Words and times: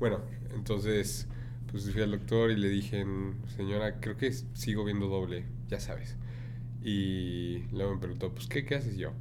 Bueno, 0.00 0.22
entonces, 0.54 1.28
pues 1.70 1.92
fui 1.92 2.00
al 2.00 2.10
doctor 2.10 2.50
y 2.50 2.56
le 2.56 2.70
dije, 2.70 3.04
señora, 3.54 4.00
creo 4.00 4.16
que 4.16 4.32
sigo 4.32 4.82
viendo 4.82 5.08
doble, 5.08 5.44
ya 5.68 5.78
sabes. 5.78 6.16
Y 6.82 7.64
luego 7.70 7.94
me 7.94 8.00
preguntó, 8.00 8.32
pues, 8.32 8.46
¿qué, 8.48 8.64
qué 8.64 8.76
haces? 8.76 8.94
Y 8.96 9.00
yo, 9.00 9.12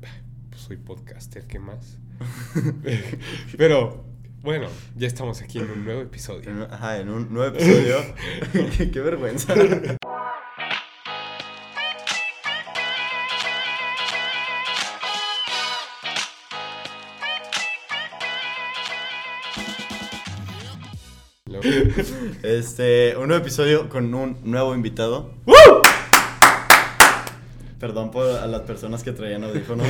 pues 0.50 0.62
soy 0.62 0.78
podcaster, 0.78 1.46
¿qué 1.48 1.60
más? 1.60 2.00
Pero, 3.58 4.06
bueno, 4.42 4.70
ya 4.96 5.08
estamos 5.08 5.42
aquí 5.42 5.60
en 5.60 5.70
un 5.70 5.84
nuevo 5.84 6.00
episodio. 6.02 6.50
Ajá, 6.72 7.00
en 7.00 7.10
un 7.10 7.34
nuevo 7.34 7.54
episodio. 7.54 7.98
qué 8.94 9.00
vergüenza. 9.02 9.54
Este, 22.44 23.18
un 23.18 23.28
nuevo 23.28 23.42
episodio 23.42 23.90
con 23.90 24.14
un 24.14 24.38
nuevo 24.44 24.74
invitado. 24.74 25.34
Perdón 27.80 28.12
por 28.12 28.26
a 28.26 28.48
las 28.48 28.62
personas 28.62 29.04
que 29.04 29.12
traían 29.12 29.44
audífonos. 29.44 29.86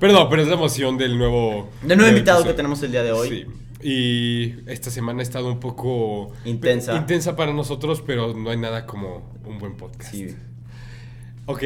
Perdón, 0.00 0.26
pero 0.28 0.42
es 0.42 0.48
la 0.48 0.54
emoción 0.54 0.98
del 0.98 1.16
nuevo. 1.16 1.70
Del 1.82 1.96
nuevo 1.96 2.10
invitado 2.10 2.42
que 2.44 2.54
tenemos 2.54 2.82
el 2.82 2.90
día 2.90 3.04
de 3.04 3.12
hoy. 3.12 3.28
Sí. 3.28 3.88
Y 3.88 4.70
esta 4.70 4.90
semana 4.90 5.20
ha 5.20 5.22
estado 5.22 5.46
un 5.46 5.60
poco. 5.60 6.32
Intensa. 6.44 6.96
Intensa 6.96 7.36
para 7.36 7.52
nosotros, 7.52 8.02
pero 8.04 8.34
no 8.34 8.50
hay 8.50 8.56
nada 8.56 8.84
como 8.84 9.32
un 9.44 9.58
buen 9.58 9.76
podcast. 9.76 10.12
Sí. 10.12 10.34
Ok, 11.46 11.62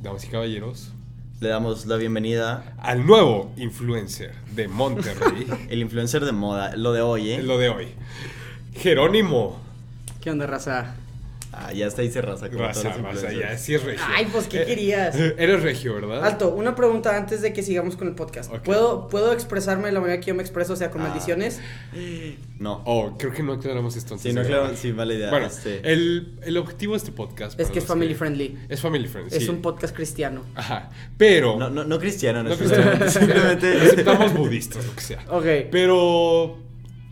damas 0.00 0.24
y 0.24 0.28
caballeros. 0.28 0.92
Le 1.40 1.48
damos 1.48 1.86
la 1.86 1.96
bienvenida 1.96 2.74
al 2.78 3.06
nuevo 3.06 3.52
influencer 3.56 4.34
de 4.54 4.68
Monterrey. 4.68 5.46
el 5.68 5.80
influencer 5.80 6.24
de 6.24 6.32
moda, 6.32 6.76
lo 6.76 6.92
de 6.92 7.00
hoy, 7.00 7.32
¿eh? 7.32 7.42
Lo 7.42 7.58
de 7.58 7.68
hoy. 7.68 7.88
Jerónimo. 8.78 9.58
¿Qué 10.20 10.30
onda, 10.30 10.46
raza? 10.46 10.94
Ah, 11.50 11.72
ya 11.72 11.86
está 11.86 12.02
dice 12.02 12.20
raza. 12.20 12.46
raza, 12.46 12.92
raza, 12.92 13.32
ya 13.32 13.58
sí 13.58 13.74
es 13.74 13.82
regio. 13.82 14.04
Ay, 14.06 14.28
pues, 14.30 14.46
¿qué 14.46 14.62
eh, 14.62 14.66
querías? 14.66 15.16
Eres 15.38 15.62
regio, 15.62 15.94
¿verdad? 15.94 16.24
Alto, 16.24 16.50
una 16.50 16.76
pregunta 16.76 17.16
antes 17.16 17.40
de 17.40 17.52
que 17.52 17.64
sigamos 17.64 17.96
con 17.96 18.06
el 18.06 18.14
podcast. 18.14 18.52
¿Puedo, 18.58 19.08
¿Puedo 19.08 19.32
expresarme 19.32 19.86
de 19.86 19.92
la 19.92 20.00
manera 20.00 20.20
que 20.20 20.26
yo 20.26 20.34
me 20.36 20.42
expreso, 20.42 20.74
o 20.74 20.76
sea, 20.76 20.90
con 20.90 21.00
ah. 21.00 21.08
maldiciones? 21.08 21.60
No. 22.58 22.82
Oh, 22.86 23.16
creo 23.16 23.32
que 23.32 23.44
no 23.44 23.52
aclaramos 23.52 23.94
esto 23.94 24.14
antes. 24.14 24.28
Sí, 24.28 24.32
no 24.32 24.40
aclaramos, 24.40 24.76
sí, 24.76 24.92
mala 24.92 25.14
idea. 25.14 25.30
Bueno, 25.30 25.46
este. 25.46 25.80
el, 25.84 26.40
el, 26.42 26.56
objetivo 26.56 26.94
de 26.94 26.98
este 26.98 27.12
podcast... 27.12 27.58
Es 27.60 27.70
que 27.70 27.78
es 27.78 27.84
family 27.84 28.16
friendly. 28.16 28.58
Es 28.68 28.80
family 28.80 29.06
friendly, 29.06 29.36
Es 29.36 29.48
un 29.48 29.62
podcast 29.62 29.94
cristiano. 29.94 30.42
Ajá, 30.56 30.90
pero... 31.16 31.56
No, 31.56 31.70
no, 31.70 31.84
no 31.84 31.98
cristiano, 32.00 32.42
no, 32.42 32.50
no 32.50 32.56
cristiano. 32.56 33.08
Simplemente... 33.08 33.80
Aceptamos 33.80 34.34
budistas, 34.34 34.84
lo 34.84 34.92
que 34.92 35.00
sea. 35.00 35.24
Ok. 35.28 35.44
Pero, 35.70 36.58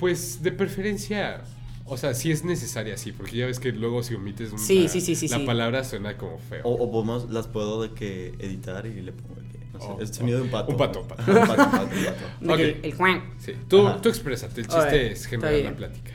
pues, 0.00 0.42
de 0.42 0.50
preferencia 0.50 1.44
o 1.86 1.96
sea, 1.96 2.14
sí 2.14 2.30
es 2.30 2.44
necesaria, 2.44 2.96
sí, 2.96 3.12
porque 3.12 3.36
ya 3.36 3.46
ves 3.46 3.60
que 3.60 3.72
luego 3.72 4.02
si 4.02 4.14
omites 4.14 4.50
una, 4.50 4.58
sí, 4.58 4.88
sí, 4.88 5.00
sí, 5.00 5.28
la 5.28 5.44
palabra 5.44 5.84
suena 5.84 6.16
como 6.16 6.38
feo. 6.38 6.62
O, 6.64 6.72
o 6.72 6.90
podemos, 6.90 7.30
las 7.30 7.46
puedo 7.46 7.82
de 7.82 7.92
que 7.92 8.34
editar 8.38 8.86
y 8.86 9.00
le 9.00 9.12
pongo 9.12 9.34
el, 9.36 9.72
no 9.72 9.80
sé, 9.80 9.86
oh, 9.86 10.00
el 10.00 10.14
sonido 10.14 10.38
de 10.38 10.44
un 10.44 10.50
pato. 10.50 10.72
Un 10.72 10.76
pato, 10.76 11.00
un 11.02 11.08
pato. 11.08 11.22
un 11.30 11.46
pato, 11.46 11.64
un 11.64 11.70
pato, 11.70 11.84
un 11.84 12.04
pato. 12.04 12.26
Okay. 12.54 12.80
El, 12.82 12.94
Juan. 12.94 13.34
Sí, 13.38 13.52
tú, 13.68 13.88
tú 14.02 14.08
exprésate, 14.08 14.60
el 14.60 14.66
chiste 14.66 15.12
es 15.12 15.26
generar 15.26 15.52
la 15.52 15.76
plática. 15.76 16.12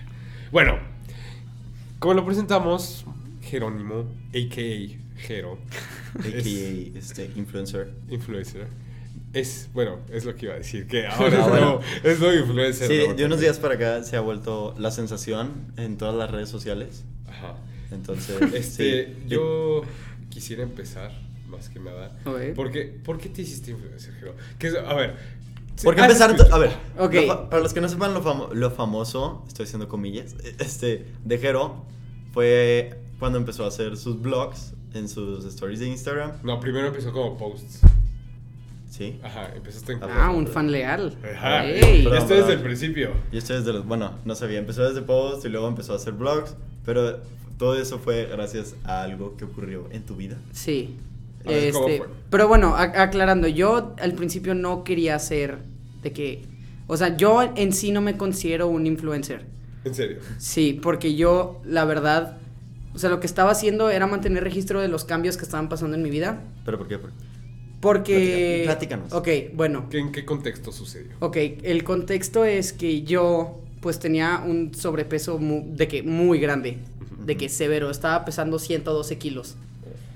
Bueno, 0.51 0.77
como 1.99 2.15
lo 2.15 2.25
presentamos, 2.25 3.05
Jerónimo, 3.41 4.05
a.k.a. 4.29 5.21
Jero. 5.21 5.57
A.k.a. 6.19 6.97
este, 6.97 7.31
influencer. 7.35 7.93
Influencer 8.09 8.90
es, 9.33 9.69
bueno, 9.73 9.99
es 10.11 10.25
lo 10.25 10.35
que 10.35 10.47
iba 10.47 10.55
a 10.55 10.57
decir, 10.57 10.87
que 10.87 11.07
ahora 11.07 11.45
ah, 11.45 11.59
no, 11.59 12.09
es 12.09 12.19
lo 12.19 12.33
influencer. 12.33 12.87
Sí, 12.87 13.13
de 13.15 13.25
unos 13.25 13.39
días 13.39 13.59
para 13.59 13.75
acá 13.75 14.03
se 14.03 14.17
ha 14.17 14.21
vuelto 14.21 14.75
la 14.77 14.91
sensación 14.91 15.73
en 15.77 15.97
todas 15.97 16.15
las 16.15 16.29
redes 16.31 16.49
sociales. 16.49 17.03
Ajá. 17.27 17.55
Entonces, 17.91 18.41
este, 18.53 19.15
yo 19.27 19.83
quisiera 20.29 20.63
empezar, 20.63 21.11
más 21.47 21.69
que 21.69 21.79
nada. 21.79 22.17
Porque, 22.55 22.99
¿Por 23.03 23.17
qué 23.17 23.29
te 23.29 23.41
hiciste 23.41 23.71
influencer, 23.71 24.13
Jero? 24.15 24.35
Que, 24.57 24.69
a 24.69 24.93
ver, 24.93 25.15
¿Por 25.83 25.95
qué 25.95 26.01
empezar? 26.01 26.35
A 26.51 26.57
ver, 26.57 26.71
okay. 26.97 27.27
para 27.27 27.61
los 27.61 27.73
que 27.73 27.81
no 27.81 27.89
sepan 27.89 28.13
lo, 28.13 28.53
lo, 28.53 28.71
famoso, 28.71 29.43
estoy 29.47 29.65
haciendo 29.65 29.87
comillas, 29.87 30.35
este, 30.59 31.05
de 31.23 31.37
Jero 31.37 31.85
fue 32.33 32.99
cuando 33.19 33.37
empezó 33.37 33.65
a 33.65 33.67
hacer 33.67 33.97
sus 33.97 34.21
blogs 34.21 34.73
en 34.93 35.07
sus 35.07 35.45
stories 35.45 35.79
de 35.79 35.87
Instagram. 35.87 36.33
No, 36.43 36.59
primero 36.59 36.87
empezó 36.87 37.11
como 37.11 37.37
posts. 37.37 37.81
Sí. 38.91 39.19
Ajá, 39.23 39.53
empezaste 39.55 39.93
en... 39.93 40.03
Ah, 40.03 40.31
un 40.31 40.45
fan 40.45 40.69
leal. 40.69 41.17
Ajá. 41.23 41.63
Hey. 41.63 42.05
Esto 42.13 42.35
desde 42.35 42.53
el 42.53 42.61
principio. 42.61 43.11
Y 43.31 43.37
esto 43.37 43.53
desde 43.53 43.71
los... 43.71 43.85
Bueno, 43.87 44.19
no 44.25 44.35
sabía. 44.35 44.59
Empezó 44.59 44.83
desde 44.83 45.01
post 45.01 45.45
y 45.45 45.49
luego 45.49 45.69
empezó 45.69 45.93
a 45.93 45.95
hacer 45.95 46.11
blogs. 46.11 46.55
Pero 46.83 47.21
todo 47.57 47.79
eso 47.79 47.99
fue 47.99 48.25
gracias 48.25 48.75
a 48.83 49.03
algo 49.03 49.37
que 49.37 49.45
ocurrió 49.45 49.87
en 49.91 50.03
tu 50.03 50.17
vida. 50.17 50.35
Sí. 50.51 50.97
Este, 51.45 52.03
pero 52.29 52.49
bueno, 52.49 52.75
aclarando, 52.75 53.47
yo 53.47 53.95
al 53.99 54.13
principio 54.13 54.55
no 54.55 54.83
quería 54.83 55.17
ser 55.19 55.59
de 56.03 56.11
que, 56.11 56.43
o 56.87 56.97
sea, 56.97 57.15
yo 57.15 57.41
en 57.55 57.73
sí 57.73 57.91
no 57.91 58.01
me 58.01 58.17
considero 58.17 58.67
un 58.67 58.85
influencer. 58.85 59.45
¿En 59.85 59.95
serio? 59.95 60.17
Sí, 60.37 60.79
porque 60.83 61.15
yo, 61.15 61.61
la 61.65 61.85
verdad, 61.85 62.37
o 62.93 62.99
sea, 62.99 63.09
lo 63.09 63.19
que 63.19 63.25
estaba 63.25 63.51
haciendo 63.51 63.89
era 63.89 64.05
mantener 64.05 64.43
registro 64.43 64.81
de 64.81 64.87
los 64.87 65.05
cambios 65.05 65.37
que 65.37 65.43
estaban 65.43 65.69
pasando 65.69 65.95
en 65.95 66.03
mi 66.03 66.09
vida. 66.09 66.43
¿Pero 66.65 66.77
por 66.77 66.87
qué? 66.87 66.99
Porque... 67.81 68.61
Platícanos. 68.65 69.11
Ok, 69.11 69.27
bueno. 69.53 69.87
¿En 69.91 70.11
qué 70.11 70.23
contexto 70.23 70.71
sucedió? 70.71 71.11
Ok, 71.19 71.37
el 71.63 71.83
contexto 71.83 72.45
es 72.45 72.71
que 72.71 73.01
yo 73.03 73.57
pues 73.81 73.99
tenía 73.99 74.43
un 74.45 74.73
sobrepeso 74.73 75.39
de 75.41 75.87
que 75.87 76.03
muy 76.03 76.39
grande, 76.39 76.77
de 77.25 77.35
que 77.35 77.49
severo, 77.49 77.89
estaba 77.89 78.23
pesando 78.23 78.59
112 78.59 79.17
kilos. 79.17 79.55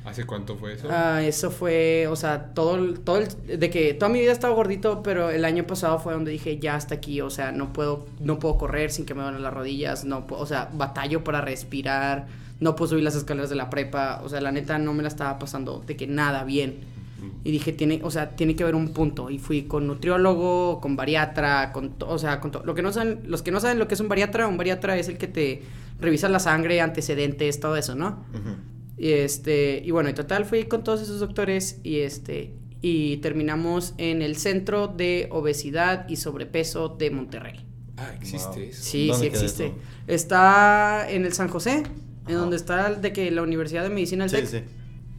¿Hace 0.06 0.24
cuánto 0.24 0.56
fue 0.56 0.74
eso? 0.74 0.88
Ah, 0.92 1.24
eso 1.24 1.50
fue, 1.50 2.06
o 2.08 2.16
sea, 2.16 2.54
todo, 2.54 2.94
todo 2.94 3.18
el, 3.18 3.60
de 3.60 3.70
que 3.72 3.96
toda 3.96 4.10
mi 4.10 4.20
vida 4.20 4.32
estaba 4.32 4.54
gordito, 4.54 5.02
pero 5.02 5.32
el 5.32 5.44
año 5.44 5.66
pasado 5.66 5.98
fue 5.98 6.14
donde 6.14 6.30
dije, 6.30 6.60
ya 6.60 6.76
hasta 6.76 6.94
aquí, 6.94 7.22
o 7.22 7.32
sea, 7.32 7.52
no 7.52 7.74
puedo, 7.74 8.06
no 8.20 8.38
puedo 8.38 8.60
correr 8.60 8.92
sin 8.92 9.08
que 9.08 9.16
me 9.16 9.24
duelen 9.24 9.42
las 9.42 9.54
rodillas, 9.54 10.06
no 10.06 10.28
o 10.30 10.46
sea, 10.46 10.70
batallo 10.72 11.24
para 11.24 11.42
respirar, 11.42 12.28
no 12.60 12.76
puedo 12.76 12.92
subir 12.92 13.04
las 13.04 13.16
escaleras 13.16 13.50
de 13.50 13.56
la 13.56 13.72
prepa, 13.72 14.22
o 14.24 14.30
sea, 14.30 14.42
la 14.42 14.52
neta 14.52 14.78
no 14.78 14.94
me 14.94 15.02
la 15.02 15.10
estaba 15.10 15.40
pasando 15.40 15.84
de 15.88 15.98
que 15.98 16.06
nada 16.06 16.44
bien. 16.44 16.95
Y 17.44 17.52
dije, 17.52 17.72
tiene, 17.72 18.02
o 18.04 18.12
sea, 18.12 18.36
tiene 18.36 18.56
que 18.56 18.64
haber 18.64 18.76
un 18.76 18.90
punto. 18.90 19.30
Y 19.30 19.40
fui 19.40 19.64
con 19.64 19.88
nutriólogo, 19.88 20.80
con 20.82 20.96
bariatra, 20.96 21.72
con, 21.72 21.96
o 22.00 22.18
sea, 22.18 22.40
con 22.40 22.52
todo. 22.52 22.64
Lo 22.66 22.76
que 22.76 22.82
no 22.82 22.92
saben, 22.92 23.22
los 23.26 23.42
que 23.42 23.52
no 23.52 23.60
saben 23.60 23.80
lo 23.80 23.88
que 23.88 23.96
es 23.96 24.00
un 24.00 24.08
bariatra, 24.08 24.48
un 24.48 24.58
bariatra 24.58 24.98
es 24.98 25.08
el 25.08 25.18
que 25.18 25.28
te 25.28 25.62
revisa 26.00 26.30
la 26.30 26.40
sangre, 26.40 26.82
antecedentes, 26.82 27.60
todo 27.60 27.78
eso, 27.78 27.96
¿no? 27.96 28.26
Y 28.98 29.12
este, 29.12 29.82
y 29.84 29.92
bueno, 29.92 30.10
en 30.10 30.16
total 30.16 30.46
fui 30.46 30.66
con 30.66 30.84
todos 30.84 31.02
esos 31.02 31.20
doctores 31.20 31.80
y 31.84 32.00
este, 32.00 32.54
y 32.82 33.18
terminamos 33.18 33.94
en 33.98 34.22
el 34.22 34.36
Centro 34.38 34.88
de 34.88 35.28
Obesidad 35.32 36.08
y 36.08 36.16
Sobrepeso 36.16 36.90
de 36.90 37.12
Monterrey. 37.12 37.66
Ah, 37.98 38.12
existe 38.16 38.70
eso. 38.70 38.84
Sí, 38.84 39.12
sí 39.18 39.26
existe. 39.26 39.74
Está 40.08 41.10
en 41.10 41.26
el 41.26 41.34
San 41.34 41.48
José, 41.48 41.84
en 42.28 42.36
donde 42.36 42.56
está 42.56 42.94
de 42.94 43.14
que 43.14 43.30
la 43.32 43.42
Universidad 43.42 43.84
de 43.84 43.90
Medicina 43.90 44.28
del 44.28 44.48
sí, 44.48 44.58
Sí 44.58 44.64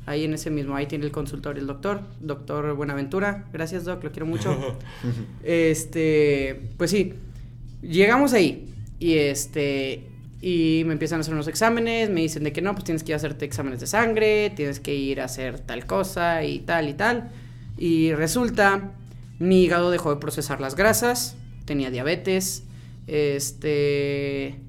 ahí 0.07 0.25
en 0.25 0.35
ese 0.35 0.51
mismo, 0.51 0.77
ahí 0.77 0.87
tiene 0.87 1.05
el 1.05 1.13
consultorio 1.13 1.61
el 1.61 1.67
doctor, 1.67 2.01
doctor 2.21 2.75
Buenaventura, 2.75 3.47
gracias 3.53 3.85
doc, 3.85 4.03
lo 4.05 4.13
quiero 4.13 4.27
mucho. 4.27 4.79
este, 5.43 6.71
pues 6.79 6.93
sí, 6.93 7.15
llegamos 7.83 8.33
ahí 8.33 8.73
y 8.99 9.15
este, 9.15 10.05
y 10.41 10.85
me 10.87 10.93
empiezan 10.93 11.19
a 11.19 11.21
hacer 11.23 11.35
unos 11.35 11.49
exámenes, 11.49 12.09
me 12.09 12.21
dicen 12.21 12.45
de 12.45 12.53
que 12.53 12.63
no, 12.63 12.73
pues 12.73 12.85
tienes 12.85 13.03
que 13.03 13.11
ir 13.11 13.15
a 13.15 13.17
hacerte 13.17 13.45
exámenes 13.45 13.81
de 13.81 13.87
sangre, 13.89 14.51
tienes 14.51 14.81
que 14.81 14.95
ir 14.95 15.21
a 15.21 15.25
hacer 15.25 15.59
tal 15.59 15.87
cosa 15.87 16.45
y 16.45 16.61
tal 16.61 16.89
y 16.89 16.95
tal. 16.95 17.31
Y 17.77 18.13
resulta, 18.15 18.93
mi 19.39 19.65
hígado 19.65 19.91
dejó 19.91 20.15
de 20.15 20.21
procesar 20.21 20.61
las 20.61 20.77
grasas, 20.77 21.37
tenía 21.65 21.91
diabetes, 21.91 22.63
este 23.09 24.66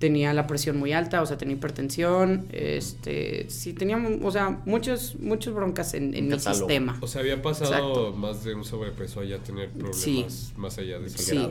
tenía 0.00 0.32
la 0.32 0.46
presión 0.46 0.78
muy 0.78 0.92
alta, 0.92 1.20
o 1.20 1.26
sea, 1.26 1.36
tenía 1.36 1.54
hipertensión, 1.56 2.46
este, 2.52 3.48
sí, 3.50 3.74
tenía, 3.74 4.02
o 4.22 4.30
sea, 4.30 4.62
muchos, 4.64 5.16
muchos 5.20 5.54
broncas 5.54 5.92
en, 5.92 6.14
en 6.14 6.28
mi 6.28 6.40
sistema. 6.40 6.98
O 7.02 7.06
sea, 7.06 7.20
había 7.20 7.40
pasado 7.42 8.12
más 8.14 8.42
de 8.42 8.54
un 8.54 8.64
sobrepeso 8.64 9.20
allá 9.20 9.36
a 9.36 9.40
tener 9.40 9.68
problemas 9.70 10.54
más 10.56 10.78
allá 10.78 10.98
de 10.98 11.06
eso. 11.06 11.18
Sí. 11.18 11.46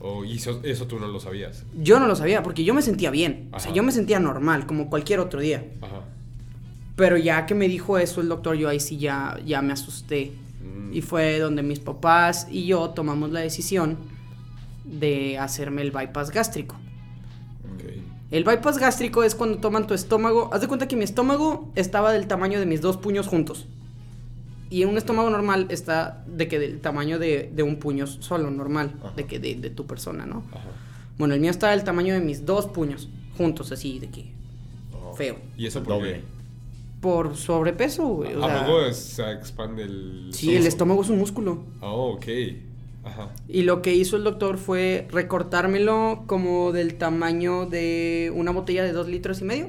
O, 0.00 0.22
y 0.22 0.36
eso, 0.36 0.60
eso, 0.64 0.86
tú 0.86 1.00
no 1.00 1.08
lo 1.08 1.18
sabías. 1.18 1.64
Yo 1.82 1.98
no 1.98 2.06
lo 2.06 2.14
sabía, 2.14 2.42
porque 2.42 2.62
yo 2.62 2.74
me 2.74 2.82
sentía 2.82 3.10
bien, 3.10 3.48
o 3.52 3.58
sea, 3.58 3.72
yo 3.72 3.82
me 3.82 3.90
sentía 3.90 4.20
normal, 4.20 4.66
como 4.66 4.90
cualquier 4.90 5.20
otro 5.20 5.40
día. 5.40 5.64
Ajá. 5.80 6.02
Pero 6.94 7.16
ya 7.16 7.46
que 7.46 7.54
me 7.54 7.68
dijo 7.68 7.96
eso 7.96 8.20
el 8.20 8.28
doctor, 8.28 8.54
yo 8.56 8.68
ahí 8.68 8.80
sí 8.80 8.98
ya, 8.98 9.40
ya 9.46 9.62
me 9.62 9.72
asusté. 9.72 10.32
Mm. 10.62 10.92
Y 10.92 11.00
fue 11.00 11.38
donde 11.38 11.62
mis 11.62 11.78
papás 11.78 12.48
y 12.50 12.66
yo 12.66 12.90
tomamos 12.90 13.30
la 13.30 13.40
decisión 13.40 13.96
de 14.84 15.38
hacerme 15.38 15.80
el 15.80 15.90
bypass 15.90 16.30
gástrico. 16.30 16.76
El 18.30 18.44
bypass 18.44 18.78
gástrico 18.78 19.22
es 19.22 19.34
cuando 19.34 19.58
toman 19.58 19.86
tu 19.86 19.94
estómago. 19.94 20.50
Haz 20.52 20.60
de 20.60 20.68
cuenta 20.68 20.86
que 20.86 20.96
mi 20.96 21.04
estómago 21.04 21.70
estaba 21.74 22.12
del 22.12 22.26
tamaño 22.26 22.60
de 22.60 22.66
mis 22.66 22.82
dos 22.82 22.98
puños 22.98 23.26
juntos. 23.26 23.66
Y 24.70 24.82
en 24.82 24.90
un 24.90 24.98
estómago 24.98 25.30
normal 25.30 25.66
está 25.70 26.24
de 26.26 26.46
que 26.46 26.58
del 26.58 26.80
tamaño 26.80 27.18
de, 27.18 27.50
un 27.62 27.76
puño 27.76 28.06
solo, 28.06 28.50
normal, 28.50 28.92
de 29.16 29.24
que 29.24 29.38
de, 29.38 29.70
tu 29.70 29.86
persona, 29.86 30.26
¿no? 30.26 30.42
Bueno, 31.16 31.34
el 31.34 31.40
mío 31.40 31.50
estaba 31.50 31.72
del 31.72 31.84
tamaño 31.84 32.12
de 32.12 32.20
mis 32.20 32.44
dos 32.44 32.66
puños, 32.66 33.08
juntos, 33.36 33.72
así, 33.72 33.98
de 33.98 34.10
que. 34.10 34.30
Oh. 34.92 35.14
Feo. 35.14 35.36
¿Y 35.56 35.66
eso 35.66 35.82
por 35.82 36.02
qué? 36.02 36.20
Por 37.00 37.34
sobrepeso, 37.36 38.06
güey. 38.08 38.34
o 38.34 38.44
¿A 38.44 38.48
sea, 38.48 38.66
poco 38.66 38.92
se 38.92 39.32
expande 39.32 39.84
el. 39.84 40.28
sí, 40.32 40.54
el 40.54 40.66
estómago 40.66 41.00
es 41.00 41.08
un 41.08 41.18
músculo. 41.18 41.64
Oh, 41.80 42.12
ok. 42.12 42.26
Ajá. 43.08 43.28
Y 43.48 43.62
lo 43.62 43.82
que 43.82 43.94
hizo 43.94 44.16
el 44.16 44.24
doctor 44.24 44.58
fue 44.58 45.08
recortármelo 45.10 46.24
como 46.26 46.72
del 46.72 46.94
tamaño 46.96 47.66
de 47.66 48.32
una 48.34 48.50
botella 48.50 48.82
de 48.84 48.92
dos 48.92 49.08
litros 49.08 49.40
y 49.40 49.44
medio. 49.44 49.68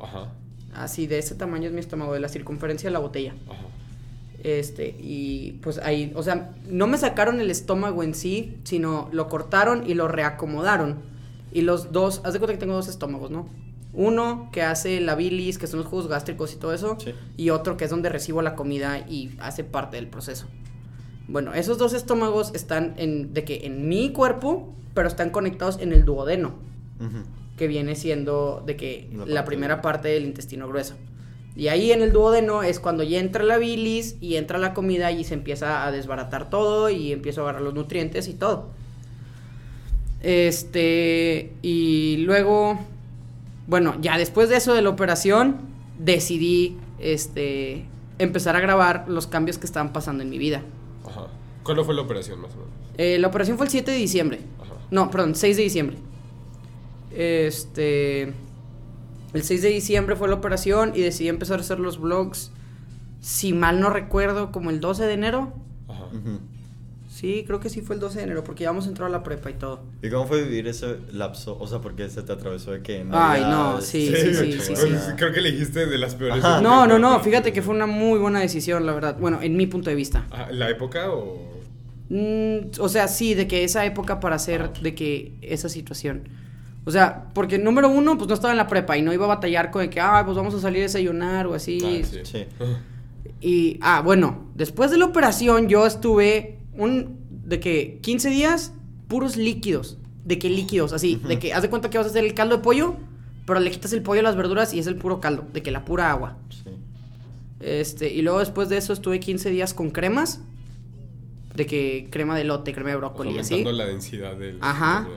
Ajá. 0.00 0.32
Así, 0.74 1.06
de 1.06 1.18
ese 1.18 1.34
tamaño 1.34 1.66
es 1.66 1.72
mi 1.72 1.80
estómago, 1.80 2.12
de 2.14 2.20
la 2.20 2.28
circunferencia 2.28 2.88
de 2.88 2.92
la 2.92 2.98
botella. 3.00 3.34
Ajá. 3.48 3.62
Este, 4.44 4.94
y 5.00 5.58
pues 5.62 5.78
ahí, 5.78 6.12
o 6.14 6.22
sea, 6.22 6.52
no 6.68 6.86
me 6.86 6.96
sacaron 6.96 7.40
el 7.40 7.50
estómago 7.50 8.02
en 8.04 8.14
sí, 8.14 8.56
sino 8.64 9.08
lo 9.12 9.28
cortaron 9.28 9.88
y 9.88 9.94
lo 9.94 10.06
reacomodaron. 10.08 10.96
Y 11.52 11.62
los 11.62 11.92
dos, 11.92 12.20
haz 12.24 12.34
de 12.34 12.38
cuenta 12.38 12.52
que 12.54 12.60
tengo 12.60 12.74
dos 12.74 12.88
estómagos, 12.88 13.30
¿no? 13.30 13.48
Uno 13.92 14.50
que 14.52 14.62
hace 14.62 15.00
la 15.00 15.16
bilis, 15.16 15.58
que 15.58 15.66
son 15.66 15.80
los 15.80 15.88
jugos 15.88 16.06
gástricos 16.06 16.52
y 16.52 16.56
todo 16.56 16.72
eso, 16.72 16.96
Sí. 17.00 17.14
y 17.36 17.50
otro 17.50 17.76
que 17.76 17.84
es 17.86 17.90
donde 17.90 18.10
recibo 18.10 18.42
la 18.42 18.54
comida 18.54 18.98
y 19.08 19.32
hace 19.40 19.64
parte 19.64 19.96
del 19.96 20.06
proceso. 20.06 20.46
Bueno, 21.28 21.52
esos 21.52 21.76
dos 21.76 21.92
estómagos 21.92 22.52
están 22.54 22.94
en, 22.96 23.34
de 23.34 23.44
que 23.44 23.66
en 23.66 23.86
mi 23.86 24.12
cuerpo, 24.12 24.74
pero 24.94 25.08
están 25.08 25.28
conectados 25.30 25.78
en 25.78 25.92
el 25.92 26.04
duodeno, 26.04 26.54
que 27.56 27.68
viene 27.68 27.94
siendo 27.94 28.62
de 28.66 28.76
que 28.76 29.10
La 29.26 29.44
primera 29.44 29.82
parte 29.82 30.08
del 30.08 30.24
intestino 30.24 30.66
grueso. 30.68 30.94
Y 31.54 31.68
ahí 31.68 31.92
en 31.92 32.02
el 32.02 32.12
duodeno 32.12 32.62
es 32.62 32.80
cuando 32.80 33.02
ya 33.02 33.18
entra 33.18 33.44
la 33.44 33.58
bilis 33.58 34.16
y 34.20 34.36
entra 34.36 34.58
la 34.58 34.74
comida 34.74 35.12
y 35.12 35.24
se 35.24 35.34
empieza 35.34 35.86
a 35.86 35.92
desbaratar 35.92 36.50
todo 36.50 36.88
y 36.88 37.12
empiezo 37.12 37.40
a 37.40 37.44
agarrar 37.44 37.62
los 37.62 37.74
nutrientes 37.74 38.26
y 38.28 38.34
todo. 38.34 38.70
Este, 40.22 41.52
y 41.62 42.18
luego, 42.18 42.78
bueno, 43.66 43.96
ya 44.00 44.16
después 44.18 44.48
de 44.48 44.56
eso 44.56 44.72
de 44.72 44.82
la 44.82 44.88
operación, 44.88 45.56
decidí, 45.98 46.76
este, 46.98 47.84
empezar 48.18 48.56
a 48.56 48.60
grabar 48.60 49.04
los 49.08 49.26
cambios 49.26 49.58
que 49.58 49.66
estaban 49.66 49.92
pasando 49.92 50.22
en 50.22 50.30
mi 50.30 50.38
vida. 50.38 50.62
¿Cuándo 51.68 51.84
fue 51.84 51.94
la 51.94 52.00
operación, 52.00 52.40
más 52.40 52.50
o 52.52 52.56
menos? 52.56 52.70
Eh, 52.96 53.18
la 53.18 53.28
operación 53.28 53.58
fue 53.58 53.66
el 53.66 53.70
7 53.70 53.90
de 53.90 53.96
diciembre. 53.98 54.40
Ajá. 54.58 54.72
No, 54.90 55.10
perdón, 55.10 55.34
6 55.34 55.54
de 55.54 55.62
diciembre. 55.64 55.98
Este. 57.14 58.32
El 59.34 59.42
6 59.42 59.60
de 59.60 59.68
diciembre 59.68 60.16
fue 60.16 60.28
la 60.28 60.36
operación 60.36 60.92
y 60.94 61.02
decidí 61.02 61.28
empezar 61.28 61.58
a 61.58 61.60
hacer 61.60 61.78
los 61.78 62.00
vlogs. 62.00 62.52
Si 63.20 63.52
mal 63.52 63.80
no 63.80 63.90
recuerdo, 63.90 64.50
como 64.50 64.70
el 64.70 64.80
12 64.80 65.04
de 65.04 65.12
enero. 65.12 65.52
Ajá. 65.88 66.06
Sí, 67.10 67.44
creo 67.46 67.60
que 67.60 67.68
sí 67.68 67.82
fue 67.82 67.96
el 67.96 68.00
12 68.00 68.16
de 68.16 68.24
enero, 68.24 68.44
porque 68.44 68.64
ya 68.64 68.70
vamos 68.70 68.86
a 68.86 68.88
entrar 68.88 69.08
a 69.08 69.12
la 69.12 69.22
prepa 69.22 69.50
y 69.50 69.54
todo. 69.54 69.82
¿Y 70.02 70.08
cómo 70.08 70.26
fue 70.26 70.42
vivir 70.44 70.68
ese 70.68 71.00
lapso? 71.12 71.58
O 71.60 71.66
sea, 71.66 71.82
porque 71.82 72.08
se 72.08 72.22
te 72.22 72.32
atravesó 72.32 72.70
de 72.70 72.80
que 72.80 73.00
Ay, 73.00 73.04
Navidad, 73.42 73.50
no, 73.50 73.80
sí, 73.82 74.06
sí, 74.06 74.34
sí, 74.34 74.52
sí, 74.58 74.74
sí. 74.74 74.86
Creo 75.18 75.32
que 75.34 75.40
elegiste 75.40 75.84
de 75.84 75.98
las 75.98 76.14
peores. 76.14 76.42
No, 76.42 76.86
no, 76.86 76.98
no, 76.98 77.20
fíjate 77.20 77.52
que 77.52 77.60
fue 77.60 77.74
una 77.74 77.86
muy 77.86 78.18
buena 78.18 78.40
decisión, 78.40 78.86
la 78.86 78.94
verdad. 78.94 79.18
Bueno, 79.20 79.42
en 79.42 79.54
mi 79.54 79.66
punto 79.66 79.90
de 79.90 79.96
vista. 79.96 80.26
¿La 80.50 80.70
época 80.70 81.10
o.? 81.10 81.57
Mm, 82.10 82.80
o 82.80 82.88
sea, 82.88 83.08
sí, 83.08 83.34
de 83.34 83.46
que 83.46 83.64
esa 83.64 83.84
época 83.84 84.20
para 84.20 84.36
hacer 84.36 84.72
de 84.80 84.94
que 84.94 85.34
esa 85.42 85.68
situación. 85.68 86.28
O 86.84 86.90
sea, 86.90 87.28
porque 87.34 87.58
número 87.58 87.88
uno, 87.90 88.16
pues 88.16 88.28
no 88.28 88.34
estaba 88.34 88.52
en 88.52 88.56
la 88.56 88.66
prepa 88.66 88.96
y 88.96 89.02
no 89.02 89.12
iba 89.12 89.26
a 89.26 89.28
batallar 89.28 89.70
con 89.70 89.82
de 89.82 89.90
que, 89.90 90.00
ah, 90.00 90.22
pues 90.24 90.36
vamos 90.36 90.54
a 90.54 90.60
salir 90.60 90.80
a 90.80 90.82
desayunar 90.84 91.46
o 91.46 91.54
así. 91.54 91.80
Ah, 91.84 92.06
sí. 92.06 92.20
Sí. 92.24 92.46
Y, 93.40 93.78
ah, 93.82 94.00
bueno, 94.00 94.46
después 94.54 94.90
de 94.90 94.96
la 94.96 95.04
operación 95.04 95.68
yo 95.68 95.86
estuve 95.86 96.58
un, 96.72 97.18
de 97.44 97.60
que 97.60 97.98
15 98.00 98.30
días 98.30 98.72
puros 99.06 99.36
líquidos. 99.36 99.98
De 100.24 100.38
que 100.38 100.48
líquidos, 100.48 100.92
así. 100.92 101.16
De 101.16 101.38
que, 101.38 101.52
haz 101.52 101.62
de 101.62 101.70
cuenta 101.70 101.90
que 101.90 101.98
vas 101.98 102.06
a 102.06 102.10
hacer 102.10 102.24
el 102.24 102.34
caldo 102.34 102.56
de 102.56 102.62
pollo, 102.62 102.96
pero 103.46 103.60
le 103.60 103.70
quitas 103.70 103.92
el 103.92 104.02
pollo 104.02 104.20
a 104.20 104.22
las 104.22 104.36
verduras 104.36 104.72
y 104.72 104.78
es 104.78 104.86
el 104.86 104.96
puro 104.96 105.20
caldo. 105.20 105.46
De 105.52 105.62
que 105.62 105.70
la 105.70 105.84
pura 105.84 106.10
agua. 106.10 106.36
Sí. 106.50 106.70
Este, 107.60 108.12
y 108.12 108.22
luego 108.22 108.38
después 108.38 108.68
de 108.68 108.76
eso 108.76 108.92
estuve 108.92 109.20
15 109.20 109.50
días 109.50 109.74
con 109.74 109.90
cremas. 109.90 110.40
De 111.58 111.66
que 111.66 112.06
crema 112.10 112.36
de 112.38 112.44
lote, 112.44 112.72
crema 112.72 112.90
de 112.90 112.96
brócoli 112.96 113.34
y 113.34 113.38
así. 113.40 113.64
La 113.64 113.84
densidad 113.84 114.36
del. 114.36 114.58
Ajá. 114.60 114.98
Ajá. 115.00 115.08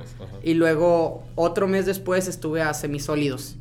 Y 0.44 0.56
luego 0.56 1.24
otro 1.36 1.68
mes 1.68 1.86
después 1.86 2.28
estuve 2.28 2.64
a 2.64 2.74
semisólidos. 2.74 3.58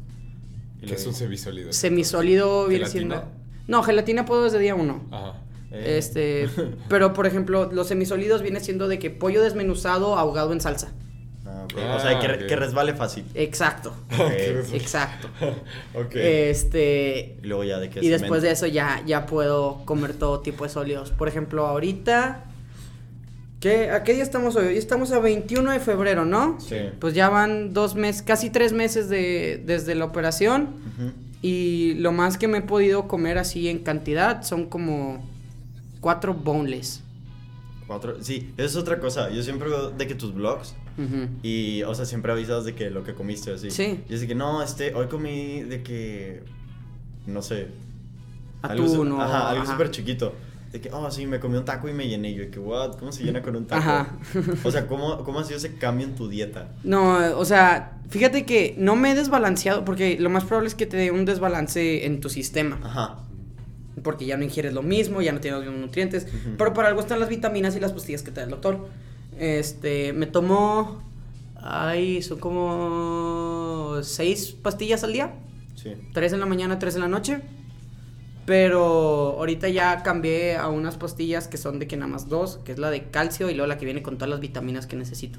Y 0.83 0.87
¿Qué 0.87 0.95
es 0.95 1.07
un 1.07 1.13
semisólido? 1.13 1.73
Semisólido 1.75 2.67
viene 2.67 2.87
siendo. 2.87 3.23
No, 3.69 3.83
gelatina 3.83 4.25
puedo 4.25 4.45
desde 4.45 4.59
día 4.59 4.75
uno. 4.75 5.05
Ajá. 5.11 5.35
Eh, 5.73 5.99
Este, 5.99 6.49
pero 6.89 7.13
por 7.13 7.27
ejemplo, 7.27 7.71
los 7.71 7.87
semisólidos 7.87 8.41
viene 8.41 8.61
siendo 8.61 8.89
de 8.89 8.99
que 8.99 9.11
pollo 9.11 9.43
desmenuzado 9.43 10.17
ahogado 10.17 10.55
en 10.55 10.63
salsa. 10.63 10.93
ah, 11.45 11.65
ok. 11.65 11.79
Ah, 11.79 11.97
o 11.97 12.01
sea, 12.01 12.19
que, 12.19 12.57
resbale 12.57 12.95
fácil. 12.95 13.25
Exacto. 13.35 13.95
Ok. 14.19 14.33
Exacto. 14.73 15.29
ok. 15.95 16.15
Este, 16.15 17.37
Y 17.43 17.47
luego 17.47 17.65
ya 17.65 17.79
de 17.79 17.91
que 17.91 18.03
y 18.05 18.09
después 18.09 18.41
de 18.41 18.51
eso 18.53 18.67
ya 18.67 19.03
ya 19.07 19.27
puedo 19.27 19.83
comer 19.85 20.15
todo 20.15 20.41
tipo 20.41 20.65
de 20.65 20.71
sólidos. 20.71 21.11
Por 21.11 21.29
ejemplo, 21.29 21.67
ahorita 21.67 22.47
¿qué, 23.61 23.91
¿A 23.91 24.03
qué 24.03 24.15
día 24.15 24.23
estamos 24.23 24.57
hoy? 24.57 24.67
Hoy 24.69 24.77
estamos 24.77 25.13
a 25.13 25.21
21 25.21 25.71
de 25.73 25.81
febrero, 25.81 26.25
¿no? 26.25 26.59
Sí. 26.61 26.77
Pues 26.99 27.15
ya 27.15 27.29
van 27.29 27.73
dos 27.73 27.95
meses, 27.95 28.23
casi 28.23 28.51
tres 28.51 28.73
meses 28.73 29.09
de, 29.09 29.63
desde 29.65 29.95
la 29.95 30.05
operación. 30.07 30.71
Ujú. 30.99 31.13
Y 31.43 31.95
lo 31.95 32.13
más 32.13 32.37
que 32.37 32.49
me 32.49 32.59
he 32.59 32.63
podido 32.63 33.09
comer 33.09 33.39
así 33.39 33.69
en 33.69 33.79
cantidad 33.79 34.43
son 34.43 34.67
como 34.67 35.25
cuatro 36.01 36.35
boneless. 36.35 37.03
Cuatro. 37.87 38.23
Sí, 38.23 38.53
eso 38.57 38.67
es 38.67 38.77
otra 38.77 39.01
cosa. 39.01 39.31
Yo 39.31 39.43
siempre 39.43 39.69
veo 39.69 39.91
de 39.91 40.07
que 40.07 40.15
tus 40.15 40.35
vlogs. 40.35 40.75
Ujú. 40.99 41.29
Y, 41.43 41.83
o 41.85 41.95
sea, 41.95 42.05
siempre 42.05 42.31
avisas 42.33 42.65
de 42.65 42.75
que 42.75 42.91
lo 42.91 43.05
que 43.05 43.15
comiste 43.15 43.53
así. 43.53 43.71
Sí. 43.71 44.01
Y 44.09 44.15
es 44.15 44.21
de 44.21 44.27
que 44.27 44.35
no, 44.35 44.63
este, 44.63 44.95
hoy 44.95 45.07
comí 45.07 45.63
de 45.63 45.83
que. 45.83 46.43
No 47.27 47.43
sé. 47.43 47.69
algo 48.63 48.85
Atún 48.85 49.13
o- 49.13 49.21
Ajá, 49.23 49.51
algo 49.51 49.67
súper 49.67 49.91
chiquito. 49.91 50.35
De 50.73 50.81
que, 50.81 50.91
oh, 50.93 51.11
sí, 51.11 51.27
me 51.27 51.41
comí 51.41 51.57
un 51.57 51.65
taco 51.65 51.89
y 51.89 51.93
me 51.93 52.07
llené. 52.07 52.33
Yo, 52.33 52.43
de 52.43 52.51
que, 52.51 52.61
what? 52.61 52.97
¿Cómo 52.97 53.11
se 53.11 53.25
llena 53.25 53.43
con 53.43 53.57
un 53.57 53.67
taco? 53.67 53.83
Ajá. 53.83 54.17
O 54.63 54.71
sea, 54.71 54.87
¿cómo, 54.87 55.25
¿cómo 55.25 55.41
ha 55.41 55.45
sido 55.45 55.57
ese 55.57 55.75
cambio 55.75 56.07
en 56.07 56.15
tu 56.15 56.29
dieta? 56.29 56.69
No, 56.85 57.37
o 57.37 57.45
sea, 57.45 57.99
fíjate 58.09 58.47
que 58.47 58.77
no 58.79 58.95
me 58.95 59.11
he 59.11 59.15
desbalanceado 59.17 59.85
porque 59.85 60.17
lo 60.21 60.31
más 60.31 60.45
probable 60.45 60.69
es 60.69 60.77
que 60.77 60.87
te 60.87 60.97
dé 60.97 61.11
un 61.11 61.25
desbalance 61.25 62.07
en 62.07 62.21
tu 62.21 62.29
sistema. 62.29 62.79
Ajá. 62.85 63.19
Porque 64.05 64.27
ya 64.27 64.37
no 64.37 64.45
ingieres 64.45 64.73
lo 64.73 64.83
mismo, 64.83 65.21
ya 65.21 65.33
no 65.33 65.41
tienes 65.41 65.59
los 65.59 65.67
mismos 65.67 65.87
nutrientes. 65.87 66.29
Pero 66.57 66.73
para 66.73 66.89
algo 66.89 67.01
están 67.01 67.19
las 67.19 67.29
vitaminas 67.29 67.75
y 67.75 67.81
las 67.81 67.93
pastillas 67.93 68.23
que 68.23 68.31
te 68.31 68.41
da 68.41 68.45
el 68.45 68.51
doctor. 68.51 68.89
Este, 69.39 70.13
me 70.13 70.27
tomo. 70.27 71.03
Ay, 71.57 72.23
son 72.23 72.39
como. 72.39 73.97
seis 74.03 74.53
pastillas 74.53 75.03
al 75.03 75.13
día. 75.13 75.35
Sí. 75.75 75.95
Tres 76.15 76.33
en 76.33 76.41
la 76.41 76.47
mañana, 76.47 76.79
tres 76.79 76.95
en 76.95 77.01
la 77.01 77.09
noche. 77.09 77.41
Pero 78.47 79.37
ahorita 79.39 79.69
ya 79.69 80.03
cambié 80.03 80.57
a 80.57 80.69
unas 80.69 80.97
pastillas 80.97 81.47
que 81.47 81.57
son 81.57 81.79
de 81.79 81.87
que 81.87 81.97
nada 81.97 82.11
más 82.11 82.29
dos, 82.29 82.59
que 82.65 82.73
es 82.73 82.79
la 82.79 82.91
de 82.91 83.05
calcio 83.05 83.51
y 83.51 83.55
luego 83.55 83.67
la 83.69 83.79
que 83.79 83.85
viene 83.85 84.03
con 84.03 84.17
todas 84.17 84.31
las 84.31 84.41
vitaminas 84.41 84.87
que 84.87 84.97
necesito. 84.97 85.39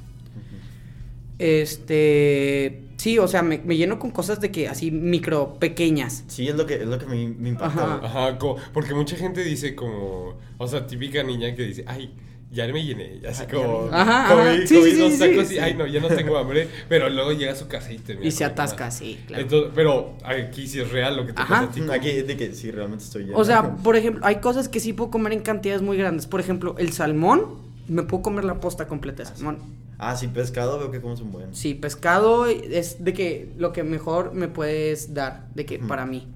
Este, 1.40 2.84
sí, 2.98 3.18
o 3.18 3.28
sea, 3.28 3.42
me, 3.42 3.58
me 3.58 3.76
lleno 3.76 3.98
con 3.98 4.12
cosas 4.12 4.40
de 4.42 4.52
que 4.52 4.68
así 4.70 4.92
micro, 4.92 5.56
pequeñas. 5.56 6.24
Sí, 6.28 6.48
es 6.48 6.56
lo 6.56 6.68
que, 6.68 6.76
es 6.76 6.86
lo 6.86 7.00
que 7.00 7.08
me, 7.08 7.30
me 7.30 7.50
impacta. 7.50 7.96
Ajá. 8.04 8.38
porque 8.72 8.94
mucha 8.94 9.16
gente 9.16 9.44
dice 9.44 9.74
como, 9.74 10.36
o 10.60 10.68
sea, 10.68 10.86
típica 10.86 11.24
niña 11.24 11.56
que 11.56 11.64
dice, 11.64 11.84
ay, 11.88 12.14
ya 12.52 12.68
me 12.68 12.84
llené, 12.84 13.22
así 13.28 13.44
Ah, 13.44 13.48
como, 13.52 13.88
Ajá, 13.92 14.36
comí, 14.36 14.42
ajá. 14.50 14.68
Sí, 14.68 14.76
comí 14.76 14.92
sí, 14.92 14.98
dos 14.98 15.18
tacos 15.20 15.48
sí, 15.48 15.56
y, 15.56 15.58
ay, 15.60 15.74
no, 15.74 15.88
ya 15.88 16.00
no 16.02 16.08
tengo 16.10 16.38
hambre, 16.38 16.68
pero 16.90 17.10
luego 17.10 17.32
llega 17.32 17.54
a 17.54 17.56
su 17.56 17.68
casa 17.68 17.92
y 17.94 17.98
termina. 17.98 18.28
Y 18.28 18.32
se 18.32 18.44
atasca, 18.44 18.86
más. 18.86 18.98
sí, 18.98 19.20
claro. 19.26 19.44
Entonces, 19.44 19.72
pero 19.74 20.14
aquí 20.24 20.68
sí 20.68 20.80
es 20.82 20.92
real 20.92 21.16
lo 21.16 21.26
que 21.26 21.34
te 21.34 21.42
Ajá. 21.42 21.50
pasa 21.62 21.64
a 21.70 21.72
ti. 21.72 21.80
como- 21.80 21.94
Aquí 21.94 22.10
es 22.10 22.28
de 22.28 22.36
que 22.38 22.54
sí, 22.54 22.70
realmente 22.72 23.06
estoy 23.06 23.24
lleno. 23.24 23.38
O 23.38 23.46
sea, 23.46 23.76
por 23.78 23.96
ejemplo, 23.96 24.26
hay 24.26 24.36
cosas 24.38 24.68
que 24.70 24.80
sí 24.80 24.92
puedo 24.94 25.10
comer 25.12 25.34
en 25.34 25.40
cantidades 25.40 25.82
muy 25.82 25.96
grandes. 25.98 26.28
Por 26.28 26.40
ejemplo, 26.42 26.76
el 26.78 26.92
salmón, 26.92 27.46
me 27.88 28.04
puedo 28.04 28.22
comer 28.24 28.44
la 28.44 28.60
posta 28.60 28.86
completa 28.88 29.24
de 29.24 29.30
salmón. 29.30 29.58
Ah, 29.98 30.16
sí, 30.18 30.28
pescado 30.28 30.80
veo 30.80 30.92
que 30.92 31.00
como 31.00 31.16
son 31.16 31.32
buenos. 31.32 31.58
Sí, 31.58 31.74
pescado 31.76 32.48
es 32.48 33.04
de 33.04 33.14
que 33.14 33.52
lo 33.58 33.72
que 33.72 33.84
mejor 33.84 34.34
me 34.34 34.48
puedes 34.48 35.14
dar, 35.14 35.48
de 35.56 35.66
que 35.66 35.80
para 35.80 36.06
mí. 36.06 36.28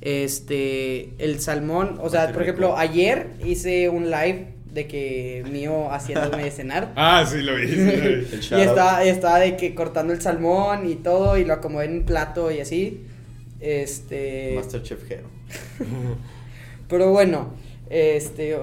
Este, 0.00 1.14
el 1.18 1.40
salmón, 1.40 1.98
o 2.00 2.08
sea, 2.08 2.22
por 2.26 2.30
rico. 2.30 2.40
ejemplo, 2.42 2.76
ayer 2.78 3.30
hice 3.44 3.88
un 3.88 4.04
live 4.10 4.54
de 4.72 4.86
que 4.86 5.44
mío 5.50 5.90
haciéndome 5.90 6.44
de 6.44 6.50
cenar. 6.50 6.92
Ah, 6.96 7.24
sí 7.26 7.42
lo 7.42 7.56
vi. 7.56 7.68
sí 7.68 7.76
lo 7.76 7.84
vi. 7.84 7.88
El 7.90 8.28
Y 8.50 8.60
estaba, 8.60 9.04
estaba 9.04 9.38
de 9.38 9.56
que 9.56 9.74
cortando 9.74 10.12
el 10.12 10.20
salmón 10.20 10.88
y 10.88 10.96
todo, 10.96 11.36
y 11.36 11.44
lo 11.44 11.54
acomodé 11.54 11.86
en 11.86 11.92
un 11.98 12.02
plato 12.04 12.50
y 12.50 12.60
así. 12.60 13.04
Este. 13.60 14.54
Masterchef 14.56 15.10
Hero. 15.10 15.28
Pero 16.88 17.10
bueno, 17.10 17.54
este. 17.90 18.56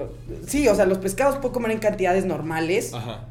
Sí, 0.46 0.68
o 0.68 0.74
sea, 0.74 0.86
los 0.86 0.98
pescados 0.98 1.36
puedo 1.36 1.52
comer 1.52 1.72
en 1.72 1.78
cantidades 1.78 2.24
normales. 2.24 2.94
Ajá. 2.94 3.28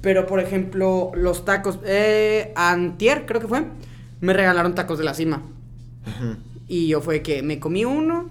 Pero 0.00 0.26
por 0.26 0.40
ejemplo, 0.40 1.12
los 1.14 1.44
tacos. 1.44 1.78
Eh, 1.84 2.52
antier, 2.56 3.26
creo 3.26 3.40
que 3.40 3.48
fue. 3.48 3.64
Me 4.20 4.32
regalaron 4.32 4.74
tacos 4.74 4.98
de 4.98 5.04
la 5.04 5.14
cima. 5.14 5.42
Ujú. 6.06 6.36
Y 6.68 6.88
yo 6.88 7.00
fue 7.00 7.22
que 7.22 7.42
me 7.42 7.58
comí 7.58 7.84
uno. 7.84 8.30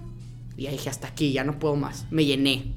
Y 0.56 0.66
ahí 0.66 0.72
dije, 0.74 0.88
hasta 0.88 1.08
aquí, 1.08 1.32
ya 1.32 1.42
no 1.42 1.58
puedo 1.58 1.74
más. 1.74 2.06
Me 2.10 2.24
llené. 2.24 2.74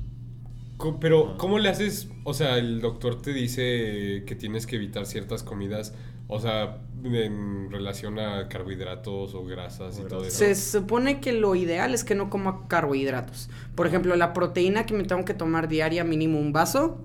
Pero, 0.99 1.37
¿cómo 1.37 1.59
le 1.59 1.69
haces? 1.69 2.09
O 2.23 2.33
sea, 2.33 2.57
el 2.57 2.81
doctor 2.81 3.21
te 3.21 3.33
dice 3.33 4.23
que 4.27 4.35
tienes 4.35 4.67
que 4.67 4.75
evitar 4.75 5.05
ciertas 5.05 5.41
comidas, 5.41 5.95
o 6.27 6.39
sea, 6.39 6.81
en 7.03 7.71
relación 7.71 8.19
a 8.19 8.47
carbohidratos 8.47 9.33
o 9.33 9.45
grasas 9.45 9.99
y 9.99 10.07
todo 10.07 10.23
eso. 10.23 10.37
Se 10.37 10.53
supone 10.55 11.19
que 11.19 11.33
lo 11.33 11.55
ideal 11.55 11.93
es 11.93 12.03
que 12.03 12.15
no 12.15 12.29
coma 12.29 12.67
carbohidratos. 12.67 13.49
Por 13.75 13.87
ejemplo, 13.87 14.15
la 14.15 14.33
proteína 14.33 14.85
que 14.85 14.93
me 14.93 15.03
tengo 15.03 15.25
que 15.25 15.33
tomar 15.33 15.67
diaria, 15.67 16.03
mínimo 16.03 16.39
un 16.39 16.53
vaso, 16.53 17.03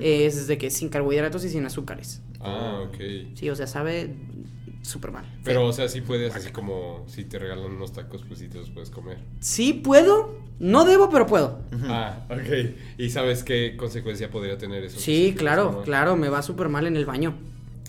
es 0.00 0.46
de 0.46 0.58
que 0.58 0.70
sin 0.70 0.88
carbohidratos 0.88 1.44
y 1.44 1.48
sin 1.48 1.66
azúcares. 1.66 2.22
Ah, 2.40 2.84
ok. 2.86 3.34
Sí, 3.34 3.50
o 3.50 3.56
sea, 3.56 3.66
sabe 3.66 4.14
súper 4.82 5.12
mal. 5.12 5.24
Pero, 5.44 5.66
o 5.66 5.72
sea, 5.72 5.88
sí 5.88 6.00
puedes, 6.00 6.34
así 6.34 6.50
como 6.50 7.04
si 7.08 7.24
te 7.24 7.38
regalan 7.38 7.72
unos 7.72 7.92
tacos, 7.92 8.22
pues 8.26 8.40
sí 8.40 8.48
te 8.48 8.58
los 8.58 8.70
puedes 8.70 8.90
comer. 8.90 9.18
Sí 9.40 9.72
puedo, 9.72 10.38
no 10.58 10.84
debo, 10.84 11.10
pero 11.10 11.26
puedo. 11.26 11.60
Ah, 11.84 12.26
ok. 12.30 12.98
¿Y 12.98 13.10
sabes 13.10 13.44
qué 13.44 13.76
consecuencia 13.76 14.30
podría 14.30 14.58
tener 14.58 14.84
eso? 14.84 14.98
Sí, 14.98 15.34
claro, 15.36 15.82
claro, 15.84 16.16
me 16.16 16.28
va 16.28 16.42
súper 16.42 16.68
mal 16.68 16.86
en 16.86 16.96
el 16.96 17.06
baño. 17.06 17.34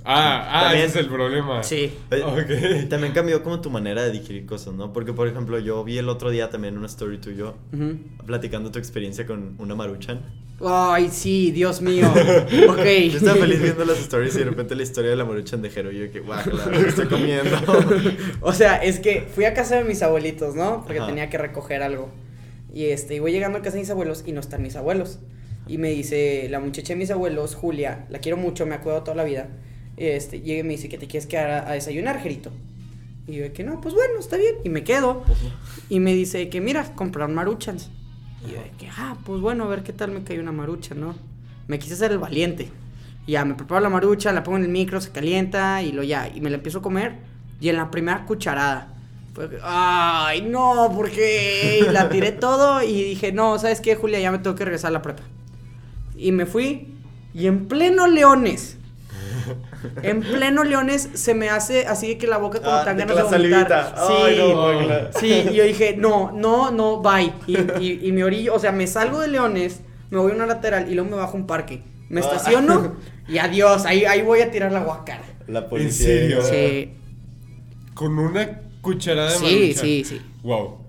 Ah, 0.06 0.70
ah 0.70 0.76
ese 0.76 0.86
es 0.86 0.96
el 0.96 1.08
problema. 1.08 1.62
Sí. 1.64 1.92
Okay. 2.10 2.88
También 2.90 3.14
cambió 3.14 3.44
como 3.44 3.62
tu 3.62 3.70
manera 3.70 4.04
de 4.04 4.12
digerir 4.12 4.46
cosas, 4.46 4.74
¿no? 4.74 4.94
Porque, 4.94 5.14
por 5.14 5.28
ejemplo, 5.28 5.60
yo 5.60 5.84
vi 5.84 5.98
el 5.98 6.10
otro 6.10 6.30
día 6.30 6.50
también 6.50 6.78
una 6.78 6.88
story 6.88 7.18
tuyo 7.18 7.56
platicando 8.26 8.72
tu 8.72 8.80
experiencia 8.80 9.26
con 9.26 9.56
una 9.60 9.76
maruchan. 9.76 10.22
Ay, 10.66 11.10
sí, 11.12 11.52
Dios 11.52 11.82
mío. 11.82 12.08
ok. 12.70 12.86
Yo 13.12 13.18
estaba 13.18 13.38
feliz 13.38 13.62
viendo 13.62 13.86
las 13.86 14.00
stories 14.00 14.36
y 14.36 14.40
de 14.40 14.46
repente 14.46 14.76
la 14.76 14.84
historia 14.84 15.10
de 15.12 15.16
la 15.16 15.26
maruchan 15.26 15.62
de 15.62 15.70
Jero. 15.70 15.92
Yo 15.92 16.12
que, 16.12 16.20
guau, 16.20 16.44
claro, 16.44 16.72
estoy 16.76 17.08
comiendo. 17.08 17.58
o 18.42 18.54
sea, 18.54 18.78
es 18.78 19.00
que 19.00 19.28
fui 19.34 19.46
a 19.46 19.54
casa 19.54 19.78
de 19.78 19.84
mis 19.84 20.02
abuelitos, 20.02 20.56
¿no? 20.56 20.84
Porque 20.86 21.02
tenía 21.02 21.30
que 21.30 21.38
recoger 21.38 21.82
algo. 21.82 22.10
Y 22.74 22.86
este, 22.86 23.16
y 23.16 23.20
voy 23.20 23.32
llegando 23.32 23.58
a 23.58 23.62
casa 23.62 23.76
de 23.76 23.82
mis 23.82 23.90
abuelos 23.90 24.24
y 24.26 24.32
no 24.32 24.42
están 24.42 24.62
mis 24.62 24.76
abuelos. 24.76 25.20
Y 25.68 25.78
me 25.78 25.90
dice 25.90 26.48
la 26.50 26.60
muchacha 26.60 26.94
de 26.94 26.98
mis 26.98 27.12
abuelos, 27.12 27.56
Julia, 27.56 28.06
la 28.10 28.20
quiero 28.20 28.38
mucho, 28.38 28.66
me 28.66 28.76
acuerdo 28.76 29.04
toda 29.04 29.16
la 29.16 29.24
vida 29.24 29.50
este, 30.00 30.40
llega 30.40 30.62
y 30.62 30.64
me 30.64 30.70
dice 30.70 30.88
que 30.88 30.98
te 30.98 31.08
quieres 31.08 31.28
quedar 31.28 31.68
a, 31.68 31.74
desayunar, 31.74 32.22
Gerito. 32.22 32.52
Y 33.28 33.36
yo 33.36 33.54
que 33.54 33.64
no, 33.64 33.80
pues 33.82 33.94
bueno, 33.94 34.18
está 34.18 34.38
bien. 34.38 34.56
Y 34.64 34.70
me 34.70 34.84
quedo. 34.84 35.24
Y 35.90 36.00
me 36.00 36.14
dice 36.14 36.50
que 36.50 36.62
mira, 36.62 36.96
comprar 36.96 37.30
maruchans. 37.30 37.92
Y 38.46 38.52
yo 38.52 38.58
que, 38.78 38.90
ah, 38.90 39.16
pues 39.26 39.42
bueno, 39.42 39.66
a 39.66 39.68
ver 39.68 39.84
qué 39.84 39.94
tal 39.94 40.12
me 40.12 40.24
cae 40.24 40.40
una 40.40 40.52
marucha, 40.52 40.96
¿no? 40.96 41.16
Me 41.68 41.80
quise 41.80 41.94
hacer 41.94 42.12
el 42.12 42.20
valiente. 42.20 42.70
Ya, 43.28 43.46
me 43.46 43.54
preparo 43.54 43.82
la 43.82 43.90
marucha, 43.90 44.32
la 44.32 44.44
pongo 44.44 44.58
en 44.58 44.64
el 44.64 44.70
micro, 44.70 45.00
se 45.02 45.12
calienta 45.12 45.84
y 45.84 45.92
lo 45.92 46.04
ya. 46.04 46.28
Y 46.34 46.42
me 46.42 46.50
la 46.50 46.56
empiezo 46.56 46.80
a 46.80 46.82
comer. 46.82 47.18
Y 47.62 47.70
en 47.70 47.76
la 47.76 47.92
primera 47.92 48.26
cucharada, 48.26 48.94
fue, 49.34 49.60
ay, 49.62 50.42
no, 50.42 50.92
porque 50.96 51.86
la 51.92 52.10
tiré 52.10 52.32
todo 52.32 52.82
y 52.82 53.04
dije, 53.04 53.32
no, 53.32 53.60
¿sabes 53.60 53.82
qué, 53.82 53.96
Julia? 53.96 54.20
Ya 54.20 54.32
me 54.32 54.40
tengo 54.40 54.56
que 54.56 54.66
regresar 54.66 54.90
a 54.90 54.94
la 54.94 55.02
prepa. 55.02 55.22
Y 56.18 56.32
me 56.32 56.46
fui 56.46 56.96
y 57.34 57.46
en 57.46 57.68
pleno 57.68 58.08
Leones 58.08 58.79
en 60.04 60.22
pleno 60.22 60.64
Leones 60.64 61.10
se 61.14 61.34
me 61.34 61.50
hace 61.50 61.88
así 61.88 62.16
que 62.16 62.28
la 62.28 62.38
boca 62.38 62.60
como 62.60 62.72
ah, 62.72 62.86
tan 62.86 62.98
ganas 62.98 63.16
de 63.16 63.24
vomitar. 63.24 63.96
Sí, 64.08 65.20
sí, 65.20 65.50
y 65.52 65.56
yo 65.56 65.64
dije, 65.64 65.96
no, 65.98 66.32
no, 66.32 66.72
no, 66.72 67.02
bye. 67.02 67.34
Y, 67.48 68.08
y, 68.08 68.12
me 68.12 68.24
orillo, 68.24 68.56
o 68.56 68.60
sea, 68.60 68.72
me 68.72 68.88
salgo 68.88 69.20
de 69.20 69.28
Leones, 69.30 69.82
me 70.10 70.20
voy 70.20 70.32
a 70.32 70.36
una 70.36 70.46
lateral 70.46 70.90
y 70.90 70.96
luego 70.96 71.10
me 71.10 71.18
bajo 71.18 71.34
a 71.34 71.40
un 71.40 71.48
parque. 71.48 71.84
Me 72.10 72.22
ah. 72.22 72.24
estaciono 72.24 72.96
y 73.28 73.38
adiós, 73.38 73.86
ahí, 73.86 74.06
ahí 74.06 74.22
voy 74.22 74.42
a 74.42 74.52
tirar 74.52 74.72
la 74.72 74.82
guacara. 74.82 75.24
La 75.48 75.68
policía. 75.68 76.14
¿En 76.14 76.42
serio? 76.42 76.42
Sí. 76.44 76.94
Con 77.94 78.18
una 78.18 78.62
cucharada 78.82 79.32
de 79.32 79.38
Sí, 79.38 79.74
sí, 79.74 80.04
sí. 80.04 80.22
Wow 80.44 80.89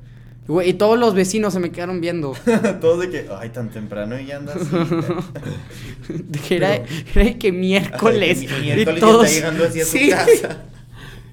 y 0.64 0.72
todos 0.74 0.98
los 0.98 1.14
vecinos 1.14 1.52
se 1.52 1.60
me 1.60 1.70
quedaron 1.70 2.00
viendo. 2.00 2.34
todos 2.80 3.00
de 3.00 3.10
que, 3.10 3.26
ay, 3.38 3.50
tan 3.50 3.70
temprano 3.70 4.18
y 4.18 4.26
ya 4.26 4.38
andas 4.38 4.58
de 6.08 6.38
que 6.40 6.56
era, 6.56 6.82
era 7.14 7.38
que 7.38 7.52
miércoles. 7.52 8.42
y 8.62 8.84
todos... 8.98 9.26
está 9.26 9.34
llegando 9.36 9.64
así 9.64 9.80
a 9.80 9.86
su 9.86 10.10
casa. 10.10 10.64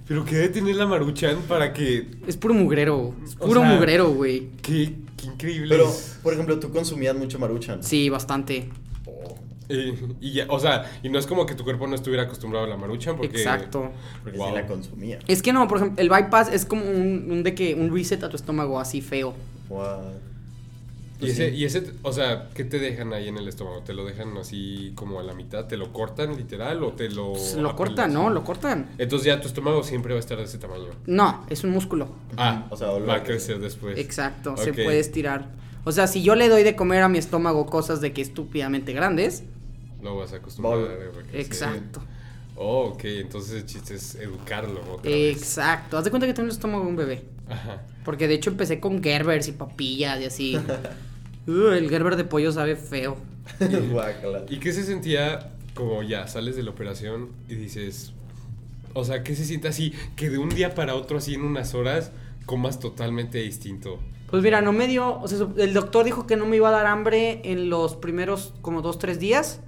Pero 0.07 0.23
qué 0.23 0.35
debe 0.35 0.49
tener 0.49 0.75
la 0.75 0.85
maruchan 0.85 1.39
para 1.47 1.73
que. 1.73 2.07
Es 2.27 2.37
puro 2.37 2.53
mugrero. 2.53 3.13
Es 3.25 3.35
puro 3.35 3.63
mugrero, 3.63 4.09
güey. 4.11 4.49
Qué, 4.61 4.93
qué 5.17 5.27
increíble. 5.27 5.67
Pero, 5.69 5.93
por 6.23 6.33
ejemplo, 6.33 6.59
tú 6.59 6.71
consumías 6.71 7.15
mucho 7.15 7.39
maruchan. 7.39 7.83
Sí, 7.83 8.09
bastante. 8.09 8.69
y 10.21 10.31
ya, 10.31 10.45
o 10.49 10.59
sea, 10.59 10.99
y 11.03 11.09
no 11.09 11.19
es 11.19 11.27
como 11.27 11.45
que 11.45 11.55
tu 11.55 11.63
cuerpo 11.63 11.87
no 11.87 11.95
estuviera 11.95 12.23
acostumbrado 12.23 12.65
a 12.65 12.69
la 12.69 12.77
maruchan 12.77 13.17
porque... 13.17 13.37
Exacto. 13.37 13.91
Porque 14.23 14.37
la 14.37 14.65
consumía. 14.65 15.19
Es 15.27 15.41
que 15.41 15.53
no, 15.53 15.67
por 15.67 15.77
ejemplo, 15.77 16.01
el 16.01 16.09
bypass 16.09 16.51
es 16.53 16.65
como 16.65 16.83
un, 16.89 17.43
de 17.43 17.53
que, 17.53 17.75
un 17.75 17.93
reset 17.93 18.23
a 18.23 18.29
tu 18.29 18.35
estómago 18.35 18.79
así 18.79 19.01
feo. 19.01 19.33
Y 21.19 21.29
ese, 21.29 21.49
y 21.49 21.65
ese, 21.65 21.83
o 22.03 22.13
sea, 22.13 22.49
¿qué 22.53 22.63
te 22.63 22.77
dejan 22.77 23.11
ahí 23.11 23.27
en 23.27 23.37
el 23.37 23.47
estómago? 23.47 23.81
¿Te 23.81 23.93
lo 23.93 24.05
dejan 24.05 24.37
así 24.37 24.91
como 24.93 25.19
a 25.19 25.23
la 25.23 25.33
mitad? 25.33 25.65
¿Te 25.65 25.75
lo 25.75 25.91
cortan 25.91 26.37
literal 26.37 26.83
o 26.83 26.93
te 26.93 27.09
lo...? 27.09 27.33
lo 27.57 27.75
cortan, 27.75 28.13
¿no? 28.13 28.29
Lo 28.29 28.43
cortan. 28.43 28.91
Entonces 28.99 29.25
ya 29.25 29.41
tu 29.41 29.47
estómago 29.47 29.83
siempre 29.83 30.13
va 30.13 30.17
a 30.17 30.19
estar 30.19 30.37
de 30.37 30.43
ese 30.43 30.59
tamaño. 30.59 30.89
No, 31.07 31.43
es 31.49 31.63
un 31.63 31.71
músculo. 31.71 32.09
Ah, 32.37 32.67
o 32.69 32.77
sea, 32.77 32.89
va 32.89 33.15
a 33.15 33.23
crecer 33.23 33.59
después. 33.59 33.97
Exacto, 33.97 34.55
se 34.57 34.73
puede 34.73 34.99
estirar. 34.99 35.49
O 35.85 35.91
sea, 35.91 36.05
si 36.05 36.21
yo 36.21 36.35
le 36.35 36.49
doy 36.49 36.63
de 36.63 36.75
comer 36.75 37.01
a 37.01 37.09
mi 37.09 37.17
estómago 37.17 37.65
cosas 37.65 37.99
de 37.99 38.13
que 38.13 38.21
estúpidamente 38.21 38.93
grandes, 38.93 39.43
lo 40.01 40.17
vas 40.17 40.33
a 40.33 40.37
acostumbrar 40.37 40.99
Exacto. 41.33 42.01
Oh, 42.55 42.93
ok, 42.93 43.03
entonces 43.05 43.53
el 43.53 43.65
chiste 43.65 43.95
es 43.95 44.15
educarlo. 44.15 44.99
Exacto. 45.03 45.97
Haz 45.97 46.05
de 46.05 46.09
cuenta 46.09 46.25
que 46.25 46.33
tengo 46.33 46.47
el 46.47 46.53
estómago 46.53 46.83
de 46.83 46.89
un 46.89 46.95
bebé. 46.95 47.23
Ajá. 47.47 47.83
Porque 48.03 48.27
de 48.27 48.33
hecho 48.33 48.49
empecé 48.49 48.79
con 48.79 49.03
Gerbers 49.03 49.47
y 49.47 49.51
papillas 49.51 50.19
y 50.19 50.25
así. 50.25 50.59
el 51.47 51.89
Gerber 51.89 52.15
de 52.15 52.23
pollo 52.23 52.51
sabe 52.51 52.75
feo. 52.75 53.17
¿Y 54.49 54.57
qué 54.57 54.73
se 54.73 54.83
sentía 54.83 55.51
como 55.73 56.01
ya 56.01 56.27
sales 56.27 56.55
de 56.55 56.63
la 56.63 56.71
operación 56.71 57.29
y 57.47 57.55
dices, 57.55 58.13
o 58.93 59.03
sea, 59.03 59.23
¿qué 59.23 59.35
se 59.35 59.45
siente 59.45 59.67
así 59.67 59.93
que 60.15 60.29
de 60.29 60.39
un 60.39 60.49
día 60.49 60.73
para 60.73 60.95
otro, 60.95 61.19
así 61.19 61.35
en 61.35 61.43
unas 61.43 61.75
horas, 61.75 62.11
comas 62.47 62.79
totalmente 62.79 63.37
distinto? 63.37 63.99
Pues 64.29 64.43
mira, 64.43 64.61
no 64.61 64.73
me 64.73 64.87
dio, 64.87 65.19
o 65.19 65.27
sea, 65.27 65.47
el 65.57 65.73
doctor 65.73 66.03
dijo 66.03 66.27
que 66.27 66.35
no 66.35 66.45
me 66.45 66.57
iba 66.57 66.69
a 66.69 66.71
dar 66.71 66.87
hambre 66.87 67.41
en 67.45 67.69
los 67.69 67.95
primeros 67.95 68.53
como 68.61 68.81
dos, 68.81 68.99
tres 68.99 69.19
días. 69.19 69.61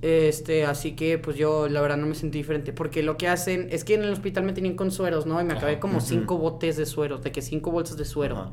Este, 0.00 0.64
así 0.64 0.92
que 0.92 1.18
pues 1.18 1.36
yo 1.36 1.68
la 1.68 1.80
verdad 1.80 1.96
no 1.96 2.06
me 2.06 2.14
sentí 2.14 2.38
diferente. 2.38 2.72
Porque 2.72 3.02
lo 3.02 3.16
que 3.16 3.28
hacen 3.28 3.68
es 3.70 3.84
que 3.84 3.94
en 3.94 4.02
el 4.02 4.12
hospital 4.12 4.44
me 4.44 4.52
tenían 4.52 4.74
con 4.74 4.90
sueros, 4.90 5.26
¿no? 5.26 5.40
Y 5.40 5.44
me 5.44 5.54
acabé 5.54 5.78
como 5.78 6.00
cinco 6.00 6.38
botes 6.38 6.76
de 6.76 6.86
suero, 6.86 7.18
de 7.18 7.32
que 7.32 7.42
cinco 7.42 7.70
bolsas 7.70 7.96
de 7.96 8.04
suero. 8.04 8.52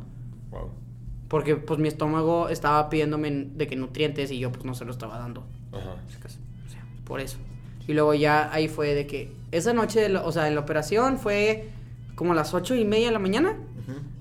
Wow. 0.52 0.70
Porque 1.28 1.56
pues 1.56 1.80
mi 1.80 1.88
estómago 1.88 2.50
estaba 2.50 2.90
pidiéndome 2.90 3.32
de 3.32 3.68
que 3.68 3.76
nutrientes 3.76 4.32
y 4.32 4.40
yo 4.40 4.52
pues 4.52 4.66
no 4.66 4.74
se 4.74 4.86
lo 4.86 4.92
estaba 4.92 5.18
dando. 5.20 5.44
Ajá. 5.72 5.96
O 6.66 6.70
sea, 6.70 6.86
por 7.04 7.20
eso. 7.20 7.38
Y 7.88 7.94
luego 7.94 8.14
ya 8.14 8.52
ahí 8.52 8.68
fue 8.68 8.94
de 8.96 9.06
que 9.06 9.32
esa 9.52 9.74
noche, 9.74 10.16
o 10.18 10.32
sea, 10.32 10.48
en 10.48 10.56
la 10.56 10.62
operación 10.62 11.20
fue 11.20 11.70
como 12.16 12.32
a 12.32 12.36
las 12.36 12.54
ocho 12.54 12.76
y 12.76 12.86
media 12.86 13.08
de 13.08 13.14
la 13.14 13.20
mañana. 13.20 13.58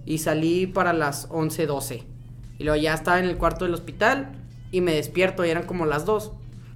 Y 0.06 0.18
salí 0.18 0.66
para 0.66 0.92
las 0.92 1.28
once, 1.30 1.64
doce. 1.64 2.02
Y 2.58 2.64
luego 2.64 2.78
ya 2.78 2.92
estaba 2.92 3.18
en 3.18 3.24
el 3.24 3.38
cuarto 3.38 3.64
del 3.64 3.72
hospital 3.72 4.32
y 4.70 4.82
me 4.82 4.94
despierto 4.94 5.46
y 5.46 5.48
eran 5.48 5.64
como 5.64 5.86
las 5.86 6.04
dos. 6.04 6.32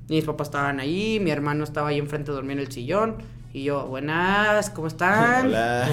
Mis 0.09 0.25
papás 0.25 0.49
estaban 0.49 0.81
ahí, 0.81 1.21
mi 1.21 1.31
hermano 1.31 1.65
estaba 1.65 1.88
ahí 1.88 1.99
enfrente 1.99 2.33
durmiendo 2.33 2.62
en 2.62 2.69
el 2.69 2.73
sillón. 2.73 3.17
Y 3.53 3.65
yo, 3.65 3.87
buenas, 3.87 4.71
¿cómo 4.71 4.88
están? 4.88 5.47
Hola. 5.47 5.88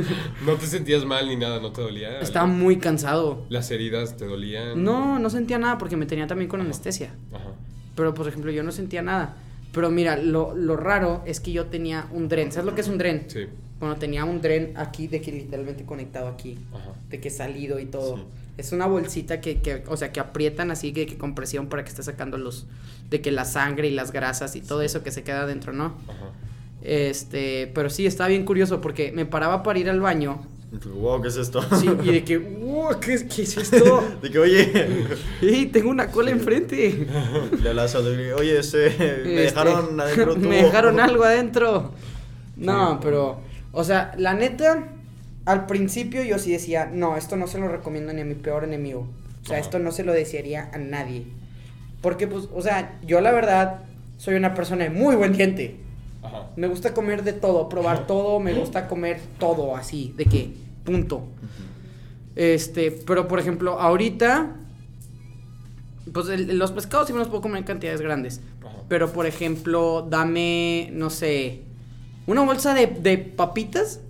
¿No 0.46 0.54
te 0.54 0.66
sentías 0.66 1.04
mal 1.04 1.28
ni 1.28 1.36
nada? 1.36 1.60
¿No 1.60 1.72
te 1.72 1.82
dolía? 1.82 2.20
Estaba 2.20 2.46
muy 2.46 2.78
cansado. 2.78 3.44
¿Las 3.48 3.70
heridas 3.70 4.16
te 4.16 4.26
dolían? 4.26 4.82
No, 4.82 5.18
no 5.18 5.30
sentía 5.30 5.58
nada 5.58 5.76
porque 5.78 5.96
me 5.96 6.06
tenía 6.06 6.26
también 6.26 6.48
con 6.48 6.60
anestesia. 6.60 7.12
Ajá. 7.32 7.50
Pero, 7.96 8.14
por 8.14 8.28
ejemplo, 8.28 8.50
yo 8.52 8.62
no 8.62 8.72
sentía 8.72 9.02
nada. 9.02 9.36
Pero 9.72 9.90
mira, 9.90 10.16
lo, 10.16 10.54
lo, 10.54 10.76
raro 10.76 11.22
es 11.26 11.40
que 11.40 11.52
yo 11.52 11.66
tenía 11.66 12.08
un 12.12 12.28
dren. 12.28 12.50
¿Sabes 12.50 12.66
lo 12.66 12.74
que 12.74 12.80
es 12.80 12.88
un 12.88 12.98
dren? 12.98 13.24
Sí. 13.28 13.46
Bueno, 13.78 13.96
tenía 13.96 14.24
un 14.24 14.40
dren 14.40 14.72
aquí 14.76 15.06
de 15.06 15.20
que 15.20 15.32
literalmente 15.32 15.84
conectado 15.84 16.28
aquí. 16.28 16.58
Ajá. 16.72 16.94
De 17.08 17.20
que 17.20 17.30
salido 17.30 17.78
y 17.78 17.86
todo. 17.86 18.16
Sí. 18.16 18.22
Es 18.58 18.72
una 18.72 18.86
bolsita 18.86 19.40
que, 19.40 19.60
que, 19.60 19.84
o 19.86 19.96
sea, 19.96 20.12
que 20.12 20.20
aprietan 20.20 20.70
así 20.70 20.92
que, 20.92 21.06
que 21.06 21.16
con 21.16 21.34
presión 21.34 21.68
para 21.68 21.82
que 21.82 21.90
esté 21.90 22.02
sacando 22.02 22.36
los, 22.36 22.66
de 23.08 23.20
que 23.20 23.30
la 23.30 23.44
sangre 23.44 23.88
y 23.88 23.92
las 23.92 24.12
grasas 24.12 24.54
y 24.56 24.60
todo 24.60 24.82
eso 24.82 25.02
que 25.02 25.10
se 25.12 25.22
queda 25.22 25.42
adentro, 25.42 25.72
¿no? 25.72 25.96
Ajá. 26.08 26.32
Este, 26.82 27.70
pero 27.74 27.90
sí, 27.90 28.06
estaba 28.06 28.28
bien 28.28 28.44
curioso 28.44 28.80
porque 28.80 29.12
me 29.12 29.26
paraba 29.26 29.62
para 29.62 29.78
ir 29.78 29.90
al 29.90 30.00
baño. 30.00 30.42
Wow, 30.72 31.20
¿qué 31.20 31.28
es 31.28 31.36
esto? 31.36 31.60
Sí, 31.76 31.90
y 32.04 32.12
de 32.12 32.24
que, 32.24 32.38
wow, 32.38 33.00
¿qué, 33.00 33.26
qué 33.26 33.42
es 33.42 33.56
esto? 33.56 34.04
de 34.22 34.30
que, 34.30 34.38
oye. 34.38 34.88
¡Ey, 35.42 35.66
tengo 35.66 35.90
una 35.90 36.08
cola 36.12 36.30
enfrente! 36.30 37.06
Le 37.62 37.74
la 37.74 37.86
oye, 38.36 38.58
este, 38.58 38.90
me 38.98 39.06
este, 39.06 39.30
dejaron 39.30 40.00
adentro. 40.00 40.36
me 40.36 40.62
dejaron 40.62 41.00
algo 41.00 41.24
adentro. 41.24 41.92
No, 42.56 43.00
pero, 43.02 43.40
o 43.72 43.82
sea, 43.82 44.14
la 44.16 44.34
neta, 44.34 44.92
al 45.44 45.66
principio 45.66 46.22
yo 46.22 46.38
sí 46.38 46.52
decía, 46.52 46.88
no, 46.92 47.16
esto 47.16 47.36
no 47.36 47.48
se 47.48 47.58
lo 47.58 47.66
recomiendo 47.66 48.12
ni 48.12 48.20
a 48.20 48.24
mi 48.24 48.34
peor 48.34 48.62
enemigo. 48.62 49.08
O 49.42 49.46
sea, 49.46 49.58
esto 49.58 49.80
no 49.80 49.90
se 49.90 50.04
lo 50.04 50.12
desearía 50.12 50.70
a 50.72 50.78
nadie. 50.78 51.24
Porque, 52.00 52.28
pues, 52.28 52.48
o 52.54 52.62
sea, 52.62 52.98
yo 53.04 53.20
la 53.20 53.32
verdad 53.32 53.80
soy 54.18 54.34
una 54.36 54.54
persona 54.54 54.84
de 54.84 54.90
muy 54.90 55.16
buen 55.16 55.32
diente. 55.32 55.76
Ajá. 56.22 56.50
Me 56.56 56.66
gusta 56.68 56.92
comer 56.94 57.24
de 57.24 57.32
todo, 57.32 57.68
probar 57.68 58.06
todo, 58.06 58.40
me 58.40 58.52
gusta 58.54 58.88
comer 58.88 59.20
todo 59.38 59.76
así, 59.76 60.12
de 60.16 60.24
que, 60.26 60.54
punto. 60.84 61.22
Este, 62.36 62.90
pero 62.92 63.26
por 63.28 63.38
ejemplo, 63.38 63.78
ahorita 63.80 64.56
Pues 66.12 66.26
los 66.48 66.72
pescados 66.72 67.06
sí 67.06 67.12
me 67.12 67.18
los 67.20 67.28
puedo 67.28 67.42
comer 67.42 67.58
en 67.58 67.64
cantidades 67.64 68.00
grandes. 68.00 68.40
Pero, 68.88 69.12
por 69.12 69.26
ejemplo, 69.26 70.06
dame, 70.08 70.90
no 70.92 71.10
sé, 71.10 71.62
una 72.26 72.42
bolsa 72.42 72.74
de, 72.74 72.86
de 72.86 73.18
papitas 73.18 74.00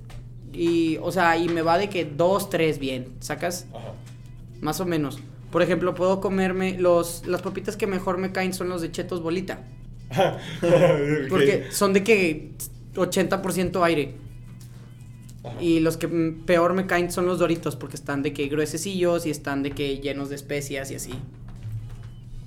y, 0.53 0.97
o 1.03 1.13
sea, 1.13 1.37
y 1.37 1.49
me 1.49 1.63
va 1.63 1.77
de 1.79 1.89
que 1.91 2.05
dos, 2.07 2.49
tres 2.49 2.79
bien, 2.79 3.13
¿sacas? 3.21 3.67
Ajá. 3.75 3.93
Más 4.61 4.81
o 4.81 4.87
menos. 4.87 5.19
Por 5.51 5.63
ejemplo, 5.63 5.95
puedo 5.95 6.21
comerme 6.21 6.79
los, 6.79 7.27
las 7.27 7.43
papitas 7.43 7.77
que 7.77 7.87
mejor 7.87 8.17
me 8.19 8.33
caen 8.33 8.55
son 8.55 8.69
los 8.71 8.81
de 8.81 8.91
chetos 8.91 9.23
bolita. 9.23 9.65
Porque 11.29 11.69
son 11.71 11.93
de 11.93 12.03
que 12.03 12.53
80% 12.95 13.83
aire. 13.85 14.15
Y 15.59 15.81
los 15.81 15.97
que 15.97 16.09
peor 16.09 16.75
me 16.75 16.87
caen 16.87 17.11
son 17.11 17.25
los 17.25 17.39
doritos 17.39 17.75
porque 17.75 17.97
están 17.97 18.23
de 18.23 18.35
que 18.35 18.47
gruesecillos 18.49 19.25
y 19.25 19.31
están 19.31 19.63
de 19.63 19.71
que 19.71 19.99
llenos 19.99 20.29
de 20.29 20.37
especias 20.37 20.91
y 20.91 20.97
así. 20.97 21.13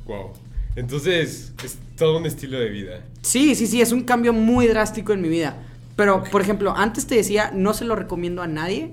Wow. 0.06 0.34
Entonces, 0.76 1.54
es 1.64 1.78
todo 1.98 2.20
un 2.20 2.26
estilo 2.28 2.60
de 2.60 2.70
vida. 2.70 3.04
Sí, 3.22 3.56
sí, 3.56 3.66
sí, 3.66 3.82
es 3.82 3.92
un 3.92 4.04
cambio 4.04 4.32
muy 4.32 4.68
drástico 4.68 5.12
en 5.12 5.22
mi 5.22 5.30
vida. 5.30 5.58
Pero, 5.96 6.24
por 6.24 6.42
ejemplo, 6.42 6.76
antes 6.76 7.08
te 7.08 7.16
decía, 7.16 7.52
no 7.54 7.74
se 7.74 7.86
lo 7.86 7.96
recomiendo 7.96 8.42
a 8.44 8.48
nadie. 8.48 8.92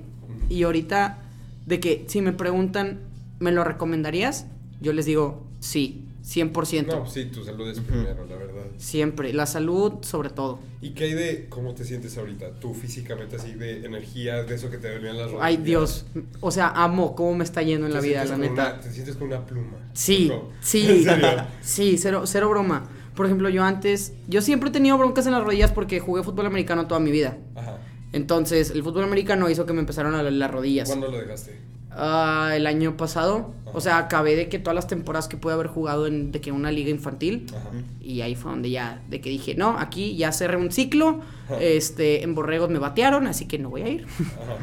Y 0.49 0.62
ahorita, 0.62 1.19
de 1.67 1.81
que 1.81 2.05
si 2.09 2.23
me 2.23 2.33
preguntan, 2.33 3.00
¿me 3.39 3.53
lo 3.53 3.65
recomendarías? 3.65 4.47
Yo 4.81 4.93
les 4.93 5.05
digo, 5.05 5.47
sí, 5.61 6.07
100%. 6.25 6.87
No, 6.87 7.07
sí, 7.07 7.27
tu 7.27 7.45
salud 7.45 7.69
es 7.69 7.81
primero, 7.81 8.27
la 8.27 8.37
verdad. 8.37 8.65
Siempre, 8.77 9.33
la 9.33 9.47
salud 9.47 9.95
sobre 10.03 10.31
todo. 10.31 10.59
¿Y 10.81 10.91
qué 10.91 11.05
hay 11.05 11.15
de 11.15 11.49
cómo 11.49 11.75
te 11.75 11.85
sientes 11.85 12.17
ahorita? 12.19 12.61
Tú 12.61 12.75
físicamente 12.75 13.37
así, 13.37 13.55
de 13.55 13.85
energía, 13.85 14.43
de 14.45 14.55
eso 14.55 14.71
que 14.71 14.79
te 14.79 14.93
dolían 14.93 15.17
las 15.17 15.27
rodillas. 15.27 15.47
Ay, 15.47 15.57
Dios. 15.59 16.07
O 16.41 16.50
sea, 16.50 16.69
amo 16.69 17.15
cómo 17.15 17.35
me 17.35 17.45
está 17.45 17.62
yendo 17.62 17.87
en 17.87 17.95
la 17.95 18.00
vida, 18.00 18.25
la 18.25 18.37
neta. 18.37 18.81
te 18.81 18.91
sientes 18.91 19.17
con 19.17 19.29
una 19.29 19.45
pluma. 19.45 19.79
Sí, 19.93 20.31
sí. 20.61 21.07
Sí, 21.62 21.99
cero, 21.99 22.23
cero 22.27 22.49
broma. 22.49 22.89
Por 23.15 23.27
ejemplo, 23.27 23.49
yo 23.49 23.65
antes, 23.65 24.12
yo 24.29 24.41
siempre 24.41 24.71
he 24.71 24.73
tenido 24.73 24.97
broncas 24.97 25.27
en 25.27 25.33
las 25.33 25.43
rodillas 25.45 25.73
porque 25.73 26.00
jugué 26.00 26.23
fútbol 26.23 26.47
americano 26.47 26.87
toda 26.87 27.00
mi 27.00 27.11
vida. 27.11 27.39
Ajá. 27.55 27.79
Entonces, 28.12 28.71
el 28.71 28.83
fútbol 28.83 29.05
americano 29.05 29.49
hizo 29.50 29.67
que 29.67 29.73
me 29.73 29.81
empezaron 29.81 30.15
a 30.15 30.23
las 30.23 30.50
rodillas. 30.50 30.89
¿Cuándo 30.89 31.09
lo 31.09 31.19
dejaste? 31.19 31.59
Uh, 31.97 32.53
el 32.53 32.67
año 32.67 32.97
pasado. 32.97 33.53
O 33.73 33.81
sea, 33.81 33.99
acabé 33.99 34.37
de 34.37 34.49
que 34.49 34.59
todas 34.59 34.75
las 34.75 34.87
temporadas 34.87 35.29
que 35.29 35.37
pude 35.37 35.55
haber 35.55 35.69
jugado 35.69 36.07
en 36.07 36.33
de 36.33 36.41
que 36.41 36.53
una 36.53 36.73
liga 36.73 36.91
infantil. 36.91 37.47
Y 38.01 38.21
ahí 38.21 38.35
fue 38.35 38.51
donde 38.51 38.71
ya, 38.71 39.03
de 39.09 39.21
que 39.21 39.31
dije, 39.31 39.55
no, 39.55 39.79
aquí 39.79 40.17
ya 40.17 40.33
cerré 40.33 40.57
un 40.57 40.73
ciclo. 40.73 41.21
Este, 41.61 42.23
en 42.23 42.35
Borregos 42.35 42.71
me 42.71 42.79
batearon, 42.79 43.27
así 43.27 43.47
que 43.47 43.59
no 43.59 43.71
voy 43.71 43.83
a 43.83 43.89
ir. 43.89 44.07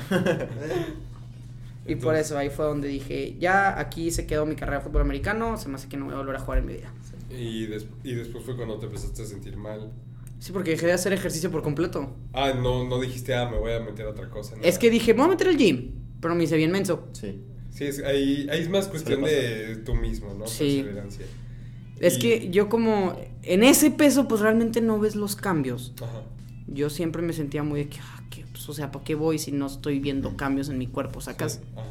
y 1.87 1.95
por 1.95 2.15
eso 2.15 2.37
ahí 2.37 2.49
fue 2.49 2.65
donde 2.65 2.87
dije, 2.87 3.35
ya 3.39 3.79
aquí 3.79 4.11
se 4.11 4.25
quedó 4.25 4.45
mi 4.45 4.55
carrera 4.55 4.79
de 4.79 4.83
fútbol 4.83 5.01
americano, 5.01 5.57
se 5.57 5.69
me 5.69 5.75
hace 5.75 5.87
que 5.89 5.97
no 5.97 6.05
voy 6.05 6.13
a 6.13 6.17
volver 6.17 6.35
a 6.35 6.39
jugar 6.39 6.59
en 6.59 6.65
mi 6.65 6.73
vida. 6.73 6.91
Y, 7.29 7.67
y 8.03 8.15
después 8.15 8.43
fue 8.43 8.55
cuando 8.55 8.77
te 8.77 8.85
empezaste 8.85 9.21
a 9.23 9.25
sentir 9.25 9.57
mal. 9.57 9.91
Sí, 10.39 10.51
porque 10.51 10.71
dejé 10.71 10.85
de 10.85 10.93
hacer 10.93 11.13
ejercicio 11.13 11.51
por 11.51 11.63
completo. 11.63 12.15
Ah, 12.33 12.53
no, 12.53 12.87
no 12.87 12.99
dijiste, 13.01 13.33
ah, 13.33 13.49
me 13.49 13.57
voy 13.57 13.73
a 13.73 13.79
meter 13.79 14.05
a 14.05 14.09
otra 14.09 14.29
cosa. 14.29 14.55
Es 14.61 14.77
que 14.77 14.89
dije, 14.89 15.13
me 15.13 15.19
voy 15.19 15.27
a 15.27 15.29
meter 15.31 15.47
al 15.47 15.57
gym, 15.57 15.91
pero 16.21 16.35
me 16.35 16.43
hice 16.43 16.57
bien 16.57 16.71
menso. 16.71 17.07
Sí. 17.13 17.41
Sí, 17.71 17.85
es, 17.85 18.03
ahí, 18.03 18.47
ahí 18.49 18.61
es 18.61 18.69
más 18.69 18.87
cuestión 18.87 19.23
de 19.23 19.77
tú 19.85 19.93
mismo, 19.93 20.33
¿no? 20.33 20.47
Sí. 20.47 20.81
Perseverancia. 20.83 21.25
Es 21.99 22.17
que 22.17 22.49
yo 22.49 22.69
como, 22.69 23.15
en 23.43 23.63
ese 23.63 23.91
peso, 23.91 24.27
pues 24.27 24.41
realmente 24.41 24.81
no 24.81 24.99
ves 24.99 25.15
los 25.15 25.35
cambios. 25.35 25.93
Ajá. 26.01 26.23
Yo 26.67 26.89
siempre 26.89 27.21
me 27.21 27.33
sentía 27.33 27.63
muy 27.63 27.81
de 27.81 27.89
que, 27.89 27.99
ah, 27.99 28.23
pues, 28.51 28.67
o 28.69 28.73
sea, 28.73 28.91
¿para 28.91 29.05
qué 29.05 29.15
voy 29.15 29.39
si 29.39 29.51
no 29.51 29.67
estoy 29.67 29.99
viendo 29.99 30.35
cambios 30.35 30.69
en 30.69 30.77
mi 30.77 30.87
cuerpo, 30.87 31.21
sacas? 31.21 31.61
Ajá. 31.75 31.85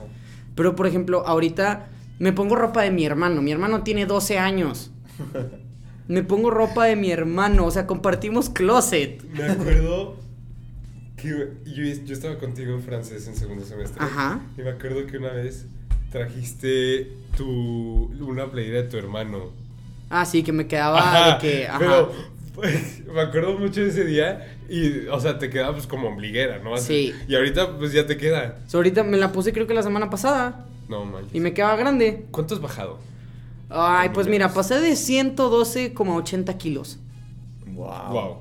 Pero, 0.54 0.75
por 0.75 0.87
ejemplo, 0.87 1.25
ahorita 1.26 1.88
me 2.18 2.33
pongo 2.33 2.56
ropa 2.56 2.83
de 2.83 2.90
mi 2.90 3.04
hermano. 3.04 3.42
Mi 3.42 3.52
hermano 3.52 3.83
tiene 3.83 4.06
12 4.06 4.38
años. 4.38 4.90
Me 6.09 6.23
pongo 6.23 6.50
ropa 6.50 6.85
de 6.85 6.95
mi 6.95 7.11
hermano, 7.11 7.66
o 7.66 7.71
sea, 7.73 7.85
compartimos 7.88 8.49
closet. 8.49 9.25
Me 9.25 9.42
acuerdo 9.42 10.14
que 11.16 11.28
yo, 11.64 11.82
yo 12.04 12.12
estaba 12.12 12.38
contigo 12.38 12.74
en 12.74 12.83
francés 12.83 13.26
en 13.26 13.37
segundo 13.37 13.64
semestre. 13.64 14.02
Ajá. 14.05 14.40
Y 14.57 14.62
me 14.62 14.70
acuerdo 14.70 15.07
que 15.07 15.16
una 15.18 15.33
vez 15.33 15.66
trajiste 16.11 17.12
tu 17.37 18.12
una 18.20 18.50
playera 18.50 18.83
de 18.83 18.88
tu 18.88 18.96
hermano. 18.96 19.50
Ah, 20.11 20.24
sí, 20.24 20.42
que 20.42 20.52
me 20.52 20.66
quedaba 20.66 21.35
de 21.35 21.38
que. 21.38 21.66
Ajá. 21.66 21.79
Pero 21.79 22.12
pues, 22.55 23.05
me 23.07 23.20
acuerdo 23.20 23.59
mucho 23.59 23.83
de 23.83 23.88
ese 23.88 24.05
día 24.05 24.57
y, 24.68 25.07
o 25.09 25.20
sea, 25.20 25.38
te 25.38 25.50
quedaba 25.50 25.72
pues 25.72 25.87
como 25.87 26.09
ombliguera, 26.09 26.59
¿no? 26.59 26.76
sí. 26.79 27.12
Y 27.29 27.35
ahorita 27.35 27.76
pues 27.79 27.92
ya 27.92 28.07
te 28.07 28.16
queda. 28.16 28.59
ahorita 28.72 29.02
me 29.02 29.16
la 29.16 29.33
puse 29.33 29.52
creo 29.52 29.66
que 29.66 29.74
la 29.74 29.83
semana 29.83 30.11
pasada. 30.11 30.66
No 30.88 31.05
manches. 31.05 31.35
Y 31.35 31.40
me 31.40 31.52
quedaba 31.52 31.76
grande. 31.76 32.26
¿Cuánto 32.31 32.55
has 32.55 32.61
bajado? 32.61 32.98
Ay, 33.68 34.11
pues 34.14 34.29
mira, 34.29 34.52
pasé 34.52 34.81
de 34.81 34.94
112 34.94 35.92
como 35.92 36.14
80 36.16 36.57
kilos. 36.57 36.98
Wow. 37.66 38.12
Wow. 38.12 38.37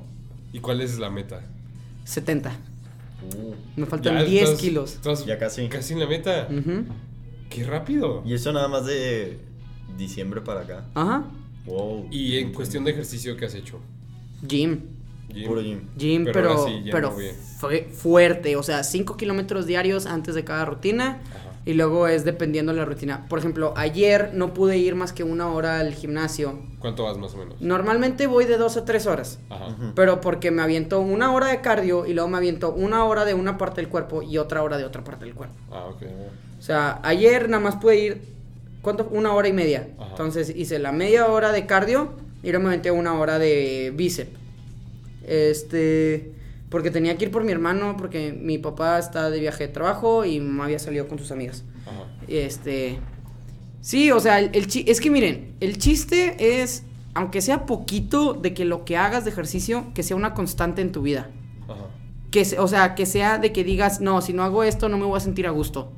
¿Y 0.53 0.59
cuál 0.59 0.81
es 0.81 0.99
la 0.99 1.09
meta? 1.09 1.41
70. 2.05 2.51
Uh. 3.35 3.55
Me 3.75 3.85
faltan 3.85 4.25
10 4.25 4.51
kilos. 4.51 4.99
ya 5.25 5.37
casi. 5.37 5.67
Casi 5.67 5.93
en 5.93 5.99
la 5.99 6.07
meta. 6.07 6.47
Qué 7.49 7.63
rápido. 7.63 8.23
Y 8.25 8.33
eso 8.33 8.53
nada 8.53 8.67
más 8.67 8.85
de 8.85 9.39
diciembre 9.97 10.41
para 10.41 10.61
acá. 10.61 10.85
Ajá. 10.95 11.25
Wow. 11.65 12.07
¿Y 12.11 12.37
en 12.37 12.53
cuestión 12.53 12.83
de 12.83 12.91
ejercicio 12.91 13.35
qué 13.35 13.45
has 13.45 13.55
hecho? 13.55 13.79
Gym. 14.47 14.81
Gym. 15.29 15.47
Puro 15.47 15.61
gym. 15.61 15.81
Gym, 15.97 16.25
pero, 16.31 16.65
pero, 16.91 17.15
fue 17.59 17.89
fuerte. 17.91 18.55
O 18.55 18.63
sea, 18.63 18.83
5 18.83 19.17
kilómetros 19.17 19.65
diarios 19.65 20.05
antes 20.05 20.35
de 20.35 20.43
cada 20.43 20.65
rutina. 20.65 21.21
Ajá. 21.29 21.54
Y 21.65 21.73
luego 21.73 22.07
es 22.07 22.23
dependiendo 22.25 22.71
de 22.71 22.77
la 22.77 22.85
rutina. 22.85 23.25
Por 23.27 23.39
ejemplo, 23.39 23.73
ayer 23.75 24.31
no 24.35 24.53
pude 24.53 24.77
ir 24.77 24.93
más 24.93 25.13
que 25.13 25.23
una 25.23 25.49
hora 25.49 25.79
al 25.79 25.95
gimnasio. 25.95 26.59
¿Cuánto 26.79 27.03
vas 27.03 27.17
más 27.17 27.33
o 27.33 27.37
menos? 27.37 27.59
Normalmente 27.59 28.27
voy 28.27 28.45
de 28.45 28.57
dos 28.57 28.77
a 28.77 28.85
tres 28.85 29.07
horas. 29.07 29.39
Ajá. 29.49 29.75
Pero 29.95 30.21
porque 30.21 30.51
me 30.51 30.61
aviento 30.61 30.99
una 30.99 31.33
hora 31.33 31.47
de 31.47 31.61
cardio 31.61 32.05
y 32.05 32.13
luego 32.13 32.29
me 32.29 32.37
aviento 32.37 32.71
una 32.71 33.05
hora 33.05 33.25
de 33.25 33.33
una 33.33 33.57
parte 33.57 33.81
del 33.81 33.89
cuerpo 33.89 34.21
y 34.21 34.37
otra 34.37 34.61
hora 34.61 34.77
de 34.77 34.85
otra 34.85 35.03
parte 35.03 35.25
del 35.25 35.33
cuerpo. 35.33 35.55
Ah, 35.71 35.87
ok. 35.87 36.03
O 36.59 36.61
sea, 36.61 36.99
ayer 37.01 37.49
nada 37.49 37.63
más 37.63 37.77
pude 37.77 37.97
ir, 37.97 38.21
¿cuánto? 38.83 39.07
Una 39.11 39.33
hora 39.33 39.47
y 39.47 39.53
media. 39.53 39.87
Entonces 40.11 40.53
hice 40.55 40.77
la 40.77 40.91
media 40.91 41.25
hora 41.27 41.51
de 41.51 41.65
cardio 41.65 42.13
y 42.43 42.51
luego 42.51 42.63
me 42.63 42.69
aventé 42.69 42.91
una 42.91 43.17
hora 43.19 43.39
de 43.39 43.91
bíceps. 43.95 44.29
Este 45.27 46.34
porque 46.75 46.91
tenía 46.91 47.17
que 47.17 47.23
ir 47.23 47.31
por 47.31 47.45
mi 47.45 47.53
hermano, 47.53 47.95
porque 47.97 48.33
mi 48.33 48.57
papá 48.57 48.99
está 48.99 49.29
de 49.29 49.39
viaje 49.39 49.67
de 49.67 49.71
trabajo 49.71 50.25
y 50.25 50.41
me 50.41 50.61
había 50.61 50.77
salido 50.77 51.07
con 51.07 51.17
sus 51.17 51.31
amigas. 51.31 51.63
Ajá. 51.87 52.03
Este. 52.27 52.99
Sí, 53.79 54.11
o 54.11 54.19
sea, 54.19 54.41
el, 54.41 54.67
es 54.85 54.99
que 54.99 55.09
miren, 55.09 55.55
el 55.61 55.77
chiste 55.77 56.35
es, 56.61 56.83
aunque 57.13 57.39
sea 57.39 57.65
poquito, 57.65 58.33
de 58.33 58.53
que 58.53 58.65
lo 58.65 58.83
que 58.83 58.97
hagas 58.97 59.23
de 59.23 59.31
ejercicio, 59.31 59.93
que 59.95 60.03
sea 60.03 60.17
una 60.17 60.33
constante 60.33 60.81
en 60.81 60.91
tu 60.91 61.01
vida. 61.01 61.29
Ajá. 61.63 61.85
Que, 62.29 62.45
o 62.59 62.67
sea, 62.67 62.93
que 62.93 63.05
sea 63.05 63.37
de 63.37 63.53
que 63.53 63.63
digas, 63.63 64.01
no, 64.01 64.21
si 64.21 64.33
no 64.33 64.43
hago 64.43 64.61
esto 64.65 64.89
no 64.89 64.97
me 64.97 65.05
voy 65.05 65.15
a 65.15 65.21
sentir 65.21 65.47
a 65.47 65.51
gusto. 65.51 65.93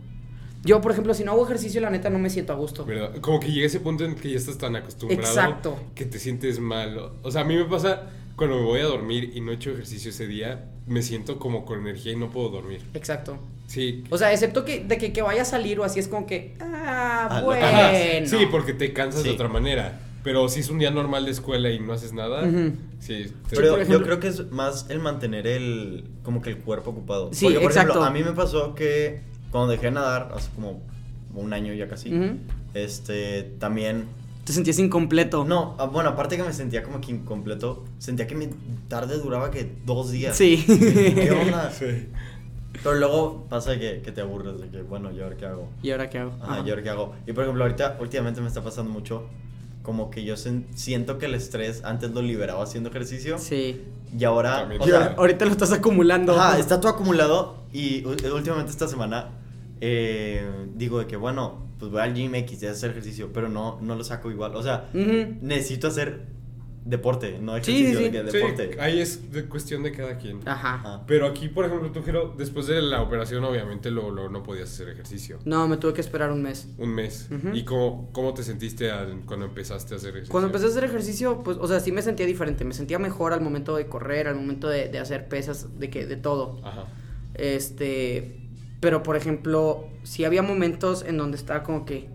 Yo, 0.64 0.80
por 0.80 0.92
ejemplo, 0.92 1.16
si 1.16 1.24
no 1.24 1.32
hago 1.32 1.44
ejercicio, 1.44 1.82
la 1.82 1.90
neta 1.90 2.12
no 2.12 2.20
me 2.20 2.30
siento 2.30 2.54
a 2.54 2.56
gusto. 2.56 2.86
¿Verdad? 2.86 3.16
Como 3.20 3.40
que 3.40 3.52
llega 3.52 3.66
ese 3.66 3.80
punto 3.80 4.06
en 4.06 4.14
que 4.14 4.30
ya 4.30 4.38
estás 4.38 4.60
tan 4.60 4.76
acostumbrado. 4.76 5.24
Exacto. 5.24 5.80
Que 5.96 6.06
te 6.06 6.20
sientes 6.20 6.60
mal. 6.60 7.14
O 7.24 7.32
sea, 7.32 7.42
a 7.42 7.46
mí 7.46 7.56
me 7.56 7.66
pasa 7.66 8.12
cuando 8.38 8.58
me 8.58 8.64
voy 8.64 8.80
a 8.82 8.86
dormir 8.86 9.32
y 9.34 9.42
no 9.42 9.52
he 9.52 9.56
hecho 9.56 9.72
ejercicio 9.72 10.12
ese 10.12 10.28
día, 10.28 10.70
me 10.86 11.02
siento 11.02 11.40
como 11.40 11.66
con 11.66 11.80
energía 11.80 12.14
y 12.14 12.16
no 12.16 12.30
puedo 12.30 12.50
dormir. 12.50 12.82
Exacto. 12.94 13.40
Sí. 13.66 14.04
O 14.12 14.18
sea, 14.18 14.32
excepto 14.32 14.64
que 14.64 14.86
de 14.86 14.98
que, 15.00 15.12
que 15.12 15.24
vaya 15.24 15.42
a 15.42 15.46
salir 15.46 15.80
o 15.80 15.84
así 15.84 16.00
es 16.00 16.08
como 16.08 16.28
que, 16.28 16.56
ah, 16.60 17.28
ah 17.32 17.42
bueno. 17.42 18.28
Sí, 18.28 18.48
porque 18.50 18.74
te 18.74 18.94
cansas 18.94 19.24
de 19.24 19.32
otra 19.32 19.50
manera. 19.50 20.02
Pero 20.24 20.50
si 20.50 20.60
es 20.60 20.70
un 20.70 20.78
día 20.78 20.92
normal 20.92 21.26
de 21.26 21.32
escuela 21.32 21.72
y 21.72 21.80
no 21.80 21.94
haces 21.94 22.14
nada, 22.14 22.48
sí. 23.00 23.34
Pero 23.50 23.84
yo 23.84 24.04
creo 24.04 24.20
que 24.20 24.28
es 24.28 24.52
más 24.52 24.86
el 24.90 25.00
mantener 25.00 25.48
el, 25.48 26.06
como 26.22 26.42
que 26.44 26.52
el 26.52 26.58
cuerpo 26.60 26.92
ocupado. 26.92 27.30
Sí, 27.34 27.46
por 27.46 27.64
exacto. 27.64 27.94
ejemplo, 27.94 28.04
a 28.04 28.12
mí 28.12 28.24
me 28.24 28.34
pasó 28.34 28.76
que 28.76 29.22
cuando 29.50 29.72
dejé 29.72 29.86
de 29.86 29.92
nadar, 29.94 30.32
hace 30.36 30.52
como 30.54 30.84
un 31.34 31.54
año 31.54 31.74
ya 31.74 31.88
casi, 31.88 32.12
este, 32.76 33.44
también 33.58 34.06
te 34.48 34.54
sentías 34.54 34.80
incompleto. 34.80 35.44
No, 35.44 35.76
ah, 35.78 35.88
bueno, 35.88 36.12
aparte 36.12 36.38
que 36.38 36.44
me 36.44 36.54
sentía 36.54 36.82
como 36.82 37.02
que 37.02 37.12
incompleto, 37.12 37.84
sentía 37.98 38.28
que 38.28 38.36
mi 38.36 38.48
tarde 38.88 39.18
duraba 39.18 39.52
que 39.52 39.70
dos 39.86 40.10
días. 40.10 40.38
Sí. 40.38 40.64
¿Qué 40.66 41.32
onda? 41.32 41.70
Sí. 41.78 42.08
Pero 42.82 42.96
luego 42.96 43.46
pasa 43.50 43.78
que, 43.78 44.02
que 44.02 44.12
te 44.14 44.22
aburres 44.22 44.62
de 44.62 44.70
que, 44.70 44.84
bueno, 44.84 45.12
¿y 45.12 45.20
ahora 45.20 45.36
qué 45.36 45.48
hago? 45.48 45.68
¿Y 45.84 45.92
ahora 45.92 46.10
qué 46.10 46.20
hago? 46.20 46.32
Ajá, 46.42 46.64
¿y 46.66 46.70
ahora 46.70 46.82
qué 46.82 46.90
hago? 46.90 47.16
Y 47.26 47.34
por 47.34 47.44
ejemplo, 47.44 47.64
ahorita, 47.64 47.98
últimamente 48.00 48.40
me 48.40 48.48
está 48.48 48.64
pasando 48.64 48.90
mucho 48.90 49.26
como 49.82 50.10
que 50.10 50.24
yo 50.24 50.36
siento 50.38 51.18
que 51.18 51.26
el 51.26 51.36
estrés 51.36 51.84
antes 51.84 52.12
lo 52.12 52.22
liberaba 52.22 52.64
haciendo 52.64 52.90
ejercicio. 52.90 53.38
Sí. 53.40 53.84
Y 54.18 54.24
ahora. 54.24 54.70
O 54.80 54.86
sea, 54.86 55.16
ahorita 55.18 55.44
lo 55.46 55.52
estás 55.52 55.74
acumulando. 55.74 56.40
Ajá, 56.40 56.58
está 56.58 56.80
todo 56.80 56.94
acumulado. 56.94 57.64
Y 57.74 58.06
últimamente 58.06 58.72
esta 58.72 58.88
semana 58.88 59.32
eh, 59.82 60.68
digo 60.76 61.00
de 61.00 61.08
que, 61.08 61.18
bueno, 61.18 61.67
pues 61.80 61.92
voy 61.92 62.02
al 62.02 62.14
gym 62.14 62.34
X 62.36 62.64
y 62.64 62.68
hacer 62.68 62.92
ejercicio, 62.92 63.32
pero 63.34 63.50
no, 63.50 63.80
no 63.82 63.96
lo 63.96 64.04
saco 64.04 64.32
igual. 64.32 64.56
O 64.56 64.64
sea, 64.64 64.90
necesito 64.94 65.88
hacer 65.88 66.38
deporte, 66.88 67.38
no 67.40 67.58
ejercicio, 67.58 68.00
de 68.00 68.12
que 68.12 68.24
deporte. 68.24 68.74
Sí, 68.74 68.80
ahí 68.80 69.00
es 69.00 69.32
de 69.32 69.46
cuestión 69.46 69.84
de 69.84 69.92
cada 69.92 70.18
quien. 70.18 70.40
Ajá. 70.48 71.04
Pero 71.06 71.28
aquí, 71.28 71.50
por 71.50 71.66
ejemplo, 71.66 71.92
tú, 71.92 72.02
Jero, 72.02 72.34
después 72.38 72.68
de 72.68 72.82
la 72.82 73.02
operación, 73.02 73.44
obviamente, 73.44 73.92
luego, 73.92 74.30
no 74.30 74.44
podías 74.44 74.72
hacer 74.72 74.90
ejercicio. 74.90 75.40
No, 75.46 75.68
me 75.68 75.78
tuve 75.78 75.94
que 75.94 76.02
esperar 76.02 76.32
un 76.32 76.42
mes. 76.42 76.70
Un 76.78 76.96
mes. 76.96 77.30
¿Y 77.54 77.64
cómo, 77.64 78.10
cómo 78.14 78.34
te 78.34 78.44
sentiste 78.44 78.90
cuando 79.26 79.46
empezaste 79.46 79.94
a 79.94 79.98
hacer 79.98 80.10
ejercicio? 80.12 80.32
Cuando 80.32 80.48
empecé 80.48 80.66
a 80.66 80.70
hacer 80.70 80.84
ejercicio, 80.86 81.44
pues, 81.44 81.58
o 81.60 81.68
sea, 81.68 81.80
sí 81.80 81.92
me 81.92 82.02
sentía 82.02 82.26
diferente. 82.26 82.64
Me 82.64 82.74
sentía 82.74 83.00
mejor 83.00 83.34
al 83.34 83.42
momento 83.42 83.76
de 83.76 83.88
correr, 83.88 84.28
al 84.28 84.36
momento 84.36 84.70
de, 84.70 84.88
de 84.88 85.00
hacer 85.00 85.28
pesas, 85.28 85.80
de 85.80 85.90
que, 85.90 86.06
de 86.06 86.16
todo. 86.16 86.62
Ajá. 86.64 86.86
Este, 87.34 88.47
pero 88.80 89.04
por 89.04 89.16
ejemplo, 89.16 89.88
sí 90.04 90.26
había 90.26 90.42
momentos 90.42 91.04
en 91.04 91.18
donde 91.18 91.38
estaba 91.38 91.64
como 91.64 91.86
que 91.86 92.08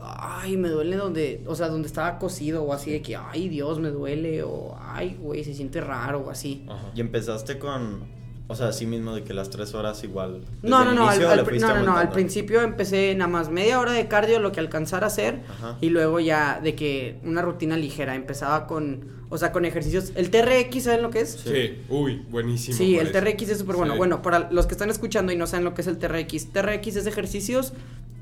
ay, 0.00 0.56
me 0.56 0.68
duele 0.68 0.96
donde, 0.96 1.42
o 1.46 1.54
sea, 1.54 1.68
donde 1.68 1.88
estaba 1.88 2.18
cosido 2.18 2.62
o 2.62 2.72
así 2.72 2.90
de 2.90 3.02
que, 3.02 3.16
ay, 3.16 3.48
Dios, 3.48 3.78
me 3.80 3.90
duele 3.90 4.42
o 4.42 4.76
ay, 4.80 5.16
güey, 5.20 5.44
se 5.44 5.54
siente 5.54 5.80
raro 5.80 6.20
o 6.20 6.30
así. 6.30 6.66
Y 6.94 7.00
empezaste 7.00 7.58
con, 7.58 8.06
o 8.46 8.54
sea, 8.54 8.68
así 8.68 8.86
mismo 8.86 9.14
de 9.14 9.24
que 9.24 9.34
las 9.34 9.50
tres 9.50 9.74
horas 9.74 10.02
igual. 10.04 10.42
No, 10.62 10.84
no, 10.84 10.94
no, 10.94 11.08
al, 11.08 11.20
no, 11.20 11.74
no, 11.74 11.82
no, 11.82 11.96
al 11.96 12.10
principio 12.10 12.62
empecé 12.62 13.14
nada 13.14 13.28
más 13.28 13.50
media 13.50 13.80
hora 13.80 13.92
de 13.92 14.08
cardio, 14.08 14.38
lo 14.38 14.52
que 14.52 14.60
alcanzara 14.60 15.06
a 15.06 15.08
hacer, 15.08 15.42
y 15.80 15.90
luego 15.90 16.20
ya 16.20 16.60
de 16.62 16.74
que 16.74 17.18
una 17.24 17.42
rutina 17.42 17.76
ligera, 17.76 18.14
empezaba 18.14 18.66
con, 18.66 19.17
o 19.30 19.38
sea, 19.38 19.52
con 19.52 19.64
ejercicios. 19.64 20.12
¿El 20.14 20.30
TRX 20.30 20.84
saben 20.84 21.02
lo 21.02 21.10
que 21.10 21.20
es? 21.20 21.40
Sí, 21.44 21.78
uy, 21.88 22.22
buenísimo. 22.30 22.76
Sí, 22.76 22.96
el 22.96 23.12
TRX 23.12 23.48
es 23.50 23.58
súper 23.58 23.76
bueno. 23.76 23.96
Bueno, 23.96 24.22
para 24.22 24.50
los 24.50 24.66
que 24.66 24.74
están 24.74 24.90
escuchando 24.90 25.32
y 25.32 25.36
no 25.36 25.46
saben 25.46 25.64
lo 25.64 25.74
que 25.74 25.82
es 25.82 25.86
el 25.86 25.98
TRX, 25.98 26.52
TRX 26.52 26.96
es 26.96 27.06
ejercicios 27.06 27.72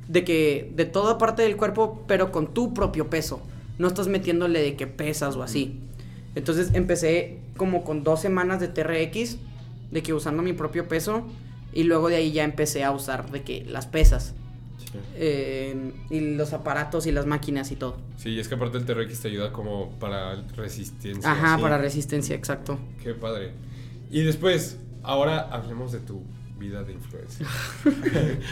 de 0.09 0.25
que 0.25 0.73
de 0.75 0.85
toda 0.85 1.19
parte 1.19 1.43
del 1.43 1.57
cuerpo, 1.57 2.05
pero 2.07 2.33
con 2.33 2.53
tu 2.53 2.75
propio 2.75 3.09
peso. 3.09 3.41
No 3.79 3.89
estás 3.89 4.09
metiéndole 4.09 4.63
de 4.63 4.77
que 4.77 4.87
pesas 4.87 5.37
o 5.37 5.43
así. 5.43 5.79
Entonces 6.35 6.71
empecé 6.75 7.39
como 7.57 7.85
con 7.85 8.05
dos 8.05 8.21
semanas 8.21 8.61
de 8.61 8.69
TRX, 8.69 9.37
de 9.91 10.03
que 10.03 10.13
usando 10.13 10.43
mi 10.43 10.53
propio 10.53 10.89
peso, 10.89 11.27
y 11.73 11.85
luego 11.85 12.09
de 12.09 12.17
ahí 12.17 12.33
ya 12.33 12.45
empecé 12.45 12.85
a 12.85 12.91
usar 12.91 13.31
de 13.31 13.43
que 13.43 13.65
las 13.65 13.87
pesas. 13.87 14.35
Eh, 15.15 15.93
y 16.11 16.21
los 16.37 16.53
aparatos 16.53 17.07
y 17.07 17.13
las 17.13 17.27
máquinas 17.27 17.71
y 17.73 17.77
todo. 17.77 17.99
Sí, 18.17 18.39
es 18.39 18.49
que 18.49 18.55
aparte 18.55 18.79
el 18.79 18.85
TRX 18.85 19.21
te 19.21 19.29
ayuda 19.29 19.53
como 19.53 19.91
para 19.99 20.35
resistencia. 20.57 21.31
Ajá, 21.31 21.59
para 21.59 21.79
resistencia, 21.79 22.35
exacto. 22.35 22.79
Qué 23.03 23.15
padre. 23.15 23.53
Y 24.11 24.23
después, 24.23 24.79
ahora 25.03 25.49
hablemos 25.51 25.93
de 25.93 26.01
tu 26.01 26.23
vida 26.59 26.83
de 26.83 26.93
influencia. 26.93 27.47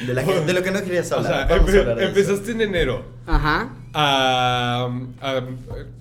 de, 0.07 0.53
lo 0.53 0.63
que 0.63 0.71
no 0.71 0.83
querías 0.83 1.11
hablar. 1.13 1.51
empezaste 2.01 2.53
en 2.53 2.61
enero. 2.61 3.05
Ajá. 3.27 3.75
A, 3.93 4.91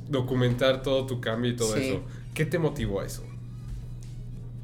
documentar 0.10 0.84
todo 0.84 1.06
tu 1.06 1.20
cambio 1.20 1.52
y 1.52 1.56
todo 1.56 1.76
eso. 1.76 2.02
¿Qué 2.34 2.46
te 2.46 2.60
motivó 2.60 3.02
a 3.02 3.06
eso? 3.06 3.24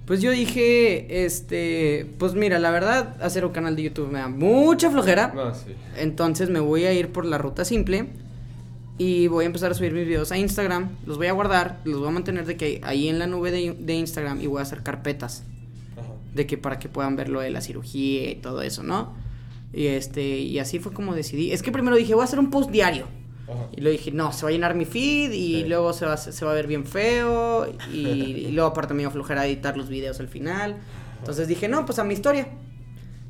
Pues 0.09 0.23
yo 0.23 0.31
dije, 0.31 1.23
este, 1.23 2.11
pues 2.17 2.33
mira, 2.33 2.57
la 2.57 2.71
verdad, 2.71 3.15
hacer 3.21 3.45
un 3.45 3.51
canal 3.51 3.75
de 3.75 3.83
YouTube 3.83 4.11
me 4.11 4.17
da 4.17 4.27
mucha 4.27 4.89
flojera. 4.89 5.31
No, 5.35 5.53
sí. 5.53 5.75
Entonces 5.97 6.49
me 6.49 6.59
voy 6.59 6.85
a 6.85 6.93
ir 6.93 7.09
por 7.09 7.25
la 7.25 7.37
ruta 7.37 7.63
simple 7.63 8.07
y 8.97 9.27
voy 9.27 9.43
a 9.43 9.45
empezar 9.45 9.69
a 9.69 9.75
subir 9.75 9.93
mis 9.93 10.07
videos 10.07 10.31
a 10.31 10.39
Instagram. 10.39 10.89
Los 11.05 11.17
voy 11.17 11.27
a 11.27 11.31
guardar, 11.31 11.79
los 11.83 11.99
voy 11.99 12.07
a 12.07 12.11
mantener 12.11 12.47
de 12.47 12.57
que 12.57 12.81
ahí 12.83 13.07
en 13.07 13.19
la 13.19 13.27
nube 13.27 13.51
de, 13.51 13.75
de 13.79 13.93
Instagram 13.93 14.41
y 14.41 14.47
voy 14.47 14.57
a 14.57 14.63
hacer 14.63 14.81
carpetas 14.81 15.43
de 16.33 16.47
que 16.47 16.57
para 16.57 16.79
que 16.79 16.89
puedan 16.89 17.15
ver 17.15 17.29
lo 17.29 17.41
de 17.41 17.51
la 17.51 17.61
cirugía 17.61 18.31
y 18.31 18.35
todo 18.37 18.63
eso, 18.63 18.81
¿no? 18.81 19.13
Y 19.73 19.85
este, 19.85 20.39
y 20.39 20.57
así 20.57 20.79
fue 20.79 20.91
como 20.91 21.13
decidí. 21.13 21.51
Es 21.51 21.61
que 21.61 21.71
primero 21.71 21.95
dije, 21.95 22.15
voy 22.15 22.23
a 22.23 22.25
hacer 22.25 22.39
un 22.39 22.49
post 22.49 22.71
diario. 22.71 23.05
Y 23.75 23.81
luego 23.81 23.97
dije, 23.97 24.11
no, 24.11 24.31
se 24.31 24.43
va 24.43 24.49
a 24.49 24.51
llenar 24.51 24.75
mi 24.75 24.85
feed 24.85 25.31
y 25.31 25.65
luego 25.65 25.93
se 25.93 26.05
va, 26.05 26.17
se 26.17 26.45
va 26.45 26.51
a 26.51 26.55
ver 26.55 26.67
bien 26.67 26.85
feo. 26.85 27.67
Y, 27.93 28.51
luego 28.51 28.69
aparte 28.69 28.93
me 28.93 29.01
iba 29.01 29.09
a 29.09 29.11
aflojar 29.11 29.37
a 29.37 29.45
editar 29.45 29.77
los 29.77 29.89
videos 29.89 30.19
al 30.19 30.27
final. 30.27 30.77
Entonces 31.19 31.47
dije, 31.47 31.67
no, 31.67 31.85
pues 31.85 31.99
a 31.99 32.03
mi 32.03 32.13
historia. 32.13 32.47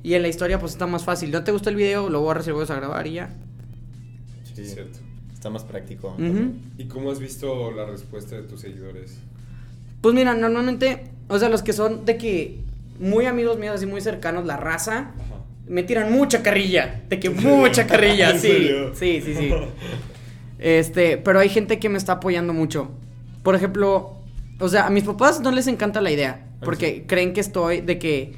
Y 0.04 0.14
en 0.14 0.22
la 0.22 0.28
historia 0.28 0.60
pues 0.60 0.74
está 0.74 0.88
más 0.88 1.04
fácil. 1.04 1.32
¿No 1.32 1.44
te 1.44 1.52
gusta 1.52 1.70
el 1.70 1.76
video? 1.76 2.10
Lo 2.10 2.22
borras 2.22 2.48
y 2.48 2.52
vuelves 2.52 2.72
a 2.72 2.76
grabar 2.76 3.08
y 3.08 3.14
ya. 3.14 3.30
Sí, 4.56 4.66
cierto. 4.66 5.00
Está 5.34 5.50
más 5.50 5.64
práctico. 5.64 6.16
¿Y 6.78 6.86
cómo 6.86 7.12
has 7.12 7.20
visto 7.20 7.72
la 7.72 7.86
respuesta 7.86 8.36
de 8.36 8.44
tus 8.44 8.62
seguidores? 8.62 9.18
Pues 10.02 10.14
mira, 10.16 10.34
normalmente, 10.34 11.12
o 11.28 11.40
sea, 11.40 11.50
los 11.50 11.64
que 11.64 11.74
son 11.74 12.06
de 12.06 12.18
que 12.18 12.60
muy 13.00 13.26
amigos 13.26 13.58
míos, 13.58 13.76
así 13.76 13.86
muy 13.86 14.02
cercanos, 14.02 14.46
la 14.46 14.58
raza, 14.58 15.12
me 15.70 15.84
tiran 15.84 16.12
mucha 16.12 16.44
carrilla. 16.44 17.04
De 17.08 17.20
que 17.20 17.30
mucha 17.30 17.88
carrilla, 17.88 18.38
sí. 18.40 18.70
Sí, 18.94 19.22
sí, 19.24 19.36
sí. 19.36 19.54
Este, 20.58 21.18
pero 21.18 21.40
hay 21.40 21.48
gente 21.48 21.80
que 21.80 21.88
me 21.88 21.98
está 21.98 22.14
apoyando 22.14 22.54
mucho. 22.54 22.90
Por 23.44 23.56
ejemplo, 23.56 24.18
o 24.60 24.68
sea, 24.68 24.88
a 24.88 24.90
mis 24.90 25.04
papás 25.04 25.40
no 25.40 25.52
les 25.52 25.68
encanta 25.68 26.02
la 26.02 26.12
idea. 26.12 26.42
Ah, 26.42 26.66
porque 26.66 27.06
creen 27.08 27.34
que 27.34 27.40
estoy 27.40 27.82
de 27.82 28.00
que. 28.00 28.34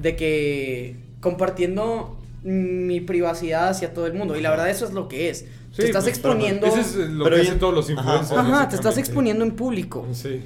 de 0.00 0.16
que. 0.16 0.96
compartiendo 1.20 2.18
mi 2.42 3.00
privacidad 3.00 3.68
hacia 3.68 3.94
todo 3.94 4.06
el 4.06 4.14
mundo. 4.14 4.36
Y 4.36 4.40
la 4.40 4.50
verdad, 4.50 4.70
eso 4.70 4.86
es 4.86 4.92
lo 4.92 5.08
que 5.08 5.28
es. 5.28 5.44
te 5.76 5.84
estás 5.84 6.04
pues, 6.04 6.16
exponiendo. 6.16 6.66
Eso 6.66 6.80
es 6.80 7.10
lo 7.10 7.28
que 7.28 7.40
hacen 7.42 7.58
todos 7.58 7.74
los 7.74 7.90
influencers. 7.90 8.32
Ajá, 8.32 8.68
te 8.68 8.76
estás 8.76 8.96
exponiendo 8.96 9.44
en 9.44 9.52
público. 9.52 10.08
Sí. 10.12 10.40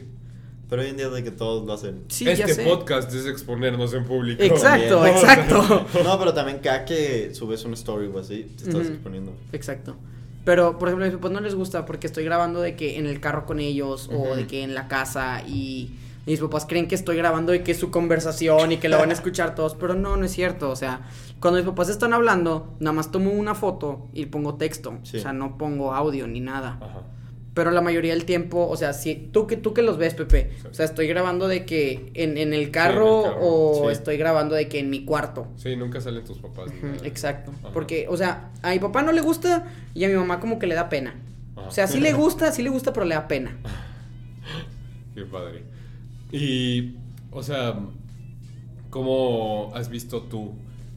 Pero 0.69 0.83
hoy 0.83 0.89
en 0.89 0.97
día 0.97 1.09
de 1.09 1.23
que 1.23 1.31
todos 1.31 1.65
lo 1.65 1.73
hacen. 1.73 2.05
este 2.09 2.65
podcast 2.65 3.13
es 3.15 3.27
exponernos 3.27 3.95
en 3.95 4.05
público. 4.05 4.43
Exacto, 4.43 5.07
exacto. 5.07 5.87
no, 6.05 6.19
pero 6.19 6.35
también 6.35 6.59
cada 6.59 6.85
que 6.85 7.33
subes 7.35 7.65
un 7.65 7.75
story 7.75 8.11
o 8.13 8.19
así, 8.19 8.51
te 8.57 8.69
estás 8.69 8.89
exponiendo. 8.89 9.33
Exacto. 9.53 9.97
Pero, 10.45 10.79
por 10.79 10.89
ejemplo, 10.89 11.05
a 11.05 11.09
mis 11.09 11.17
papás 11.17 11.33
no 11.33 11.41
les 11.41 11.55
gusta 11.55 11.87
porque 11.87 12.07
estoy 12.07 12.25
grabando 12.25 12.61
de 12.61 12.75
que 12.77 12.99
en 12.99 13.07
el 13.07 13.21
carro 13.21 13.47
con 13.47 13.61
ellos 13.61 14.09
o 14.13 14.35
de 14.35 14.47
que 14.47 14.63
en 14.63 14.75
la 14.75 14.89
casa 14.89 15.43
y, 15.47 15.95
mis 16.25 16.41
papás 16.41 16.67
creen 16.67 16.89
que 16.89 16.97
estoy 16.97 17.17
grabando 17.17 17.55
y 17.55 17.61
que 17.61 17.71
es 17.71 17.79
su 17.79 17.93
conversación 17.93 18.73
y 18.73 18.79
que 18.79 18.89
lo 18.89 18.99
van 18.99 19.11
a 19.11 19.13
escuchar 19.15 19.55
todos, 19.55 19.77
pero 19.77 19.95
no, 19.95 20.17
no 20.17 20.25
es 20.25 20.33
cierto. 20.33 20.71
O 20.71 20.77
sea, 20.77 21.03
cuando 21.39 21.59
mis 21.59 21.69
papás 21.69 21.89
están 21.89 22.13
hablando, 22.13 22.75
nada 22.81 22.93
más 22.93 23.13
tomo 23.13 23.31
una 23.31 23.55
foto 23.55 24.09
y 24.13 24.27
pongo 24.27 24.57
texto. 24.57 24.99
O 25.01 25.07
sea, 25.07 25.33
no 25.33 25.57
pongo 25.59 25.95
audio 25.95 26.27
ni 26.27 26.41
nada. 26.41 26.79
Ajá. 26.81 27.03
Pero 27.57 27.71
la 27.71 27.81
mayoría 27.81 28.13
del 28.13 28.27
tiempo, 28.27 28.69
o 28.69 28.77
sea, 28.77 28.93
si 28.93 29.15
tú 29.15 29.47
que 29.47 29.57
tú 29.57 29.73
que 29.73 29.81
los 29.81 29.97
ves, 29.97 30.13
Pepe, 30.13 30.51
o 30.71 30.75
sea, 30.75 30.85
estoy 30.85 31.09
grabando 31.09 31.49
de 31.49 31.65
que 31.65 32.11
en, 32.13 32.37
en 32.37 32.53
el 32.53 32.71
carro, 32.71 33.09
o 33.41 33.89
estoy 33.89 34.19
grabando 34.19 34.55
de 34.55 34.69
que 34.69 34.79
en 34.79 34.91
mi 34.91 35.07
cuarto. 35.07 35.49
Sí, 35.57 35.75
nunca 35.75 36.03
salen 36.03 36.23
tus 36.23 36.37
papás. 36.37 36.71
exacto. 37.03 37.53
Porque, 37.73 38.09
o 38.11 38.17
sea, 38.19 38.51
a 38.61 38.73
mi 38.73 38.79
papá 38.79 39.01
no 39.01 39.11
le 39.11 39.23
gusta 39.23 39.65
y 39.95 40.05
a 40.05 40.09
mi 40.09 40.17
mamá 40.17 40.39
como 40.39 40.59
que 40.59 40.67
le 40.67 40.75
da 40.75 40.91
pena. 40.91 41.15
O 41.57 41.71
sea, 41.71 41.87
sí 41.87 41.99
le 41.99 42.13
gusta, 42.13 42.53
sí 42.53 42.63
le 42.63 42.69
gusta, 42.69 42.93
pero 42.93 43.07
le 43.07 43.15
da 43.15 43.27
pena. 43.27 43.57
Qué 45.15 45.23
padre. 45.23 45.63
Y, 46.33 46.97
o 47.31 47.43
sea, 47.43 47.75
¿cómo 48.91 49.73
has 49.75 49.89
visto 49.89 50.25
tú 50.25 50.53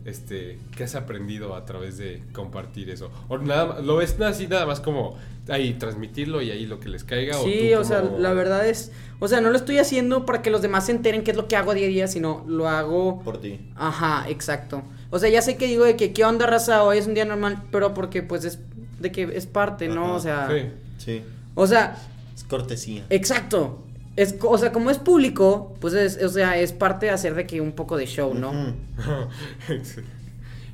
este, 0.09 0.59
¿qué 0.75 0.83
has 0.83 0.95
aprendido 0.95 1.55
a 1.55 1.65
través 1.65 1.97
de 1.97 2.21
compartir 2.33 2.89
eso? 2.89 3.11
¿O 3.27 3.37
nada, 3.37 3.79
lo 3.81 3.97
ves 3.97 4.19
así 4.21 4.47
nada 4.47 4.65
más 4.65 4.79
como 4.79 5.17
ahí 5.47 5.73
transmitirlo 5.73 6.41
y 6.41 6.51
ahí 6.51 6.65
lo 6.65 6.79
que 6.79 6.89
les 6.89 7.03
caiga? 7.03 7.35
Sí, 7.35 7.73
o, 7.73 7.83
sea, 7.83 8.01
la 8.01 8.33
verdad 8.33 8.67
es, 8.67 8.91
o 9.19 9.27
sea, 9.27 9.41
no 9.41 9.49
lo 9.49 9.57
estoy 9.57 9.77
haciendo 9.77 10.25
para 10.25 10.41
que 10.41 10.49
los 10.49 10.61
demás 10.61 10.87
se 10.87 10.91
enteren 10.91 11.23
qué 11.23 11.31
es 11.31 11.37
lo 11.37 11.47
que 11.47 11.55
hago 11.55 11.73
día 11.73 11.85
a 11.85 11.89
día, 11.89 12.07
sino 12.07 12.43
lo 12.47 12.67
hago... 12.67 13.21
Por 13.23 13.39
ti. 13.39 13.59
Ajá, 13.75 14.25
exacto. 14.27 14.83
O 15.09 15.19
sea, 15.19 15.29
ya 15.29 15.41
sé 15.41 15.57
que 15.57 15.67
digo 15.67 15.85
de 15.85 15.95
que 15.95 16.13
qué 16.13 16.25
onda 16.25 16.45
raza, 16.45 16.83
hoy 16.83 16.97
es 16.97 17.07
un 17.07 17.13
día 17.13 17.25
normal, 17.25 17.63
pero 17.71 17.93
porque 17.93 18.21
pues 18.23 18.45
es 18.45 18.59
de 18.99 19.11
que 19.11 19.23
es 19.33 19.45
parte, 19.45 19.87
¿no? 19.87 20.15
O 20.15 20.19
sea... 20.19 20.49
Sí. 20.49 20.69
Sí. 20.97 21.23
O 21.55 21.67
sea... 21.67 21.97
Es 22.35 22.43
cortesía. 22.43 23.05
Exacto. 23.09 23.83
Es, 24.19 24.35
o 24.41 24.57
sea, 24.57 24.73
como 24.73 24.89
es 24.89 24.97
público, 24.97 25.77
pues 25.79 25.93
es, 25.93 26.21
o 26.21 26.27
sea, 26.27 26.57
es 26.57 26.73
parte 26.73 27.05
de 27.05 27.13
hacer 27.13 27.35
de 27.35 27.47
que 27.47 27.61
un 27.61 27.71
poco 27.71 27.95
de 27.95 28.05
show, 28.05 28.33
¿no? 28.33 28.51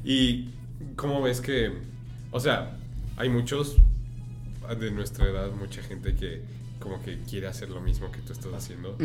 y 0.03 0.49
cómo 0.95 1.21
ves 1.21 1.41
que, 1.41 1.71
o 2.31 2.39
sea, 2.39 2.75
hay 3.17 3.29
muchos 3.29 3.77
de 4.79 4.89
nuestra 4.89 5.27
edad, 5.27 5.51
mucha 5.51 5.83
gente 5.83 6.15
que 6.15 6.41
como 6.79 7.03
que 7.03 7.19
quiere 7.21 7.45
hacer 7.45 7.69
lo 7.69 7.81
mismo 7.81 8.11
que 8.11 8.17
tú 8.21 8.33
estás 8.33 8.51
haciendo. 8.51 8.97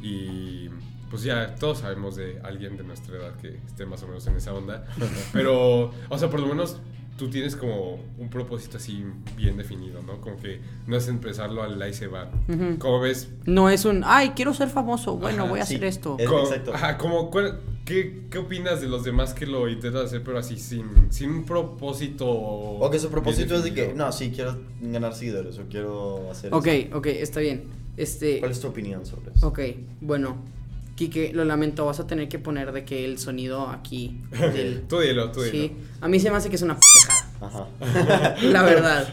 Y 0.00 0.68
pues 1.10 1.24
ya 1.24 1.56
todos 1.56 1.78
sabemos 1.78 2.14
de 2.14 2.38
alguien 2.44 2.76
de 2.76 2.84
nuestra 2.84 3.16
edad 3.16 3.34
que 3.42 3.56
esté 3.66 3.86
más 3.86 4.04
o 4.04 4.06
menos 4.06 4.24
en 4.28 4.36
esa 4.36 4.54
onda. 4.54 4.86
Pero, 5.32 5.92
o 6.08 6.16
sea, 6.18 6.30
por 6.30 6.38
lo 6.38 6.46
menos 6.46 6.78
tú 7.20 7.28
tienes 7.28 7.54
como 7.54 8.00
un 8.18 8.30
propósito 8.30 8.78
así 8.78 9.04
bien 9.36 9.58
definido, 9.58 10.00
¿no? 10.02 10.22
Como 10.22 10.38
que 10.38 10.58
no 10.86 10.96
es 10.96 11.06
empezarlo 11.06 11.62
al 11.62 11.86
y 11.86 11.92
se 11.92 12.06
va. 12.06 12.30
¿Cómo 12.78 12.98
ves? 12.98 13.28
No 13.44 13.68
es 13.68 13.84
un, 13.84 14.04
ay, 14.06 14.30
quiero 14.30 14.54
ser 14.54 14.70
famoso, 14.70 15.18
bueno, 15.18 15.46
voy 15.46 15.60
a 15.60 15.64
hacer 15.64 15.84
esto. 15.84 16.16
exacto. 16.18 16.72
Ajá, 16.72 16.96
como, 16.96 17.30
¿qué, 17.84 18.22
¿qué, 18.30 18.38
opinas 18.38 18.80
de 18.80 18.88
los 18.88 19.04
demás 19.04 19.34
que 19.34 19.44
lo 19.44 19.68
intentan 19.68 20.06
hacer, 20.06 20.24
pero 20.24 20.38
así 20.38 20.56
sin, 20.56 21.12
sin 21.12 21.28
un 21.30 21.44
propósito? 21.44 22.26
O 22.26 22.90
que 22.90 22.98
su 22.98 23.10
propósito 23.10 23.54
es 23.54 23.64
de 23.64 23.74
que, 23.74 23.92
no, 23.92 24.10
sí, 24.12 24.32
quiero 24.34 24.56
ganar 24.80 25.12
seguidores 25.12 25.58
o 25.58 25.64
quiero 25.68 26.30
hacer 26.30 26.54
Ok, 26.54 26.68
ok, 26.94 27.06
está 27.06 27.40
bien. 27.40 27.64
Este... 27.98 28.38
¿Cuál 28.38 28.52
es 28.52 28.60
tu 28.60 28.68
opinión 28.68 29.04
sobre 29.04 29.32
eso? 29.32 29.46
Ok, 29.46 29.60
bueno, 30.00 30.38
Quique, 31.00 31.32
lo 31.32 31.46
lamento, 31.46 31.86
vas 31.86 31.98
a 31.98 32.06
tener 32.06 32.28
que 32.28 32.38
poner 32.38 32.72
de 32.72 32.84
que 32.84 33.06
el 33.06 33.18
sonido 33.18 33.70
aquí. 33.70 34.20
Del... 34.52 34.82
tú 34.82 35.00
dilo, 35.00 35.32
tú 35.32 35.40
dilo. 35.40 35.50
Sí, 35.50 35.72
a 35.98 36.08
mí 36.08 36.20
se 36.20 36.30
me 36.30 36.36
hace 36.36 36.50
que 36.50 36.56
es 36.56 36.62
una 36.62 36.76
Ajá. 37.40 37.68
la 38.42 38.62
verdad, 38.62 39.08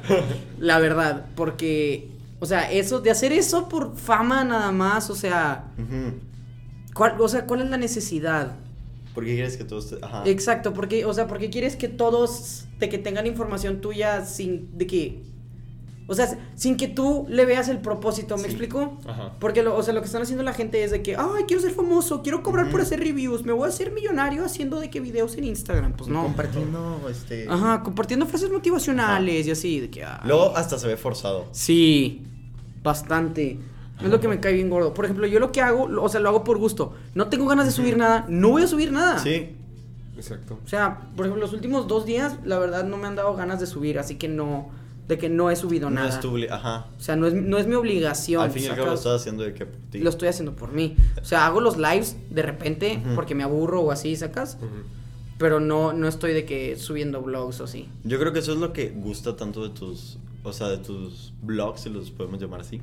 la 0.60 0.80
verdad, 0.80 1.28
porque 1.34 2.10
O 2.42 2.46
sea, 2.46 2.70
eso, 2.70 3.00
de 3.00 3.10
hacer 3.10 3.32
eso 3.32 3.70
por 3.70 3.96
fama 3.96 4.44
nada 4.44 4.74
más, 4.74 5.10
o 5.10 5.16
sea. 5.16 5.72
¿cuál, 6.94 7.22
o 7.22 7.30
sea, 7.30 7.46
¿cuál 7.46 7.62
es 7.62 7.70
la 7.70 7.78
necesidad? 7.78 8.58
¿Por 9.14 9.24
qué 9.24 9.36
quieres 9.36 9.56
que 9.56 9.64
todos 9.64 9.90
te... 9.90 9.96
Ajá. 10.04 10.24
Exacto, 10.26 10.74
porque, 10.74 11.06
o 11.06 11.14
sea, 11.14 11.28
porque 11.28 11.50
quieres 11.50 11.78
que 11.78 11.88
todos 11.88 12.66
de 12.80 12.90
que 12.90 12.98
tengan 12.98 13.28
información 13.28 13.80
tuya 13.80 14.26
sin 14.26 14.78
de 14.78 14.88
que 14.88 15.24
o 16.10 16.16
sea, 16.16 16.40
sin 16.56 16.78
que 16.78 16.88
tú 16.88 17.26
le 17.30 17.46
veas 17.46 17.68
el 17.68 17.80
propósito, 17.80 18.38
¿me 18.38 18.48
explico? 18.48 18.98
Ajá. 19.06 19.34
Porque, 19.40 19.62
lo, 19.62 19.76
o 19.76 19.84
sea, 19.84 19.94
lo 19.94 20.00
que 20.00 20.06
están 20.06 20.22
haciendo 20.22 20.42
la 20.42 20.54
gente 20.54 20.82
es 20.84 20.92
de 20.92 21.04
que, 21.04 21.18
ay, 21.18 21.44
quiero 21.48 21.62
ser 21.62 21.72
famoso, 21.72 22.24
quiero 22.24 22.42
cobrar 22.44 22.72
por 22.72 22.80
hacer 22.80 23.02
reviews, 23.02 23.44
me 23.44 23.52
voy 23.52 23.66
a 23.66 23.70
hacer 23.70 23.92
millonario 23.92 24.46
haciendo 24.46 24.80
de 24.80 24.90
que 24.90 25.02
videos 25.02 25.36
en 25.36 25.44
Instagram. 25.44 25.94
Pues 25.94 26.10
no. 26.10 26.24
Compartiendo, 26.24 27.02
este... 27.10 27.48
Ajá, 27.50 27.84
compartiendo 27.84 28.26
frases 28.26 28.50
motivacionales 28.50 29.48
y 29.48 29.52
así, 29.52 29.82
de 29.82 29.90
que... 29.90 30.06
Luego 30.24 30.56
hasta 30.56 30.80
se 30.80 30.88
ve 30.88 30.96
forzado. 30.96 31.48
Sí, 31.52 32.26
bastante. 32.82 33.60
Es 34.02 34.10
lo 34.10 34.22
que 34.22 34.30
me 34.30 34.40
cae 34.40 34.54
bien 34.54 34.70
gordo. 34.70 34.94
Por 34.94 35.06
ejemplo, 35.06 35.28
yo 35.28 35.40
lo 35.40 35.52
que 35.52 35.62
hago, 35.62 35.90
o 36.02 36.08
sea, 36.08 36.22
lo 36.22 36.30
hago 36.30 36.44
por 36.46 36.58
gusto. 36.58 36.94
No 37.16 37.28
tengo 37.28 37.48
ganas 37.48 37.66
de 37.66 37.72
subir 37.72 37.98
nada, 37.98 38.26
no 38.30 38.52
voy 38.52 38.62
a 38.62 38.68
subir 38.68 38.94
nada. 38.94 39.20
Sí. 39.20 39.56
Exacto. 40.16 40.60
O 40.64 40.68
sea, 40.68 41.10
por 41.16 41.26
ejemplo, 41.26 41.42
los 41.42 41.54
últimos 41.54 41.88
dos 41.88 42.06
días, 42.06 42.38
la 42.46 42.60
verdad, 42.60 42.86
no 42.86 42.98
me 42.98 43.08
han 43.08 43.16
dado 43.16 43.36
ganas 43.36 43.60
de 43.60 43.68
subir, 43.68 44.00
así 44.00 44.16
que 44.16 44.28
no 44.28 44.70
de 45.08 45.18
que 45.18 45.30
no 45.30 45.50
he 45.50 45.56
subido 45.56 45.90
nada. 45.90 46.10
No 46.10 46.14
es 46.14 46.20
tu 46.20 46.54
ajá. 46.54 46.88
O 46.98 47.02
sea, 47.02 47.16
no 47.16 47.28
es, 47.28 47.34
no 47.34 47.58
es 47.58 47.68
mi 47.68 47.76
obligación. 47.76 48.44
Al 48.44 48.52
fin 48.52 48.64
y 48.64 48.68
al 48.68 48.76
cabo 48.76 48.88
lo 48.88 48.94
estás 48.94 49.22
haciendo 49.22 49.44
de 49.44 49.54
que 49.54 49.66
por 49.66 49.80
ti. 49.90 50.00
Lo 50.00 50.10
estoy 50.10 50.28
haciendo 50.28 50.56
por 50.56 50.72
mí. 50.74 50.96
O 51.22 51.26
sea, 51.26 51.46
hago 51.46 51.62
los 51.62 51.78
lives 51.78 52.18
de 52.30 52.42
repente 52.42 53.02
porque 53.16 53.36
me 53.36 53.44
aburro 53.44 53.82
o 53.82 53.92
así, 53.92 54.16
¿sacas? 54.16 54.58
Pero 55.38 55.60
no, 55.60 55.94
no 55.94 56.08
estoy 56.08 56.34
de 56.34 56.46
que 56.46 56.78
subiendo 56.78 57.22
vlogs 57.22 57.62
o 57.62 57.66
así. 57.66 57.88
Yo 58.04 58.20
creo 58.20 58.34
que 58.34 58.40
eso 58.40 58.54
es 58.54 58.60
lo 58.60 58.74
que 58.74 58.90
gusta 58.90 59.36
tanto 59.36 59.64
de 59.64 59.70
tus, 59.70 60.18
o 60.44 60.52
sea, 60.52 60.68
de 60.68 60.80
tus 60.80 61.32
vlogs, 61.44 61.82
si 61.82 61.90
los 61.90 62.10
podemos 62.10 62.42
llamar 62.42 62.62
así. 62.62 62.82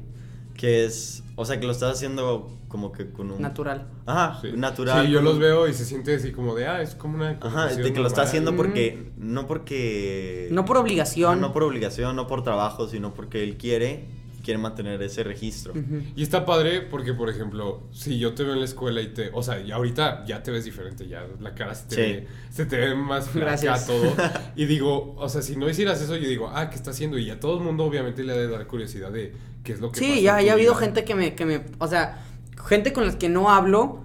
Que 0.57 0.85
es, 0.85 1.23
o 1.37 1.45
sea, 1.45 1.59
que 1.59 1.67
lo 1.67 1.73
estás 1.73 1.97
haciendo 1.97 2.51
como 2.69 2.91
que 2.91 3.11
con 3.11 3.31
un... 3.31 3.41
Natural. 3.41 3.87
Ajá, 4.05 4.41
natural. 4.57 5.07
Sí, 5.07 5.13
yo 5.13 5.23
los 5.23 5.39
veo 5.39 5.69
y 5.69 5.75
se 5.75 5.85
siente 5.85 6.15
así 6.17 6.33
como 6.33 6.55
de, 6.55 6.67
ah, 6.67 6.83
es 6.83 6.95
como 6.95 7.17
una... 7.17 7.39
Ajá, 7.41 7.67
de 7.67 7.93
que 7.93 8.01
lo 8.01 8.09
está 8.09 8.23
haciendo 8.23 8.57
porque, 8.57 9.13
no 9.17 9.47
porque... 9.47 10.49
No 10.51 10.65
por 10.65 10.79
obligación. 10.79 11.41
No, 11.41 11.53
por 11.53 11.63
obligación, 11.63 12.17
no 12.17 12.27
por 12.27 12.43
trabajo, 12.43 12.89
sino 12.89 13.15
porque 13.15 13.45
él 13.45 13.57
quiere, 13.57 14.07
quiere 14.45 14.59
mantener 14.59 15.03
ese 15.03 15.25
registro. 15.25 15.73
Y 16.15 16.23
está 16.23 16.45
padre 16.45 16.83
porque, 16.83 17.15
por 17.15 17.31
ejemplo, 17.31 17.89
si 17.93 18.19
yo 18.19 18.35
te 18.35 18.45
veo 18.45 18.53
en 18.53 18.61
la 18.61 18.67
escuela 18.67 19.01
y 19.01 19.09
te... 19.09 19.31
O 19.33 19.43
sea, 19.43 19.61
y 19.61 19.73
ahorita 19.73 20.25
ya 20.27 20.43
te 20.43 20.51
ves 20.51 20.65
diferente, 20.65 21.09
ya 21.09 21.27
la 21.41 21.55
cara 21.55 21.75
se 21.75 21.89
te, 21.89 21.97
ve, 21.97 22.29
se 22.51 22.67
te 22.67 22.77
ve 22.77 22.95
más 22.95 23.29
flaca 23.29 23.85
todo. 23.85 24.15
y 24.57 24.67
digo, 24.67 25.15
o 25.17 25.29
sea, 25.29 25.43
si 25.43 25.57
no 25.57 25.69
hicieras 25.69 26.01
eso, 26.01 26.17
yo 26.17 26.29
digo, 26.29 26.51
ah, 26.55 26.71
¿qué 26.71 26.77
está 26.77 26.91
haciendo? 26.91 27.19
Y 27.19 27.31
a 27.31 27.41
todo 27.41 27.59
el 27.59 27.65
mundo 27.65 27.85
obviamente 27.85 28.23
le 28.23 28.33
ha 28.33 28.37
de 28.37 28.49
dar 28.49 28.67
curiosidad 28.67 29.11
de 29.11 29.33
qué 29.65 29.73
es 29.73 29.81
lo 29.81 29.91
que 29.91 29.99
Sí, 29.99 30.23
ya, 30.23 30.41
ya 30.43 30.53
ha 30.53 30.55
habido 30.55 30.75
gente 30.75 31.05
que 31.05 31.15
me, 31.15 31.35
que 31.35 31.47
me, 31.47 31.65
o 31.79 31.89
sea, 31.89 32.23
gente 32.67 32.93
con 32.93 33.05
las 33.07 33.17
que 33.17 33.29
no 33.29 33.51
hablo, 33.51 34.05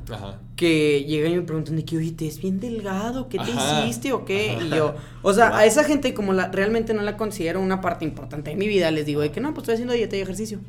que 0.59 1.05
llegan 1.05 1.31
y 1.31 1.35
me 1.37 1.41
preguntan 1.43 1.77
de 1.77 1.85
que, 1.85 1.95
oye, 1.95 2.11
te 2.11 2.27
es 2.27 2.41
bien 2.41 2.59
delgado, 2.59 3.29
¿qué 3.29 3.37
te 3.37 3.49
hiciste 3.49 4.11
o 4.11 4.25
qué? 4.25 4.57
Y 4.61 4.67
yo, 4.67 4.93
o 5.21 5.31
sea, 5.31 5.57
a 5.57 5.63
esa 5.63 5.85
gente 5.85 6.13
como 6.13 6.33
la, 6.33 6.49
realmente 6.49 6.93
no 6.93 7.01
la 7.01 7.15
considero 7.15 7.61
una 7.61 7.79
parte 7.79 8.03
importante 8.03 8.49
de 8.49 8.57
mi 8.57 8.67
vida, 8.67 8.91
les 8.91 9.05
digo 9.05 9.21
de 9.21 9.31
que 9.31 9.39
no, 9.39 9.53
pues 9.53 9.59
estoy 9.63 9.75
haciendo 9.75 9.93
dieta 9.93 10.17
y 10.17 10.19
ejercicio. 10.19 10.59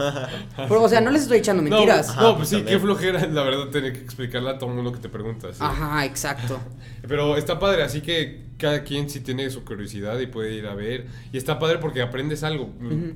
Pero, 0.56 0.82
o 0.82 0.88
sea, 0.88 1.00
no 1.00 1.10
les 1.10 1.22
estoy 1.22 1.38
echando 1.38 1.62
mentiras. 1.62 2.16
No, 2.16 2.36
pues 2.36 2.48
sí, 2.48 2.62
qué 2.62 2.78
flojera, 2.78 3.26
la 3.26 3.42
verdad, 3.42 3.68
tener 3.68 3.92
que 3.92 4.00
explicarle 4.00 4.50
a 4.50 4.58
todo 4.58 4.70
el 4.70 4.76
mundo 4.76 4.92
que 4.92 4.98
te 4.98 5.08
preguntas. 5.08 5.60
Ajá, 5.60 6.04
exacto. 6.04 6.60
Pero 7.08 7.36
está 7.36 7.58
padre, 7.58 7.82
así 7.82 8.00
que 8.00 8.50
cada 8.58 8.84
quien 8.84 9.08
sí 9.08 9.20
tiene 9.20 9.48
su 9.50 9.64
curiosidad 9.64 10.18
y 10.20 10.26
puede 10.26 10.52
ir 10.52 10.66
a 10.66 10.74
ver. 10.74 11.06
Y 11.32 11.38
está 11.38 11.58
padre 11.58 11.78
porque 11.78 12.02
aprendes 12.02 12.42
algo. 12.44 12.70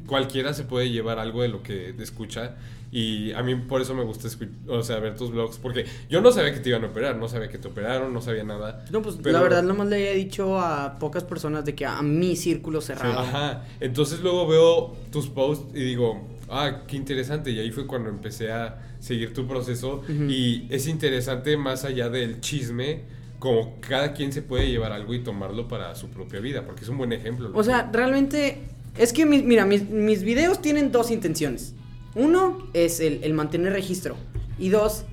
Cualquiera 0.06 0.54
se 0.54 0.64
puede 0.64 0.90
llevar 0.90 1.18
algo 1.18 1.42
de 1.42 1.48
lo 1.48 1.62
que 1.62 1.94
escucha. 2.00 2.54
Y 2.90 3.32
a 3.32 3.42
mí 3.42 3.56
por 3.56 3.82
eso 3.82 3.92
me 3.92 4.04
gusta 4.04 4.28
o 4.68 4.82
sea, 4.84 5.00
ver 5.00 5.16
tus 5.16 5.32
vlogs. 5.32 5.58
Porque 5.58 5.84
yo 6.08 6.20
no 6.20 6.30
sabía 6.30 6.54
que 6.54 6.60
te 6.60 6.68
iban 6.68 6.84
a 6.84 6.86
operar, 6.86 7.16
no 7.16 7.28
sabía 7.28 7.48
que 7.48 7.58
te 7.58 7.66
operaron, 7.66 8.14
no 8.14 8.22
sabía 8.22 8.44
nada. 8.44 8.84
No, 8.90 9.02
pues 9.02 9.16
la 9.24 9.42
verdad 9.42 9.64
nomás 9.64 9.88
le 9.88 10.12
he 10.12 10.14
dicho 10.14 10.60
a 10.60 10.96
pocas 10.98 11.24
personas 11.24 11.64
de 11.64 11.74
que 11.74 11.84
a 11.84 12.00
mi 12.02 12.36
círculo 12.36 12.80
cerrado. 12.80 13.18
ajá. 13.18 13.64
Entonces 13.80 14.20
luego 14.20 14.46
veo 14.46 14.96
tus 15.10 15.28
posts 15.28 15.74
y 15.74 15.80
digo, 15.80 16.24
ah, 16.48 16.82
qué 16.86 16.96
interesante. 16.96 17.50
Y 17.50 17.58
ahí 17.58 17.70
fue 17.70 17.86
cuando 17.86 18.08
empecé 18.08 18.52
a 18.52 18.78
seguir 18.98 19.32
tu 19.32 19.46
proceso. 19.46 20.02
Y 20.08 20.66
es 20.70 20.86
interesante 20.86 21.56
más 21.56 21.84
allá 21.84 22.08
del 22.08 22.40
chisme 22.40 23.02
como 23.44 23.78
cada 23.80 24.14
quien 24.14 24.32
se 24.32 24.40
puede 24.40 24.70
llevar 24.70 24.92
algo 24.92 25.12
y 25.12 25.22
tomarlo 25.22 25.68
para 25.68 25.94
su 25.94 26.08
propia 26.08 26.40
vida, 26.40 26.64
porque 26.64 26.82
es 26.82 26.88
un 26.88 26.96
buen 26.96 27.12
ejemplo. 27.12 27.50
O 27.52 27.62
sea, 27.62 27.90
realmente, 27.92 28.62
es 28.96 29.12
que, 29.12 29.26
mira, 29.26 29.66
mis, 29.66 29.88
mis, 29.90 30.22
videos 30.22 30.62
tienen 30.62 30.90
dos 30.90 31.10
intenciones. 31.10 31.74
Uno 32.14 32.66
es 32.72 33.00
el, 33.00 33.34
mantener 33.34 33.74
registro. 33.74 34.16
Y 34.58 34.70
dos, 34.70 35.04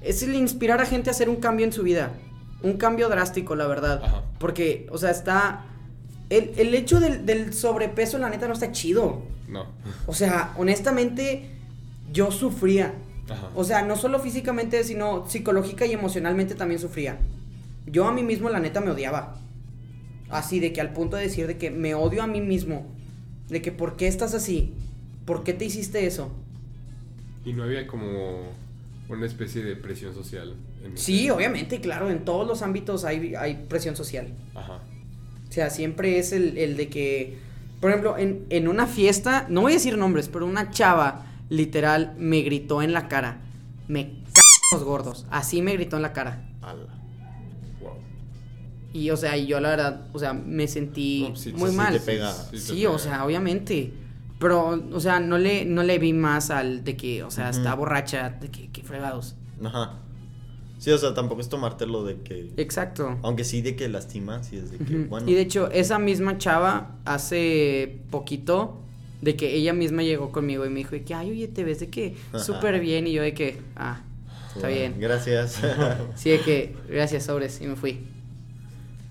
es 0.00 0.22
el 0.22 0.34
inspirar 0.34 0.80
a 0.80 0.86
gente 0.86 1.10
a 1.10 1.12
hacer 1.12 1.28
un 1.28 1.36
cambio 1.36 1.66
en 1.66 1.72
su 1.72 1.82
vida. 1.82 2.14
Un 2.62 2.78
cambio 2.78 3.10
drástico, 3.10 3.54
la 3.54 3.66
verdad. 3.66 4.24
Porque, 4.38 4.86
o 4.90 4.96
sea, 4.96 5.10
está... 5.10 5.66
El, 6.30 6.52
el 6.56 6.74
hecho 6.74 7.00
del, 7.00 7.26
del, 7.26 7.52
sobrepeso, 7.52 8.18
la 8.18 8.30
neta, 8.30 8.46
no 8.48 8.54
está 8.54 8.72
chido. 8.72 9.22
No. 9.48 9.66
O 10.06 10.14
sea, 10.14 10.54
honestamente, 10.56 11.50
yo 12.12 12.30
sufría. 12.30 12.94
O 13.54 13.64
sea, 13.64 13.82
no 13.82 13.96
solo 13.96 14.18
físicamente, 14.18 14.84
sino 14.84 15.28
psicológica 15.28 15.86
y 15.86 15.92
emocionalmente 15.92 16.54
también 16.54 16.80
sufría. 16.80 17.18
Yo 17.86 18.06
a 18.06 18.12
mí 18.12 18.22
mismo, 18.22 18.50
la 18.50 18.60
neta, 18.60 18.80
me 18.80 18.90
odiaba. 18.90 19.38
Así, 20.28 20.60
de 20.60 20.72
que 20.72 20.80
al 20.80 20.92
punto 20.92 21.16
de 21.16 21.24
decir 21.24 21.46
de 21.46 21.56
que 21.56 21.70
me 21.70 21.94
odio 21.94 22.22
a 22.22 22.26
mí 22.26 22.40
mismo. 22.40 22.86
De 23.48 23.62
que, 23.62 23.72
¿por 23.72 23.96
qué 23.96 24.08
estás 24.08 24.34
así? 24.34 24.74
¿Por 25.24 25.44
qué 25.44 25.52
te 25.54 25.64
hiciste 25.64 26.06
eso? 26.06 26.30
Y 27.44 27.52
no 27.52 27.64
había 27.64 27.86
como 27.86 28.52
una 29.08 29.26
especie 29.26 29.62
de 29.62 29.76
presión 29.76 30.14
social. 30.14 30.54
sí, 30.94 31.30
obviamente, 31.30 31.80
claro, 31.80 32.10
en 32.10 32.24
todos 32.24 32.46
los 32.46 32.62
ámbitos 32.62 33.04
hay, 33.04 33.34
hay 33.34 33.64
presión 33.68 33.96
social. 33.96 34.28
Ajá. 34.54 34.80
O 35.54 35.56
sea, 35.56 35.70
siempre 35.70 36.18
es 36.18 36.32
el, 36.32 36.76
de 36.76 36.88
que, 36.88 37.38
por 37.80 37.90
ejemplo, 37.90 38.18
en, 38.18 38.44
en, 38.50 38.66
una 38.66 38.88
fiesta, 38.88 39.46
no 39.48 39.60
voy 39.60 39.70
a 39.70 39.74
decir 39.76 39.96
nombres, 39.96 40.28
pero 40.28 40.46
una 40.46 40.72
chava 40.72 41.26
literal 41.48 42.12
me 42.18 42.40
gritó 42.42 42.82
en 42.82 42.92
la 42.92 43.06
cara. 43.06 43.38
Me 43.86 44.02
c 44.02 44.42
los 44.72 44.82
gordos. 44.82 45.26
Así 45.30 45.62
me 45.62 45.72
gritó 45.74 45.94
en 45.94 46.02
la 46.02 46.12
cara. 46.12 46.42
Y, 48.92 49.10
o 49.10 49.16
sea, 49.16 49.36
yo 49.36 49.60
la 49.60 49.68
verdad, 49.68 50.08
o 50.12 50.18
sea, 50.18 50.32
me 50.32 50.66
sentí 50.66 51.32
muy 51.54 51.70
mal. 51.70 52.00
Sí, 52.52 52.84
o 52.86 52.98
sea, 52.98 53.24
obviamente. 53.24 53.94
Pero, 54.40 54.82
o 54.92 54.98
sea, 54.98 55.20
no 55.20 55.38
le, 55.38 55.64
no 55.64 55.84
le 55.84 56.00
vi 56.00 56.12
más 56.12 56.50
al 56.50 56.82
de 56.82 56.96
que, 56.96 57.22
o 57.22 57.30
sea, 57.30 57.50
está 57.50 57.76
borracha, 57.76 58.30
de 58.40 58.50
que, 58.50 58.82
fregados. 58.82 59.36
Ajá. 59.64 60.00
Sí, 60.84 60.90
o 60.90 60.98
sea, 60.98 61.14
tampoco 61.14 61.40
es 61.40 61.48
tomártelo 61.48 62.04
de 62.04 62.16
que. 62.16 62.50
Exacto. 62.58 63.16
Aunque 63.22 63.42
sí 63.44 63.62
de 63.62 63.74
que 63.74 63.88
lastima, 63.88 64.42
sí 64.42 64.58
es 64.58 64.70
de 64.70 64.76
que, 64.76 64.96
bueno. 65.08 65.26
Y 65.26 65.32
de 65.32 65.40
hecho, 65.40 65.70
esa 65.70 65.98
misma 65.98 66.36
chava 66.36 66.98
hace 67.06 68.00
poquito 68.10 68.82
de 69.22 69.34
que 69.34 69.54
ella 69.54 69.72
misma 69.72 70.02
llegó 70.02 70.30
conmigo 70.30 70.66
y 70.66 70.68
me 70.68 70.80
dijo 70.80 70.90
de 70.90 71.02
que, 71.02 71.14
ay, 71.14 71.30
oye, 71.30 71.48
te 71.48 71.64
ves 71.64 71.80
de 71.80 71.88
que 71.88 72.16
súper 72.36 72.80
bien. 72.80 73.06
Y 73.06 73.12
yo 73.12 73.22
de 73.22 73.32
que, 73.32 73.62
ah, 73.76 74.02
está 74.54 74.68
bien. 74.68 74.96
Gracias. 74.98 75.58
sí, 76.16 76.28
de 76.28 76.40
que, 76.40 76.76
gracias, 76.86 77.24
sobres. 77.24 77.62
Y 77.62 77.66
me 77.66 77.76
fui. 77.76 78.00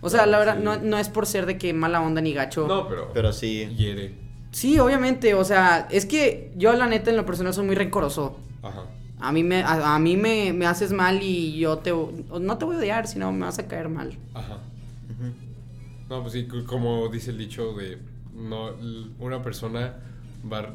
O 0.01 0.11
sea, 0.11 0.27
la 0.27 0.37
verdad, 0.37 0.59
no, 0.59 0.75
no, 0.79 0.99
es 0.99 1.09
por 1.09 1.25
ser 1.25 1.47
de 1.47 1.57
que 1.57 1.73
mala 1.73 2.01
onda 2.01 2.21
ni 2.21 2.33
gacho. 2.35 2.67
No, 2.67 2.87
pero. 2.87 3.09
Pero 3.15 3.33
sí. 3.33 3.65
Hiere. 3.75 4.13
Sí, 4.51 4.77
obviamente. 4.77 5.33
O 5.33 5.43
sea, 5.43 5.87
es 5.89 6.05
que 6.05 6.51
yo, 6.55 6.71
la 6.73 6.85
neta, 6.85 7.09
en 7.09 7.17
lo 7.17 7.25
personal 7.25 7.51
soy 7.51 7.65
muy 7.65 7.73
rencoroso. 7.73 8.37
Ajá. 8.61 8.83
A 9.23 9.31
mí 9.31 9.41
me, 9.41 9.63
a, 9.63 9.97
mí 9.99 10.17
me, 10.17 10.51
me, 10.51 10.65
haces 10.65 10.91
mal 10.91 11.23
y 11.23 11.57
yo 11.57 11.77
te. 11.77 11.91
No 11.91 12.57
te 12.57 12.65
voy 12.65 12.75
a 12.75 12.79
odiar, 12.79 13.07
sino 13.07 13.31
me 13.31 13.45
vas 13.45 13.57
a 13.57 13.67
caer 13.69 13.87
mal. 13.87 14.17
Ajá. 14.33 14.59
No, 16.09 16.21
pues 16.21 16.33
sí, 16.33 16.45
como 16.67 17.07
dice 17.07 17.31
el 17.31 17.37
dicho 17.37 17.73
de. 17.73 17.99
No, 18.35 18.71
una 19.19 19.41
persona 19.41 19.95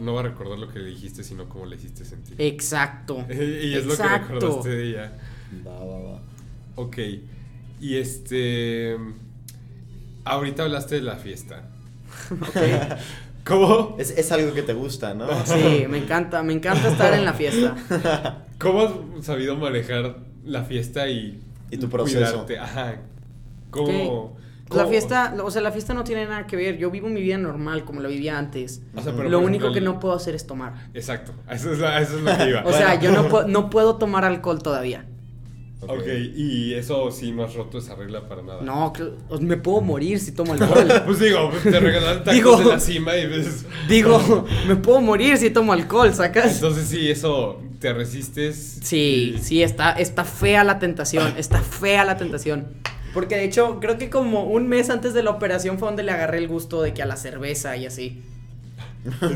no 0.00 0.14
va 0.14 0.20
a 0.20 0.22
recordar 0.22 0.58
lo 0.58 0.68
que 0.68 0.78
le 0.78 0.86
dijiste, 0.86 1.22
sino 1.22 1.46
cómo 1.46 1.66
le 1.66 1.76
hiciste 1.76 2.06
sentir. 2.06 2.40
Exacto. 2.40 3.18
y 3.30 3.74
es 3.74 3.84
lo 3.84 3.94
que 3.94 4.02
recordaste 4.02 4.68
de 4.70 4.88
ella. 4.88 5.18
Va, 5.66 5.84
va, 5.84 5.98
va. 5.98 6.22
Ok. 6.76 6.98
Y 7.80 7.96
este. 7.96 8.96
Ahorita 10.24 10.62
hablaste 10.62 10.94
de 10.94 11.02
la 11.02 11.16
fiesta. 11.16 11.68
¿Cómo? 13.48 13.96
Es, 13.98 14.10
es, 14.10 14.30
algo 14.30 14.52
que 14.52 14.62
te 14.62 14.74
gusta, 14.74 15.14
¿no? 15.14 15.26
Sí, 15.46 15.86
me 15.88 15.98
encanta, 15.98 16.42
me 16.42 16.52
encanta 16.52 16.88
estar 16.88 17.14
en 17.14 17.24
la 17.24 17.32
fiesta. 17.32 17.74
¿Cómo 18.58 18.82
has 19.18 19.24
sabido 19.24 19.56
manejar 19.56 20.18
la 20.44 20.64
fiesta 20.64 21.08
y, 21.08 21.40
y 21.70 21.78
tu 21.78 21.88
proceso? 21.88 22.46
Ajá. 22.60 22.96
¿Cómo, 23.70 24.36
La 24.70 24.86
fiesta, 24.86 25.34
o 25.42 25.50
sea, 25.50 25.62
la 25.62 25.72
fiesta 25.72 25.94
no 25.94 26.04
tiene 26.04 26.26
nada 26.26 26.46
que 26.46 26.56
ver. 26.56 26.76
Yo 26.76 26.90
vivo 26.90 27.08
mi 27.08 27.22
vida 27.22 27.38
normal 27.38 27.86
como 27.86 28.00
la 28.00 28.08
vivía 28.08 28.38
antes. 28.38 28.82
lo 28.94 29.40
único 29.40 29.72
que 29.72 29.80
no 29.80 29.98
puedo 29.98 30.14
hacer 30.14 30.34
es 30.34 30.46
tomar. 30.46 30.74
Exacto, 30.92 31.32
eso 31.50 31.72
es, 31.72 31.78
eso 31.78 32.18
es 32.18 32.22
lo 32.22 32.36
que 32.36 32.50
iba. 32.50 32.64
o 32.66 32.72
sea, 32.72 33.00
yo 33.00 33.12
no, 33.12 33.42
no 33.46 33.70
puedo 33.70 33.96
tomar 33.96 34.26
alcohol 34.26 34.62
todavía. 34.62 35.06
Ok, 35.80 36.06
y 36.34 36.74
eso 36.74 37.10
sí 37.12 37.34
has 37.40 37.54
roto 37.54 37.78
esa 37.78 37.94
regla 37.94 38.28
para 38.28 38.42
nada. 38.42 38.62
No, 38.62 38.92
me 39.40 39.56
puedo 39.56 39.80
morir 39.80 40.18
si 40.18 40.32
tomo 40.32 40.52
alcohol. 40.52 40.88
pues 41.06 41.20
digo, 41.20 41.52
te 41.62 41.78
regalan 41.78 42.24
tacos 42.24 42.34
digo, 42.34 42.56
de 42.58 42.64
la 42.64 42.80
cima 42.80 43.16
y 43.16 43.26
ves. 43.26 43.64
Digo, 43.88 44.44
me 44.66 44.74
puedo 44.74 45.00
morir 45.00 45.38
si 45.38 45.50
tomo 45.50 45.72
alcohol, 45.72 46.12
¿sacas? 46.12 46.56
Entonces 46.56 46.88
sí, 46.88 47.08
eso 47.08 47.60
te 47.78 47.92
resistes. 47.92 48.80
Sí, 48.82 49.36
sí, 49.40 49.62
está, 49.62 49.92
está 49.92 50.24
fea 50.24 50.64
la 50.64 50.80
tentación, 50.80 51.34
está 51.38 51.60
fea 51.60 52.04
la 52.04 52.16
tentación. 52.16 52.66
Porque 53.14 53.36
de 53.36 53.44
hecho, 53.44 53.78
creo 53.80 53.98
que 53.98 54.10
como 54.10 54.44
un 54.44 54.68
mes 54.68 54.90
antes 54.90 55.14
de 55.14 55.22
la 55.22 55.30
operación 55.30 55.78
fue 55.78 55.88
donde 55.88 56.02
le 56.02 56.10
agarré 56.10 56.38
el 56.38 56.48
gusto 56.48 56.82
de 56.82 56.92
que 56.92 57.02
a 57.02 57.06
la 57.06 57.16
cerveza 57.16 57.76
y 57.76 57.86
así. 57.86 58.22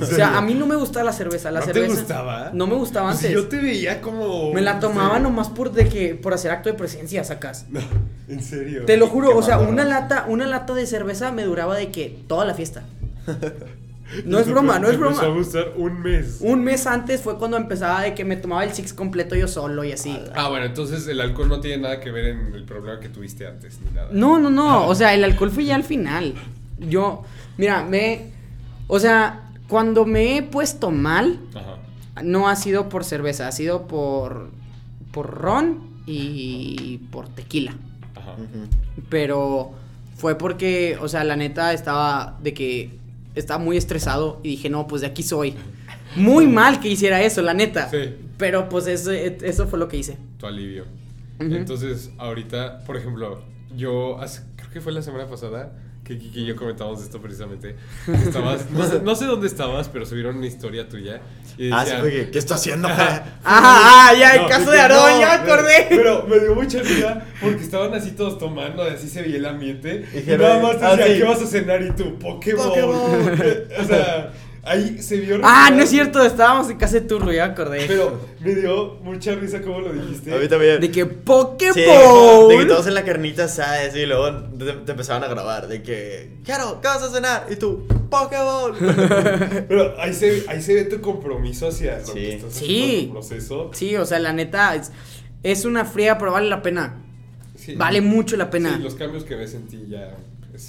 O 0.02 0.04
sea, 0.06 0.36
a 0.36 0.40
mí 0.40 0.54
no 0.54 0.66
me 0.66 0.76
gustaba 0.76 1.04
la 1.04 1.12
cerveza. 1.12 1.50
La 1.50 1.60
¿No 1.60 1.66
cerveza, 1.66 1.94
te 1.94 2.00
gustaba? 2.00 2.50
No 2.52 2.66
me 2.66 2.74
gustaba 2.74 3.10
pues 3.10 3.18
antes. 3.18 3.32
yo 3.32 3.48
te 3.48 3.58
veía 3.58 4.00
como. 4.00 4.52
Me 4.52 4.60
la 4.60 4.80
tomaba 4.80 5.18
nomás 5.18 5.48
por 5.48 5.72
de 5.72 5.88
que 5.88 6.14
por 6.14 6.34
hacer 6.34 6.50
acto 6.50 6.68
de 6.68 6.74
presencia, 6.74 7.22
sacas. 7.24 7.66
No, 7.70 7.80
en 8.28 8.42
serio. 8.42 8.84
Te 8.84 8.96
lo 8.96 9.06
juro, 9.06 9.36
o 9.36 9.42
sea, 9.42 9.58
una 9.58 9.84
lata, 9.84 10.26
una 10.28 10.46
lata 10.46 10.74
de 10.74 10.86
cerveza 10.86 11.32
me 11.32 11.44
duraba 11.44 11.76
de 11.76 11.90
que 11.90 12.22
toda 12.26 12.44
la 12.44 12.54
fiesta. 12.54 12.82
No 14.26 14.38
es 14.38 14.46
broma, 14.46 14.78
no 14.78 14.88
es 14.88 14.98
broma. 14.98 15.14
Empezó 15.14 15.32
a 15.32 15.34
gustar 15.34 15.72
un 15.76 16.02
mes. 16.02 16.38
Un 16.40 16.62
mes 16.62 16.86
antes 16.86 17.22
fue 17.22 17.38
cuando 17.38 17.56
empezaba 17.56 18.02
de 18.02 18.14
que 18.14 18.24
me 18.24 18.36
tomaba 18.36 18.62
el 18.64 18.72
six 18.72 18.92
completo 18.92 19.34
yo 19.34 19.48
solo 19.48 19.84
y 19.84 19.92
así. 19.92 20.18
Ah, 20.34 20.48
bueno, 20.48 20.66
entonces 20.66 21.06
el 21.08 21.20
alcohol 21.20 21.48
no 21.48 21.60
tiene 21.60 21.82
nada 21.82 22.00
que 22.00 22.10
ver 22.10 22.26
en 22.26 22.54
el 22.54 22.64
problema 22.64 23.00
que 23.00 23.08
tuviste 23.08 23.46
antes 23.46 23.78
ni 23.80 23.90
nada. 23.90 24.08
No, 24.12 24.38
no, 24.38 24.50
no. 24.50 24.86
O 24.86 24.94
sea, 24.94 25.14
el 25.14 25.24
alcohol 25.24 25.50
fue 25.50 25.64
ya 25.64 25.76
al 25.76 25.84
final. 25.84 26.34
Yo, 26.78 27.22
mira, 27.56 27.84
me. 27.84 28.32
O 28.86 28.98
sea, 28.98 29.50
cuando 29.72 30.04
me 30.04 30.36
he 30.36 30.42
puesto 30.42 30.90
mal, 30.90 31.40
no 32.22 32.50
ha 32.50 32.56
sido 32.56 32.90
por 32.90 33.04
cerveza, 33.04 33.48
ha 33.48 33.52
sido 33.52 33.86
por, 33.86 34.50
por 35.12 35.30
ron 35.30 35.78
y 36.04 36.98
por 37.10 37.30
tequila. 37.30 37.74
Ajá. 38.14 38.36
Pero 39.08 39.72
fue 40.14 40.36
porque, 40.36 40.98
o 41.00 41.08
sea, 41.08 41.24
la 41.24 41.36
neta 41.36 41.72
estaba 41.72 42.38
de 42.42 42.52
que 42.52 42.98
estaba 43.34 43.64
muy 43.64 43.78
estresado 43.78 44.40
y 44.42 44.50
dije, 44.50 44.68
no, 44.68 44.86
pues 44.86 45.00
de 45.00 45.06
aquí 45.06 45.22
soy. 45.22 45.54
Muy 46.16 46.46
mal 46.46 46.78
que 46.78 46.88
hiciera 46.88 47.22
eso, 47.22 47.40
la 47.40 47.54
neta. 47.54 47.88
Sí. 47.88 48.14
Pero 48.36 48.68
pues 48.68 48.86
eso, 48.86 49.10
eso 49.10 49.68
fue 49.68 49.78
lo 49.78 49.88
que 49.88 49.96
hice. 49.96 50.18
Tu 50.36 50.44
alivio. 50.44 50.84
Entonces, 51.38 52.10
ahorita, 52.18 52.84
por 52.84 52.98
ejemplo, 52.98 53.42
yo 53.74 54.18
creo 54.56 54.70
que 54.70 54.82
fue 54.82 54.92
la 54.92 55.00
semana 55.00 55.26
pasada 55.30 55.72
que 56.12 56.18
Kiki 56.18 56.40
y 56.40 56.46
yo 56.46 56.56
comentamos 56.56 57.02
esto 57.02 57.20
precisamente. 57.20 57.76
Estabas, 58.26 58.70
no 58.70 59.14
sé, 59.14 59.24
dónde 59.26 59.46
estabas, 59.46 59.88
pero 59.88 60.06
subieron 60.06 60.36
una 60.36 60.46
historia 60.46 60.88
tuya. 60.88 61.20
Y 61.56 61.70
ah, 61.72 61.84
sí, 61.86 61.92
oye, 62.02 62.30
¿qué 62.30 62.38
está 62.38 62.54
haciendo? 62.54 62.88
ah, 62.90 63.24
ah, 63.44 64.12
ya, 64.18 64.36
el 64.36 64.48
caso 64.48 64.70
de 64.70 64.80
Aarón, 64.80 65.20
ya 65.20 65.42
acordé. 65.42 65.86
Pero 65.88 66.26
me 66.26 66.38
dio 66.38 66.54
mucha 66.54 66.80
risa 66.80 67.24
porque 67.40 67.62
estaban 67.62 67.94
así 67.94 68.12
todos 68.12 68.38
tomando, 68.38 68.82
así 68.82 69.08
se 69.08 69.22
veía 69.22 69.36
el 69.36 69.46
ambiente. 69.46 70.06
Y, 70.14 70.30
nada 70.30 70.62
más 70.62 70.78
te 70.78 70.86
decía, 70.96 71.18
¿qué 71.18 71.24
vas 71.24 71.42
a 71.42 71.46
cenar? 71.46 71.82
Y 71.82 71.92
tú, 71.92 72.18
Pokémon. 72.18 72.68
Pokémon. 72.68 72.94
o 73.80 73.84
sea. 73.84 74.32
Ahí 74.64 75.02
se 75.02 75.16
vio. 75.18 75.40
Ah, 75.42 75.72
no 75.74 75.82
es 75.82 75.90
cierto, 75.90 76.24
estábamos 76.24 76.70
en 76.70 76.78
casa 76.78 76.94
de 76.94 77.00
turno, 77.00 77.32
ya 77.32 77.46
acordé. 77.46 77.84
Pero 77.88 78.20
me 78.38 78.54
dio 78.54 78.94
mucha 79.02 79.34
risa 79.34 79.60
como 79.60 79.80
lo 79.80 79.92
dijiste. 79.92 80.32
A 80.32 80.38
mí 80.38 80.46
también. 80.46 80.80
De 80.80 80.88
que 80.88 81.04
Pokéball. 81.04 82.48
de 82.48 82.58
que 82.58 82.64
todos 82.66 82.86
en 82.86 82.94
la 82.94 83.04
carnita, 83.04 83.48
¿sabes? 83.48 83.96
Y 83.96 84.06
luego 84.06 84.44
te, 84.84 84.92
empezaban 84.92 85.24
a 85.24 85.26
grabar. 85.26 85.66
De 85.66 85.82
que, 85.82 86.38
Claro, 86.44 86.80
¿qué 86.80 86.86
vas 86.86 87.02
a 87.02 87.10
cenar? 87.10 87.46
Y 87.50 87.56
tú, 87.56 87.88
Pokéball. 88.08 88.74
Pero 89.68 90.00
ahí 90.00 90.14
se, 90.14 90.44
ahí 90.46 90.62
se 90.62 90.74
ve 90.74 90.84
tu 90.84 91.00
compromiso 91.00 91.66
hacia 91.66 91.98
lo 91.98 92.14
que 92.14 92.36
estás 92.36 92.52
sí. 92.52 93.08
proceso. 93.10 93.70
Sí, 93.74 93.96
o 93.96 94.06
sea, 94.06 94.20
la 94.20 94.32
neta, 94.32 94.76
es, 94.76 94.92
es 95.42 95.64
una 95.64 95.84
fría, 95.84 96.18
pero 96.18 96.30
vale 96.30 96.48
la 96.48 96.62
pena. 96.62 97.02
Sí. 97.56 97.74
Vale 97.74 98.00
mucho 98.00 98.36
la 98.36 98.48
pena. 98.48 98.76
Sí, 98.76 98.82
los 98.82 98.94
cambios 98.94 99.24
que 99.24 99.34
ves 99.34 99.54
en 99.54 99.66
ti 99.66 99.86
ya 99.88 100.16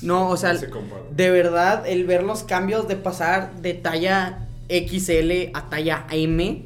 no, 0.02 0.30
o 0.30 0.38
sea, 0.38 0.54
de 0.54 1.30
verdad, 1.30 1.88
el 1.88 2.06
ver 2.06 2.24
los 2.24 2.44
cambios 2.44 2.88
de 2.88 2.96
pasar 2.96 3.54
de 3.62 3.74
talla 3.74 4.48
XL 4.70 5.52
a 5.54 5.70
talla 5.70 6.06
M, 6.12 6.64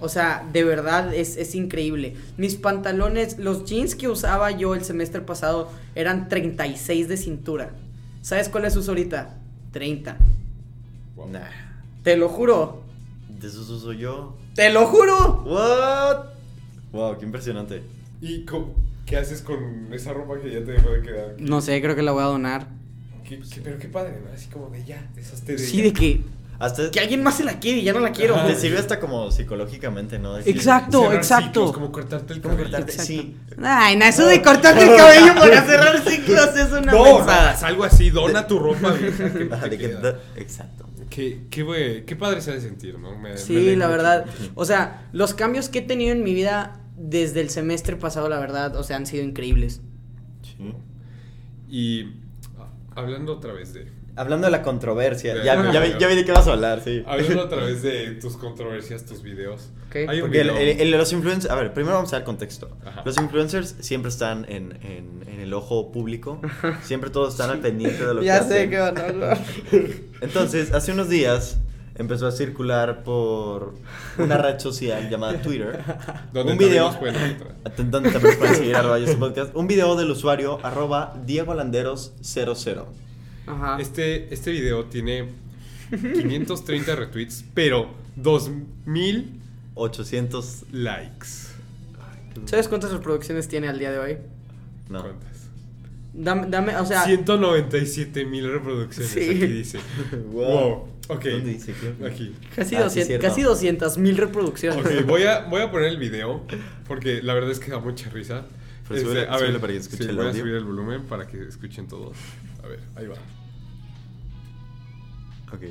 o 0.00 0.08
sea, 0.08 0.46
de 0.52 0.64
verdad 0.64 1.14
es, 1.14 1.54
increíble. 1.54 2.16
Mis 2.36 2.56
pantalones, 2.56 3.38
los 3.38 3.64
jeans 3.64 3.94
que 3.94 4.08
usaba 4.08 4.50
yo 4.50 4.74
el 4.74 4.84
semestre 4.84 5.20
pasado 5.20 5.70
eran 5.94 6.28
36 6.28 7.08
de 7.08 7.16
cintura. 7.16 7.70
¿Sabes 8.20 8.48
cuáles 8.48 8.76
uso 8.76 8.90
ahorita? 8.90 9.38
30. 9.72 10.16
Nah. 11.30 11.40
Te 12.02 12.16
lo 12.16 12.28
juro. 12.28 12.82
De 13.28 13.46
esos 13.46 13.70
uso 13.70 13.92
yo. 13.92 14.36
¡Te 14.54 14.70
lo 14.70 14.86
juro! 14.86 15.44
¿What? 15.46 16.26
Wow, 16.90 17.18
qué 17.18 17.24
impresionante. 17.24 17.82
¿Y 18.22 18.44
cómo? 18.44 18.76
¿Qué 19.04 19.16
haces 19.16 19.42
con 19.42 19.92
esa 19.92 20.12
ropa 20.12 20.40
que 20.40 20.48
ya 20.48 20.64
te 20.64 20.70
dejó 20.72 20.90
de 20.90 21.02
quedar? 21.02 21.34
No 21.38 21.60
sé, 21.60 21.82
creo 21.82 21.96
que 21.96 22.02
la 22.02 22.12
voy 22.12 22.22
a 22.22 22.26
donar. 22.26 22.68
pero 23.64 23.78
qué 23.80 23.88
padre, 23.88 24.20
¿no? 24.24 24.32
Así 24.32 24.48
como 24.48 24.70
de 24.70 24.84
ya, 24.84 25.10
deshazte 25.16 25.52
de 25.52 25.58
Sí, 25.58 25.82
de 25.82 25.92
que. 25.92 26.22
que 26.92 27.00
alguien 27.00 27.24
más 27.24 27.36
se 27.36 27.42
la 27.44 27.58
quiere 27.58 27.80
y 27.80 27.82
ya 27.82 27.92
no 27.92 27.98
la 27.98 28.12
quiero. 28.12 28.36
Te 28.46 28.54
sirve 28.54 28.78
hasta 28.78 29.00
como 29.00 29.32
psicológicamente, 29.32 30.20
¿no? 30.20 30.38
exacto, 30.38 31.12
exacto. 31.12 31.72
como 31.72 31.90
cortarte 31.90 32.34
el 32.34 32.40
cabello. 32.40 32.86
sí. 32.88 33.36
Ay, 33.60 33.96
no, 33.96 34.04
eso 34.04 34.24
de 34.24 34.40
cortarte 34.42 34.84
el 34.84 34.96
cabello 34.96 35.34
para 35.34 35.62
cerrar 35.66 36.08
ciclos 36.08 36.56
es 36.56 36.70
una 36.70 36.92
No, 36.92 37.28
es 37.50 37.62
algo 37.64 37.82
así, 37.82 38.10
dona 38.10 38.46
tu 38.46 38.60
ropa 38.60 38.92
vieja. 38.92 39.26
exacto. 40.36 40.88
Qué, 41.10 41.42
qué, 41.50 42.04
qué 42.06 42.16
padre 42.16 42.40
se 42.40 42.52
ha 42.52 42.54
de 42.54 42.60
sentir, 42.60 42.98
¿no? 43.00 43.10
sí, 43.36 43.74
la 43.74 43.88
verdad. 43.88 44.26
O 44.54 44.64
sea, 44.64 45.08
los 45.12 45.34
cambios 45.34 45.68
que 45.68 45.80
he 45.80 45.82
tenido 45.82 46.12
en 46.12 46.22
mi 46.22 46.32
vida 46.32 46.78
desde 47.02 47.40
el 47.40 47.50
semestre 47.50 47.96
pasado, 47.96 48.28
la 48.28 48.38
verdad, 48.38 48.76
o 48.76 48.84
sea, 48.84 48.96
han 48.96 49.06
sido 49.06 49.24
increíbles. 49.24 49.80
Sí. 50.42 50.72
Y 51.68 52.12
hablando 52.94 53.34
otra 53.34 53.52
vez 53.52 53.74
de... 53.74 53.90
Hablando 54.14 54.46
de 54.46 54.50
la 54.50 54.62
controversia, 54.62 55.42
ya, 55.42 55.72
ya, 55.72 55.98
ya, 55.98 56.06
vi 56.06 56.14
de 56.14 56.24
qué 56.26 56.32
vas 56.32 56.46
a 56.46 56.52
hablar, 56.52 56.82
sí. 56.84 57.02
Hablando 57.06 57.42
otra 57.44 57.64
vez 57.64 57.82
de 57.82 58.10
tus 58.20 58.36
controversias, 58.36 59.06
tus 59.06 59.22
videos. 59.22 59.70
Hay 59.94 60.20
un 60.20 60.28
Porque 60.28 60.42
el, 60.42 60.90
los 60.90 61.12
influencers, 61.12 61.50
a 61.50 61.56
ver, 61.56 61.72
primero 61.72 61.96
vamos 61.96 62.12
a 62.12 62.16
dar 62.16 62.24
contexto. 62.24 62.76
Los 63.06 63.16
influencers 63.16 63.74
siempre 63.80 64.10
están 64.10 64.44
en, 64.50 64.72
en, 64.82 65.24
en, 65.26 65.40
el 65.40 65.54
ojo 65.54 65.90
público, 65.90 66.40
siempre 66.82 67.08
todos 67.08 67.32
están 67.32 67.50
al 67.50 67.60
pendiente 67.60 68.04
de 68.04 68.14
lo 68.14 68.20
que 68.20 68.26
Ya 68.26 68.42
sé 68.42 68.68
que 68.68 68.78
van 68.78 68.98
a 68.98 69.04
hablar. 69.06 69.38
Entonces, 70.20 70.72
hace 70.72 70.92
unos 70.92 71.08
días 71.08 71.58
empezó 71.94 72.26
a 72.26 72.32
circular 72.32 73.04
por 73.04 73.74
una 74.18 74.36
red 74.38 74.58
social 74.58 75.08
llamada 75.10 75.40
Twitter. 75.40 75.80
un 76.34 76.58
video. 76.58 76.90
Donde 77.90 78.10
también 78.10 78.38
pueden 78.38 78.56
seguir 78.56 78.76
arroba 78.76 78.98
podcast. 79.18 79.54
Un 79.54 79.66
video 79.66 79.96
del 79.96 80.10
usuario 80.10 80.58
arroba 80.62 81.14
Diego 81.24 81.54
Landeros 81.54 82.12
00. 82.22 82.86
Ajá. 83.46 83.78
Este, 83.80 84.32
este 84.32 84.50
video 84.50 84.84
tiene 84.86 85.28
530 85.90 86.96
retweets, 86.96 87.44
pero 87.54 87.90
2800 88.16 90.64
likes. 90.72 91.26
¿Sabes 92.46 92.66
cuántas 92.68 92.92
reproducciones 92.92 93.46
tiene 93.48 93.68
al 93.68 93.78
día 93.78 93.90
de 93.90 93.98
hoy? 93.98 94.16
No. 94.88 95.02
¿Cuántas? 95.02 95.41
Dame, 96.14 96.46
dame, 96.48 96.76
o 96.76 96.84
sea. 96.84 97.04
197 97.04 98.24
mil 98.26 98.50
reproducciones. 98.52 99.12
Aquí 99.12 99.46
dice. 99.46 99.78
wow. 100.32 100.88
Ok. 101.08 101.24
¿Dónde 101.24 101.50
dice? 101.52 101.74
Aquí. 102.06 102.34
Casi, 102.54 102.76
ah, 102.76 102.84
200, 102.84 103.18
casi 103.18 103.42
200 103.42 103.98
mil 103.98 104.16
reproducciones. 104.16 104.84
Ok, 104.84 105.06
voy 105.06 105.24
a, 105.24 105.40
voy 105.50 105.62
a 105.62 105.70
poner 105.70 105.88
el 105.88 105.98
video. 105.98 106.42
Porque 106.86 107.22
la 107.22 107.34
verdad 107.34 107.50
es 107.50 107.60
que 107.60 107.70
da 107.70 107.78
mucha 107.78 108.10
risa. 108.10 108.44
Este, 108.90 109.26
a 109.26 109.38
ver, 109.38 109.58
para 109.58 109.72
que 109.72 109.78
escuchen 109.78 110.08
sí, 110.08 110.14
voy 110.14 110.26
a 110.26 110.32
subir 110.32 110.54
el 110.54 110.64
volumen 110.64 111.04
para 111.04 111.26
que 111.26 111.48
escuchen 111.48 111.88
todos. 111.88 112.14
A 112.62 112.66
ver, 112.68 112.80
ahí 112.94 113.06
va. 113.06 113.14
Ok. 115.52 115.62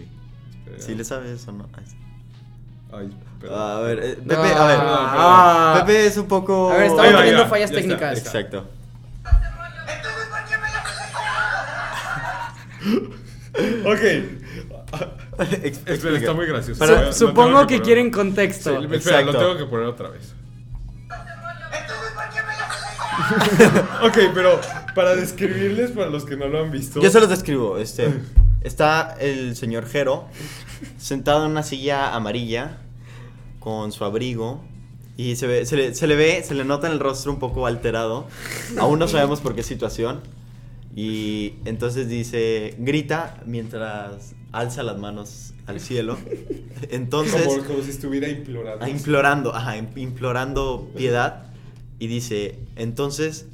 ¿Sí 0.78 0.96
le 0.96 1.04
sabes 1.04 1.48
o 1.48 1.52
no? 1.52 1.70
Ay, 2.92 3.10
a 3.50 3.80
ver, 3.82 4.00
eh, 4.04 4.16
Pepe, 4.16 4.36
a 4.36 4.68
ver. 4.68 4.78
Ah. 4.82 5.84
Pepe 5.86 6.08
es 6.08 6.18
un 6.18 6.28
poco. 6.28 6.72
A 6.72 6.78
ver, 6.78 6.88
estamos 6.88 7.16
teniendo 7.16 7.48
fallas 7.48 7.72
técnicas. 7.72 8.18
Exacto. 8.18 8.81
ok. 13.86 14.02
Espera, 15.86 16.18
está 16.18 16.34
muy 16.34 16.46
gracioso. 16.46 17.14
supongo 17.14 17.66
que, 17.66 17.82
quieren 17.82 18.12
contexto. 18.12 18.82
espera, 18.92 19.22
lo 19.22 19.32
tengo 19.32 19.58
que 19.58 19.66
poner 19.66 19.88
otra 19.88 20.10
vez. 20.10 20.34
ok, 24.04 24.18
pero 24.34 24.60
para 24.94 25.16
describirles, 25.16 25.92
para 25.92 26.10
los 26.10 26.26
que 26.26 26.36
no 26.36 26.48
lo 26.48 26.62
han 26.62 26.72
visto. 26.72 27.02
Yo 27.02 27.10
se 27.10 27.20
los 27.20 27.30
describo. 27.30 27.78
Este, 27.78 28.14
está 28.62 29.16
el 29.20 29.56
señor 29.56 29.88
Jero 29.88 30.28
sentado 30.98 31.46
en 31.46 31.52
una 31.52 31.64
silla 31.64 32.14
amarilla 32.14 32.78
con 33.60 33.92
su 33.92 34.04
abrigo. 34.04 34.64
Y 35.18 35.36
se, 35.36 35.46
ve, 35.46 35.66
se, 35.66 35.76
le, 35.76 35.94
se 35.94 36.08
le 36.08 36.16
ve, 36.16 36.44
se 36.44 36.56
le 36.56 36.66
nota 36.66 36.88
en 36.88 36.94
el 36.94 37.00
rostro 37.00 37.32
un 37.32 37.40
poco 37.40 37.68
alterado. 37.68 38.28
Aún 38.78 39.00
no 39.00 39.08
sabemos 39.08 39.40
por 39.40 39.56
qué 39.56 39.64
situación. 39.64 40.22
Y 40.96 41.54
entonces 41.66 42.10
dice, 42.10 42.76
grita 42.80 43.42
mientras 43.46 44.36
alza 44.52 44.84
las 44.84 44.98
manos 44.98 45.54
al 45.66 45.80
cielo. 45.80 46.18
Entonces... 46.90 47.48
Como, 47.66 47.82
si 47.82 47.92
estuviera 47.92 48.28
implorando. 48.28 48.88
Implorando, 48.88 49.56
ajá, 49.56 49.78
implorando 49.78 50.92
piedad. 50.96 51.46
y 52.00 52.08
dice, 52.08 52.60
entonces, 52.76 53.46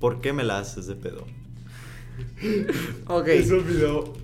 ¿por 0.00 0.20
qué 0.20 0.32
me 0.32 0.44
la 0.44 0.58
haces 0.58 0.86
de 0.86 0.94
pedo? 0.94 1.26
Ok. 3.08 3.28
Ese 3.28 3.58
video, 3.58 4.14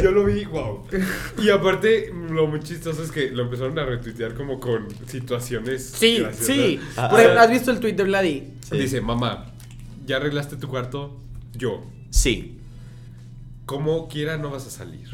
yo 0.00 0.10
lo 0.12 0.24
vi, 0.24 0.44
wow. 0.44 0.84
Y 1.42 1.50
aparte, 1.50 2.12
lo 2.30 2.46
muy 2.46 2.60
chistoso 2.60 3.02
es 3.02 3.10
que 3.10 3.30
lo 3.30 3.44
empezaron 3.44 3.78
a 3.78 3.84
retuitear 3.84 4.34
como 4.34 4.60
con 4.60 4.86
situaciones. 5.06 5.84
Sí, 5.84 6.18
graciosas. 6.18 6.46
sí. 6.46 6.80
Ah, 6.96 7.08
Por 7.08 7.20
ejemplo. 7.20 7.40
¿Has 7.40 7.50
visto 7.50 7.70
el 7.70 7.80
tweet 7.80 7.94
de 7.94 8.04
Vladi? 8.04 8.52
Sí. 8.68 8.78
Dice, 8.78 9.00
mamá, 9.00 9.52
¿ya 10.06 10.16
arreglaste 10.16 10.56
tu 10.56 10.68
cuarto? 10.68 11.18
Yo. 11.54 11.82
Sí. 12.12 12.58
Como 13.66 14.06
quiera, 14.08 14.36
no 14.36 14.50
vas 14.50 14.66
a 14.66 14.70
salir. 14.70 15.08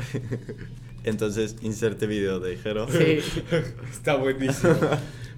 Entonces, 1.04 1.56
inserte 1.62 2.06
video 2.06 2.40
de 2.40 2.56
Jero. 2.56 2.88
Sí. 2.90 3.20
Está 3.90 4.16
buenísimo. 4.16 4.74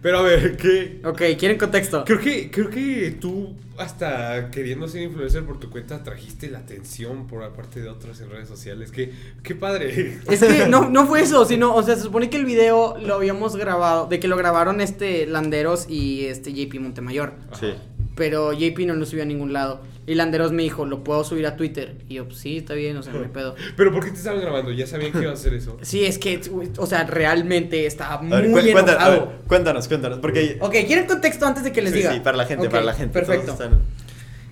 Pero 0.02 0.18
a 0.20 0.22
ver, 0.22 0.56
¿qué? 0.56 1.02
Ok, 1.04 1.20
¿quieren 1.38 1.58
contexto? 1.58 2.04
Creo 2.06 2.18
que, 2.18 2.50
creo 2.50 2.70
que 2.70 3.18
tú, 3.20 3.54
hasta 3.76 4.50
queriendo 4.50 4.88
ser 4.88 5.02
influencer 5.02 5.44
por 5.44 5.60
tu 5.60 5.68
cuenta, 5.68 6.02
trajiste 6.02 6.50
la 6.50 6.60
atención 6.60 7.26
por 7.26 7.44
aparte 7.44 7.82
de 7.82 7.90
otros 7.90 8.18
en 8.22 8.30
redes 8.30 8.48
sociales. 8.48 8.90
Qué, 8.90 9.12
qué 9.42 9.54
padre. 9.54 10.20
Es 10.30 10.40
que 10.40 10.66
no, 10.68 10.88
no 10.90 11.06
fue 11.06 11.20
eso, 11.20 11.44
sino, 11.44 11.74
o 11.74 11.82
sea, 11.82 11.96
se 11.96 12.02
supone 12.02 12.30
que 12.30 12.38
el 12.38 12.46
video 12.46 12.96
lo 12.96 13.14
habíamos 13.14 13.56
grabado, 13.56 14.06
de 14.06 14.18
que 14.18 14.28
lo 14.28 14.38
grabaron 14.38 14.80
este 14.80 15.26
Landeros 15.26 15.86
y 15.90 16.24
este 16.24 16.54
JP 16.54 16.80
Montemayor. 16.80 17.34
Sí. 17.60 17.74
Pero 18.16 18.52
JP 18.52 18.78
no 18.86 18.94
lo 18.94 19.06
subió 19.06 19.22
a 19.22 19.26
ningún 19.26 19.52
lado. 19.52 19.80
Y 20.06 20.14
Landeros 20.14 20.50
me 20.50 20.62
dijo, 20.64 20.84
¿lo 20.86 21.04
puedo 21.04 21.22
subir 21.22 21.46
a 21.46 21.56
Twitter? 21.56 21.96
Y 22.08 22.14
yo, 22.14 22.26
pues 22.26 22.38
sí, 22.38 22.56
está 22.58 22.74
bien, 22.74 22.96
o 22.96 23.02
sea, 23.02 23.12
no 23.12 23.20
hay 23.20 23.28
pedo. 23.28 23.54
Pero 23.76 23.92
¿por 23.92 24.04
qué 24.04 24.10
te 24.10 24.16
estaban 24.16 24.40
grabando? 24.40 24.72
¿Ya 24.72 24.86
sabían 24.86 25.12
que 25.12 25.20
iba 25.20 25.30
a 25.30 25.34
hacer 25.34 25.54
eso? 25.54 25.78
Sí, 25.82 26.04
es 26.04 26.18
que, 26.18 26.40
o 26.78 26.86
sea, 26.86 27.04
realmente 27.04 27.86
estaba 27.86 28.14
A 28.14 28.20
ver, 28.40 28.48
muy 28.48 28.62
cuéntanos, 28.72 28.88
a 28.88 28.92
enojado. 29.06 29.26
ver, 29.28 29.36
cuéntanos, 29.46 29.88
cuéntanos, 29.88 30.18
porque... 30.18 30.56
Ok, 30.60 30.72
¿quieren 30.86 31.06
contexto 31.06 31.46
antes 31.46 31.62
de 31.62 31.70
que 31.72 31.82
les 31.82 31.92
Sí, 31.92 31.98
diga? 31.98 32.12
sí, 32.14 32.20
para 32.20 32.36
la 32.36 32.46
gente, 32.46 32.68
para 32.68 32.82
la 32.82 32.94
gente. 32.94 33.12
Perfecto. 33.12 33.52
están- 33.52 33.78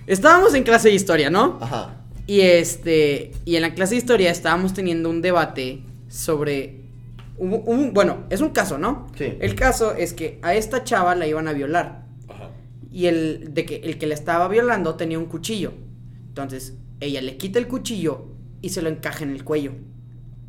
Estábamos 0.07 0.53
en 0.53 0.63
clase 0.63 0.89
de 0.89 0.95
historia, 0.95 1.29
¿no? 1.29 1.57
Ajá. 1.61 1.95
Y 2.25 2.41
este, 2.41 3.31
y 3.45 3.55
en 3.57 3.61
la 3.61 3.73
clase 3.73 3.95
de 3.95 3.97
historia 3.99 4.31
estábamos 4.31 4.73
teniendo 4.73 5.09
un 5.09 5.21
debate 5.21 5.81
sobre 6.07 6.77
un, 7.37 7.61
un- 7.65 7.93
bueno, 7.93 8.23
es 8.29 8.41
un 8.41 8.49
caso, 8.49 8.77
¿no? 8.77 9.07
Sí. 9.17 9.35
El 9.39 9.55
caso 9.55 9.93
es 9.95 10.13
que 10.13 10.39
a 10.41 10.55
esta 10.55 10.83
chava 10.83 11.15
la 11.15 11.27
iban 11.27 11.47
a 11.47 11.53
violar 11.53 11.85
Ajá. 11.85 12.05
Y 12.99 13.07
el 13.07 13.53
de 13.53 13.65
que 13.65 13.77
el 13.77 13.97
que 13.97 14.07
la 14.07 14.13
estaba 14.13 14.49
violando 14.49 14.95
tenía 14.95 15.17
un 15.17 15.27
cuchillo. 15.27 15.71
Entonces, 16.27 16.77
ella 16.99 17.21
le 17.21 17.37
quita 17.37 17.57
el 17.57 17.69
cuchillo 17.69 18.25
y 18.61 18.71
se 18.71 18.81
lo 18.81 18.89
encaja 18.89 19.23
en 19.23 19.29
el 19.29 19.45
cuello. 19.45 19.71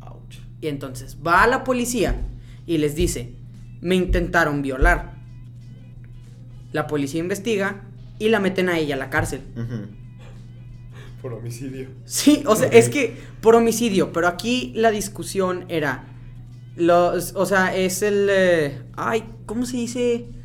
Ouch. 0.01 0.35
Y 0.59 0.67
entonces 0.67 1.19
va 1.25 1.43
a 1.43 1.47
la 1.47 1.63
policía 1.63 2.27
y 2.67 2.77
les 2.77 2.93
dice, 2.93 3.35
"Me 3.79 3.95
intentaron 3.95 4.61
violar." 4.61 5.13
La 6.73 6.87
policía 6.87 7.21
investiga 7.21 7.83
y 8.19 8.27
la 8.27 8.41
meten 8.41 8.67
a 8.67 8.77
ella 8.77 8.95
a 8.95 8.97
la 8.97 9.09
cárcel. 9.09 9.39
Por 11.21 11.31
homicidio. 11.31 11.87
Sí, 12.03 12.43
o 12.45 12.57
sea, 12.57 12.67
es 12.67 12.89
que 12.89 13.15
por 13.39 13.55
homicidio, 13.55 14.11
pero 14.11 14.27
aquí 14.27 14.73
la 14.75 14.91
discusión 14.91 15.63
era, 15.69 16.03
los, 16.75 17.33
o 17.33 17.45
sea, 17.45 17.73
es 17.73 18.01
el, 18.01 18.27
eh, 18.29 18.81
ay, 18.97 19.23
¿cómo 19.45 19.65
se 19.65 19.77
dice? 19.77 20.40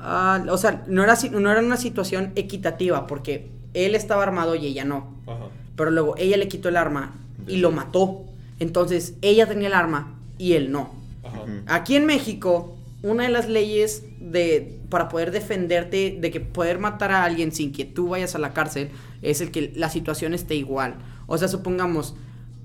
Ah, 0.00 0.44
o 0.48 0.58
sea, 0.58 0.84
no 0.86 1.02
era, 1.02 1.16
no 1.32 1.50
era 1.50 1.60
una 1.60 1.76
situación 1.76 2.32
equitativa 2.36 3.06
porque 3.06 3.50
él 3.74 3.94
estaba 3.94 4.22
armado 4.22 4.54
y 4.54 4.66
ella 4.66 4.84
no, 4.84 5.14
Ajá. 5.26 5.46
pero 5.76 5.90
luego 5.90 6.14
ella 6.16 6.36
le 6.36 6.48
quitó 6.48 6.68
el 6.68 6.76
arma 6.76 7.14
y 7.46 7.56
lo 7.56 7.70
mató, 7.72 8.24
entonces 8.58 9.14
ella 9.22 9.46
tenía 9.46 9.68
el 9.68 9.74
arma 9.74 10.14
y 10.38 10.52
él 10.52 10.70
no. 10.70 10.90
Ajá. 11.24 11.40
Aquí 11.66 11.96
en 11.96 12.06
México, 12.06 12.76
una 13.02 13.24
de 13.24 13.30
las 13.30 13.48
leyes 13.48 14.04
de 14.20 14.78
para 14.88 15.08
poder 15.08 15.30
defenderte 15.30 16.16
de 16.18 16.30
que 16.30 16.40
poder 16.40 16.78
matar 16.78 17.12
a 17.12 17.24
alguien 17.24 17.52
sin 17.52 17.72
que 17.72 17.84
tú 17.84 18.08
vayas 18.08 18.34
a 18.34 18.38
la 18.38 18.52
cárcel 18.54 18.90
es 19.22 19.40
el 19.40 19.50
que 19.50 19.72
la 19.76 19.90
situación 19.90 20.34
esté 20.34 20.54
igual. 20.54 20.96
O 21.26 21.36
sea, 21.36 21.48
supongamos, 21.48 22.14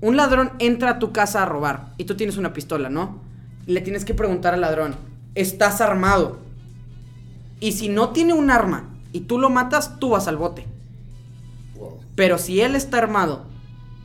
un 0.00 0.16
ladrón 0.16 0.52
entra 0.58 0.90
a 0.90 0.98
tu 0.98 1.12
casa 1.12 1.42
a 1.42 1.46
robar 1.46 1.92
y 1.98 2.04
tú 2.04 2.16
tienes 2.16 2.36
una 2.36 2.52
pistola, 2.52 2.88
¿no? 2.88 3.20
Le 3.66 3.80
tienes 3.80 4.04
que 4.04 4.14
preguntar 4.14 4.54
al 4.54 4.62
ladrón, 4.62 4.96
¿estás 5.34 5.80
armado? 5.80 6.38
Y 7.60 7.72
si 7.72 7.88
no 7.88 8.10
tiene 8.10 8.32
un 8.34 8.50
arma 8.50 8.88
y 9.12 9.20
tú 9.20 9.38
lo 9.38 9.50
matas, 9.50 9.98
tú 9.98 10.10
vas 10.10 10.28
al 10.28 10.36
bote. 10.36 10.66
Wow. 11.76 12.00
Pero 12.16 12.38
si 12.38 12.60
él 12.60 12.74
está 12.74 12.98
armado 12.98 13.44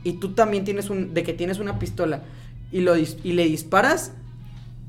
y 0.04 0.14
tú 0.14 0.30
también 0.32 0.64
tienes 0.64 0.88
un 0.90 1.12
de 1.14 1.22
que 1.22 1.32
tienes 1.32 1.58
una 1.58 1.78
pistola 1.78 2.22
y 2.72 2.80
lo 2.80 2.96
dis- 2.96 3.18
y 3.24 3.32
le 3.32 3.44
disparas, 3.44 4.12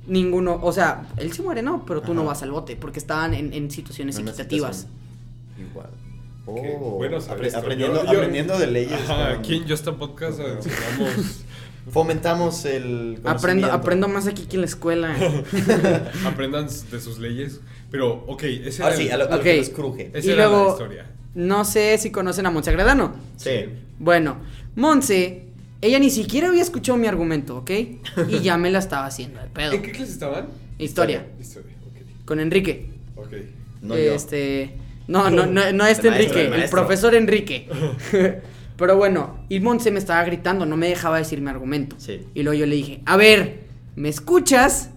ninguno, 0.08 0.60
o 0.62 0.72
sea, 0.72 1.08
él 1.18 1.32
se 1.34 1.42
muere 1.44 1.62
no, 1.62 1.86
pero 1.86 2.02
tú 2.02 2.14
no 2.14 2.24
vas 2.26 2.42
al 2.44 2.52
bote 2.52 2.76
porque 2.76 3.00
estaban 3.00 3.34
en, 3.34 3.54
en 3.54 3.70
situaciones 3.72 4.18
equitativas. 4.18 4.78
situación 4.78 5.02
Igual. 5.72 5.90
Oh, 6.48 6.96
bueno 6.98 7.22
saber 7.22 7.44
apre- 7.44 7.48
esto. 7.48 7.60
aprendiendo, 7.60 7.98
Yo- 8.04 8.12
yo- 8.12 8.18
aprendiendo 8.18 8.58
de 8.58 8.68
leyes. 8.68 8.94
Ajá, 9.10 9.32
con- 9.32 9.40
aquí 9.40 9.56
en 9.58 9.70
Just 9.70 9.88
a 9.88 9.96
Podcast 9.98 10.40
enseñamos, 10.40 11.44
Fomentamos 11.92 12.66
el 12.66 13.20
Aprendo, 13.26 13.72
aprendo 13.72 14.08
más 14.08 14.28
aquí 14.28 14.46
que 14.46 14.56
en 14.56 14.62
la 14.62 14.68
escuela. 14.68 15.16
aprendan 16.26 16.68
de 16.92 17.00
sus 17.00 17.18
leyes. 17.20 17.60
Pero, 17.92 18.24
ok, 18.28 18.44
ese 18.44 18.82
Ah, 18.84 18.88
era 18.88 18.96
sí, 18.96 19.04
el- 19.08 19.12
a 19.12 19.18
lo, 19.18 19.26
a 19.26 19.30
lo 19.32 19.36
Ok. 19.38 19.44
que 19.44 19.58
nos 19.58 19.70
cruje. 19.70 20.12
esa 20.14 20.28
Y 20.28 20.32
era 20.32 20.44
la 20.46 20.50
luego- 20.50 20.72
historia. 20.72 21.06
No 21.36 21.66
sé 21.66 21.98
si 21.98 22.10
conocen 22.12 22.46
a 22.46 22.52
Monse 22.52 22.70
Agredano. 22.72 23.14
Sí. 23.38 23.66
Bueno, 24.00 24.38
Monse, 24.76 25.44
ella 25.82 26.00
ni 26.00 26.10
siquiera 26.10 26.48
había 26.50 26.62
escuchado 26.62 26.98
mi 26.98 27.08
argumento, 27.08 27.58
¿ok? 27.58 27.72
Y 28.30 28.40
ya 28.40 28.58
me 28.58 28.70
la 28.72 28.80
estaba 28.80 29.06
haciendo 29.06 29.40
de 29.42 29.48
pedo. 29.48 29.74
¿En 29.74 29.82
qué 29.82 29.92
clase 29.92 30.12
estaban? 30.12 30.48
Historia, 30.80 31.26
Historia, 31.40 31.74
ok. 31.86 32.26
con 32.26 32.40
Enrique. 32.40 32.90
Ok. 33.16 33.34
No 33.82 33.96
yo. 33.98 34.14
este. 34.14 34.74
No, 35.08 35.30
no, 35.30 35.46
no, 35.46 35.72
no 35.74 35.86
este 35.86 36.08
El 36.08 36.14
maestro, 36.14 36.16
Enrique, 36.16 36.40
el 36.40 36.46
el, 36.46 36.50
maestro. 36.52 36.80
profesor 36.80 37.16
Enrique. 37.16 37.68
Pero 38.78 38.98
bueno, 38.98 39.46
y 39.50 39.60
Monse 39.60 39.92
me 39.92 40.00
estaba 40.00 40.24
gritando, 40.24 40.66
no 40.66 40.76
me 40.78 40.88
dejaba 40.90 41.18
decir 41.18 41.40
mi 41.42 41.50
argumento. 41.50 41.96
Sí. 42.00 42.22
Y 42.34 42.44
luego 42.44 42.60
yo 42.60 42.66
le 42.66 42.76
dije, 42.76 43.02
a 43.06 43.16
ver, 43.18 43.60
¿me 43.96 44.10
escuchas? 44.10 44.90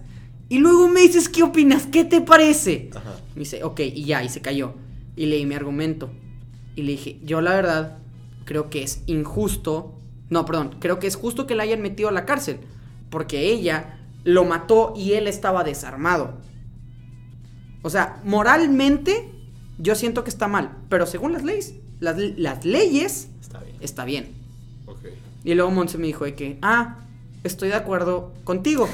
Y 0.49 0.59
luego 0.59 0.87
me 0.87 1.01
dices, 1.01 1.27
¿qué 1.29 1.43
opinas? 1.43 1.87
¿Qué 1.87 2.03
te 2.05 2.21
parece? 2.21 2.89
Ajá. 2.95 3.15
Me 3.35 3.39
dice, 3.39 3.63
ok, 3.63 3.79
y 3.79 4.05
ya, 4.05 4.23
y 4.23 4.29
se 4.29 4.41
cayó. 4.41 4.73
Y 5.15 5.25
leí 5.25 5.45
mi 5.45 5.55
argumento. 5.55 6.09
Y 6.75 6.83
le 6.83 6.91
dije, 6.93 7.19
yo 7.23 7.41
la 7.41 7.55
verdad 7.55 7.97
creo 8.45 8.69
que 8.69 8.83
es 8.83 9.01
injusto. 9.07 9.99
No, 10.29 10.45
perdón, 10.45 10.75
creo 10.79 10.99
que 10.99 11.07
es 11.07 11.15
justo 11.15 11.47
que 11.47 11.55
la 11.55 11.63
hayan 11.63 11.81
metido 11.81 12.09
a 12.09 12.11
la 12.11 12.25
cárcel. 12.25 12.59
Porque 13.09 13.51
ella 13.51 13.99
lo 14.23 14.45
mató 14.45 14.93
y 14.95 15.13
él 15.13 15.27
estaba 15.27 15.63
desarmado. 15.63 16.37
O 17.81 17.89
sea, 17.89 18.21
moralmente 18.23 19.31
yo 19.77 19.95
siento 19.95 20.23
que 20.23 20.29
está 20.29 20.47
mal. 20.47 20.77
Pero 20.89 21.05
según 21.05 21.33
las 21.33 21.43
leyes, 21.43 21.75
las, 21.99 22.17
las 22.17 22.65
leyes, 22.65 23.29
Está 23.41 23.59
bien. 23.59 23.75
está 23.81 24.05
bien. 24.05 24.29
Y 25.43 25.53
luego 25.53 25.69
Monse 25.71 25.97
me 25.99 26.07
dijo 26.07 26.25
de 26.25 26.33
que, 26.35 26.57
ah, 26.63 27.04
estoy 27.47 27.69
de 27.69 27.75
acuerdo 27.75 28.33
contigo. 28.43 28.87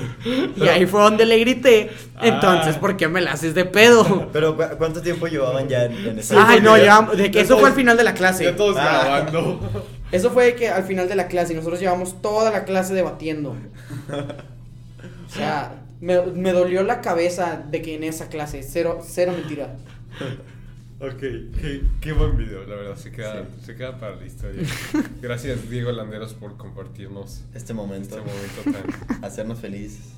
y 0.56 0.68
ahí 0.68 0.86
fue 0.86 1.00
donde 1.02 1.26
le 1.26 1.38
grité. 1.38 1.90
Entonces, 2.20 2.76
Ah. 2.76 2.80
¿por 2.80 2.96
qué 2.96 3.08
me 3.08 3.20
la 3.20 3.32
haces 3.32 3.54
de 3.54 3.64
pedo? 3.64 4.28
Pero 4.32 4.56
¿cu- 4.56 4.76
¿cuánto 4.78 5.00
tiempo 5.02 5.26
llevaban 5.26 5.68
ya 5.68 5.84
en, 5.84 5.92
en 6.06 6.18
esa 6.18 6.48
Ay, 6.48 6.60
no, 6.60 6.74
de 6.74 7.30
que 7.30 7.38
Ya 7.38 7.40
eso 7.42 7.58
fue 7.58 7.68
al 7.68 7.74
final 7.74 7.96
de 7.96 8.04
la 8.04 8.14
clase. 8.14 8.44
Ya 8.44 8.56
todos 8.56 8.76
Ah. 8.78 9.00
grabando. 9.04 9.60
Eso 10.10 10.30
fue 10.30 10.46
de 10.46 10.54
que 10.54 10.70
al 10.70 10.84
final 10.84 11.06
de 11.06 11.14
la 11.16 11.26
clase 11.26 11.52
y 11.52 11.56
nosotros 11.56 11.80
llevamos 11.80 12.22
toda 12.22 12.50
la 12.50 12.64
clase 12.64 12.94
debatiendo. 12.94 13.50
O 14.10 15.30
sea, 15.30 15.74
me, 16.00 16.22
me 16.22 16.52
dolió 16.52 16.82
la 16.82 17.02
cabeza 17.02 17.62
de 17.70 17.82
que 17.82 17.94
en 17.96 18.04
esa 18.04 18.28
clase, 18.28 18.62
cero, 18.62 19.00
cero 19.06 19.32
mentira. 19.36 19.76
Ok, 21.00 21.18
qué, 21.20 21.82
qué 22.00 22.12
buen 22.12 22.36
video, 22.36 22.64
la 22.64 22.74
verdad, 22.74 22.96
se 22.96 23.12
queda, 23.12 23.44
Sí. 23.44 23.66
se 23.66 23.76
queda 23.76 23.98
para 23.98 24.16
la 24.16 24.26
historia. 24.26 24.62
Gracias 25.22 25.70
Diego 25.70 25.92
Landeros 25.92 26.34
por 26.34 26.56
compartirnos 26.56 27.44
Este 27.54 27.72
momento. 27.72 28.18
este 28.18 28.72
momento 28.72 28.80
tan... 29.08 29.24
Hacernos 29.24 29.60
felices. 29.60 30.12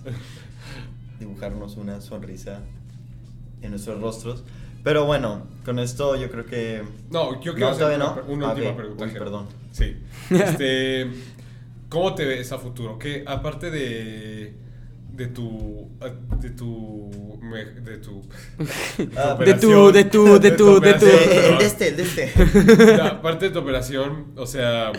Dibujarnos 1.18 1.76
una 1.76 2.00
sonrisa 2.00 2.60
en 3.60 3.70
nuestros 3.72 4.00
rostros. 4.00 4.42
Pero 4.82 5.04
bueno, 5.04 5.46
con 5.66 5.78
esto 5.78 6.16
yo 6.16 6.30
creo 6.30 6.46
que. 6.46 6.82
No, 7.10 7.34
yo 7.42 7.52
quiero 7.52 7.68
No, 7.68 7.74
hacer 7.76 7.86
una, 7.96 7.98
no. 7.98 8.22
una 8.28 8.48
Ah, 8.48 8.54
última 8.54 8.74
pregunta. 8.74 9.04
Uy, 9.04 9.10
perdón. 9.10 9.46
Sí. 9.72 9.96
Este, 10.30 11.10
¿Cómo 11.90 12.14
te 12.14 12.24
ves 12.24 12.50
a 12.52 12.58
futuro? 12.58 12.98
Que 12.98 13.22
aparte 13.26 13.70
de 13.70 14.54
de 15.20 15.26
tu 15.26 15.90
de 16.40 16.50
tu 16.50 17.38
me- 17.42 17.64
de 17.66 17.98
tu, 17.98 18.22
Ah, 19.18 19.34
De 19.44 19.52
tu, 19.54 19.92
de 19.92 20.04
tu, 20.04 20.38
de 20.40 20.50
tu, 20.52 20.80
de 20.80 20.94
tu. 20.94 21.04
De 21.06 21.58
este, 21.66 21.88
el 21.88 21.96
de 21.98 22.02
este. 22.04 22.32
No, 22.96 23.04
aparte 23.04 23.44
de 23.48 23.50
tu 23.52 23.58
operación, 23.58 24.28
o 24.36 24.46
sea, 24.46 24.92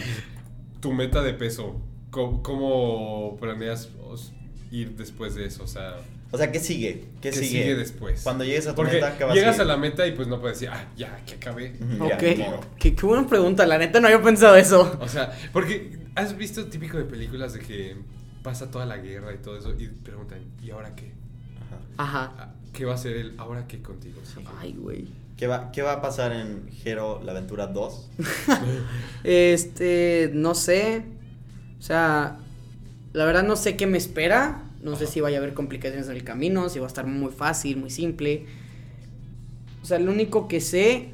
tu 0.79 0.93
meta 0.93 1.23
de 1.23 1.33
peso, 1.33 1.81
¿cómo, 2.11 2.43
cómo 2.43 3.37
planeas 3.39 3.89
os- 4.07 4.31
ir 4.71 4.95
después 4.95 5.33
de 5.33 5.45
eso? 5.45 5.63
O 5.63 5.67
sea, 5.67 5.95
O 6.31 6.37
sea, 6.37 6.51
¿qué 6.51 6.59
sigue? 6.59 7.05
¿Qué, 7.19 7.31
¿qué 7.31 7.37
sigue? 7.37 7.47
sigue 7.63 7.75
después? 7.75 8.21
Cuando 8.21 8.43
llegues 8.43 8.67
a 8.67 8.71
tu 8.71 8.75
Porque 8.75 8.93
meta, 8.93 9.17
¿qué 9.17 9.23
vas 9.23 9.33
llegas 9.33 9.59
a 9.59 9.65
la 9.65 9.77
meta 9.77 10.05
y 10.05 10.11
pues 10.11 10.27
no 10.27 10.39
puedes 10.39 10.59
decir, 10.59 10.71
ah, 10.71 10.85
ya, 10.95 11.17
que 11.25 11.33
acabé. 11.33 11.73
Modo. 11.79 12.11
qué, 12.77 12.93
qué 12.95 13.05
buena 13.07 13.25
pregunta, 13.27 13.65
la 13.65 13.79
neta 13.79 13.99
no 13.99 14.05
había 14.07 14.21
pensado 14.21 14.55
eso. 14.55 14.99
O 15.01 15.07
sea, 15.07 15.31
porque 15.51 15.97
has 16.13 16.37
visto 16.37 16.65
típico 16.67 16.97
de 16.99 17.05
películas 17.05 17.53
de 17.53 17.59
que 17.59 17.95
pasa 18.43 18.71
toda 18.71 18.85
la 18.85 18.97
guerra 18.97 19.33
y 19.33 19.37
todo 19.37 19.57
eso 19.57 19.73
y 19.77 19.87
preguntan, 19.87 20.39
¿y 20.61 20.71
ahora 20.71 20.95
qué? 20.95 21.11
Ajá. 21.97 22.23
Ajá. 22.25 22.33
Ah, 22.37 22.53
¿qué 22.73 22.85
va 22.85 22.93
a 22.93 22.97
ser 22.97 23.17
el 23.17 23.35
ahora 23.37 23.67
qué 23.67 23.81
contigo? 23.81 24.21
Ay, 24.59 24.73
güey. 24.77 25.07
¿Qué 25.37 25.47
va, 25.47 25.71
¿Qué 25.71 25.81
va 25.81 25.93
a 25.93 26.01
pasar 26.01 26.33
en 26.33 26.69
Hero 26.85 27.21
La 27.23 27.31
Aventura 27.31 27.67
2? 27.67 28.09
este, 29.23 30.29
no 30.33 30.53
sé. 30.53 31.03
O 31.79 31.81
sea, 31.81 32.37
la 33.13 33.25
verdad 33.25 33.43
no 33.43 33.55
sé 33.55 33.75
qué 33.75 33.87
me 33.87 33.97
espera. 33.97 34.63
No 34.83 34.95
sé 34.95 35.07
si 35.07 35.21
vaya 35.21 35.37
a 35.37 35.41
haber 35.41 35.53
complicaciones 35.53 36.07
en 36.09 36.15
el 36.15 36.23
camino, 36.23 36.69
si 36.69 36.79
va 36.79 36.85
a 36.85 36.87
estar 36.87 37.05
muy 37.05 37.31
fácil, 37.31 37.77
muy 37.77 37.89
simple. 37.89 38.45
O 39.81 39.85
sea, 39.85 39.99
lo 39.99 40.11
único 40.11 40.47
que 40.47 40.61
sé 40.61 41.09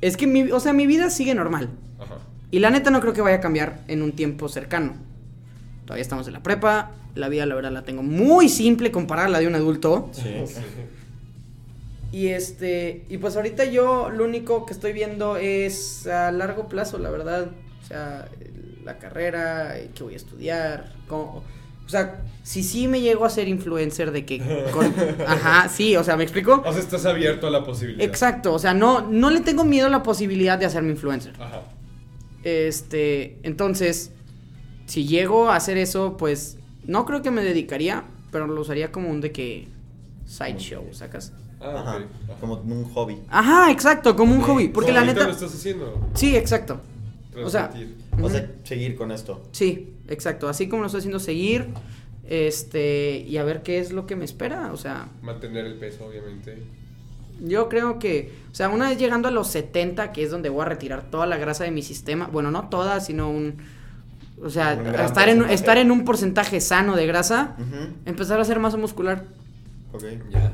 es 0.00 0.16
que 0.16 0.26
mi, 0.26 0.50
o 0.50 0.60
sea, 0.60 0.72
mi 0.72 0.86
vida 0.86 1.10
sigue 1.10 1.34
normal. 1.34 1.70
Ajá. 1.98 2.18
Y 2.50 2.58
la 2.58 2.70
neta 2.70 2.90
no 2.90 3.00
creo 3.00 3.12
que 3.12 3.22
vaya 3.22 3.36
a 3.36 3.40
cambiar 3.40 3.82
en 3.88 4.02
un 4.02 4.12
tiempo 4.12 4.48
cercano. 4.48 4.94
Todavía 5.84 6.02
estamos 6.02 6.26
en 6.26 6.32
la 6.34 6.42
prepa, 6.42 6.92
la 7.14 7.28
vida 7.28 7.44
la 7.46 7.54
verdad 7.54 7.72
la 7.72 7.82
tengo 7.82 8.02
muy 8.02 8.48
simple 8.48 8.90
comparada 8.92 9.26
a 9.28 9.30
la 9.30 9.40
de 9.40 9.46
un 9.46 9.54
adulto. 9.54 10.10
Sí. 10.12 10.44
Y 12.12 12.28
este, 12.28 13.04
y 13.08 13.16
pues 13.18 13.36
ahorita 13.36 13.64
yo 13.64 14.10
lo 14.10 14.24
único 14.24 14.66
que 14.66 14.74
estoy 14.74 14.92
viendo 14.92 15.36
es 15.38 16.06
a 16.06 16.30
largo 16.30 16.68
plazo, 16.68 16.98
la 16.98 17.10
verdad. 17.10 17.48
O 17.82 17.86
sea, 17.86 18.28
la 18.84 18.98
carrera, 18.98 19.74
qué 19.94 20.02
voy 20.02 20.14
a 20.14 20.16
estudiar, 20.16 20.92
cómo, 21.08 21.42
o 21.84 21.88
sea, 21.88 22.22
si 22.42 22.62
sí 22.62 22.86
me 22.88 23.00
llego 23.00 23.24
a 23.24 23.30
ser 23.30 23.48
influencer 23.48 24.10
de 24.12 24.24
que... 24.24 24.40
con- 24.72 24.94
ajá, 25.26 25.68
sí, 25.68 25.96
o 25.96 26.04
sea, 26.04 26.16
¿me 26.16 26.24
explico? 26.24 26.62
O 26.64 26.72
sea, 26.72 26.80
estás 26.80 27.06
abierto 27.06 27.46
a 27.46 27.50
la 27.50 27.64
posibilidad. 27.64 28.04
Exacto, 28.04 28.52
o 28.52 28.58
sea, 28.58 28.74
no, 28.74 29.02
no 29.08 29.30
le 29.30 29.40
tengo 29.40 29.64
miedo 29.64 29.86
a 29.86 29.90
la 29.90 30.02
posibilidad 30.02 30.58
de 30.58 30.66
hacerme 30.66 30.90
influencer. 30.90 31.32
Ajá. 31.40 31.62
Este, 32.44 33.38
entonces, 33.42 34.10
si 34.92 35.06
llego 35.06 35.48
a 35.48 35.56
hacer 35.56 35.78
eso, 35.78 36.18
pues 36.18 36.58
no 36.84 37.06
creo 37.06 37.22
que 37.22 37.30
me 37.30 37.42
dedicaría, 37.42 38.04
pero 38.30 38.46
lo 38.46 38.60
usaría 38.60 38.92
como 38.92 39.08
un 39.08 39.22
de 39.22 39.32
que 39.32 39.68
sideshow, 40.26 40.84
sacas. 40.92 41.32
Ah, 41.62 41.78
Ajá. 41.78 42.04
Como 42.38 42.56
un 42.56 42.84
hobby. 42.92 43.18
Ajá, 43.30 43.70
exacto, 43.70 44.14
como 44.14 44.34
un 44.34 44.42
hobby, 44.42 44.68
porque 44.68 44.92
No, 44.92 45.00
la 45.00 45.06
neta 45.06 45.24
lo 45.24 45.30
estás 45.30 45.54
haciendo. 45.54 46.10
Sí, 46.12 46.36
exacto. 46.36 46.78
O 47.42 47.48
sea, 47.48 47.70
Transmitir. 47.70 47.96
O 48.20 48.28
sea, 48.28 48.50
seguir 48.64 48.94
con 48.94 49.12
esto. 49.12 49.40
Sí, 49.52 49.94
exacto, 50.08 50.46
así 50.46 50.68
como 50.68 50.82
lo 50.82 50.88
estoy 50.88 50.98
haciendo 50.98 51.20
seguir 51.20 51.68
este 52.28 53.24
y 53.26 53.38
a 53.38 53.44
ver 53.44 53.62
qué 53.62 53.78
es 53.78 53.92
lo 53.92 54.04
que 54.04 54.14
me 54.14 54.26
espera, 54.26 54.74
o 54.74 54.76
sea, 54.76 55.08
Mantener 55.22 55.64
el 55.64 55.76
peso, 55.76 56.04
obviamente. 56.04 56.62
Yo 57.40 57.70
creo 57.70 57.98
que, 57.98 58.30
o 58.52 58.54
sea, 58.54 58.68
una 58.68 58.90
vez 58.90 58.98
llegando 58.98 59.28
a 59.28 59.30
los 59.30 59.48
70, 59.48 60.12
que 60.12 60.22
es 60.22 60.30
donde 60.30 60.50
voy 60.50 60.60
a 60.60 60.66
retirar 60.66 61.10
toda 61.10 61.24
la 61.24 61.38
grasa 61.38 61.64
de 61.64 61.70
mi 61.70 61.80
sistema, 61.80 62.28
bueno, 62.30 62.50
no 62.50 62.68
toda, 62.68 63.00
sino 63.00 63.30
un, 63.30 63.56
o 64.42 64.50
sea, 64.50 64.72
estar 65.06 65.28
en, 65.28 65.42
estar 65.50 65.78
en 65.78 65.90
un 65.90 66.04
porcentaje 66.04 66.60
sano 66.60 66.96
de 66.96 67.06
grasa, 67.06 67.56
Ujú. 67.58 67.94
empezar 68.06 68.38
a 68.38 68.42
hacer 68.42 68.58
masa 68.58 68.76
muscular. 68.76 69.24
Ok. 69.92 70.04
Ya. 70.30 70.52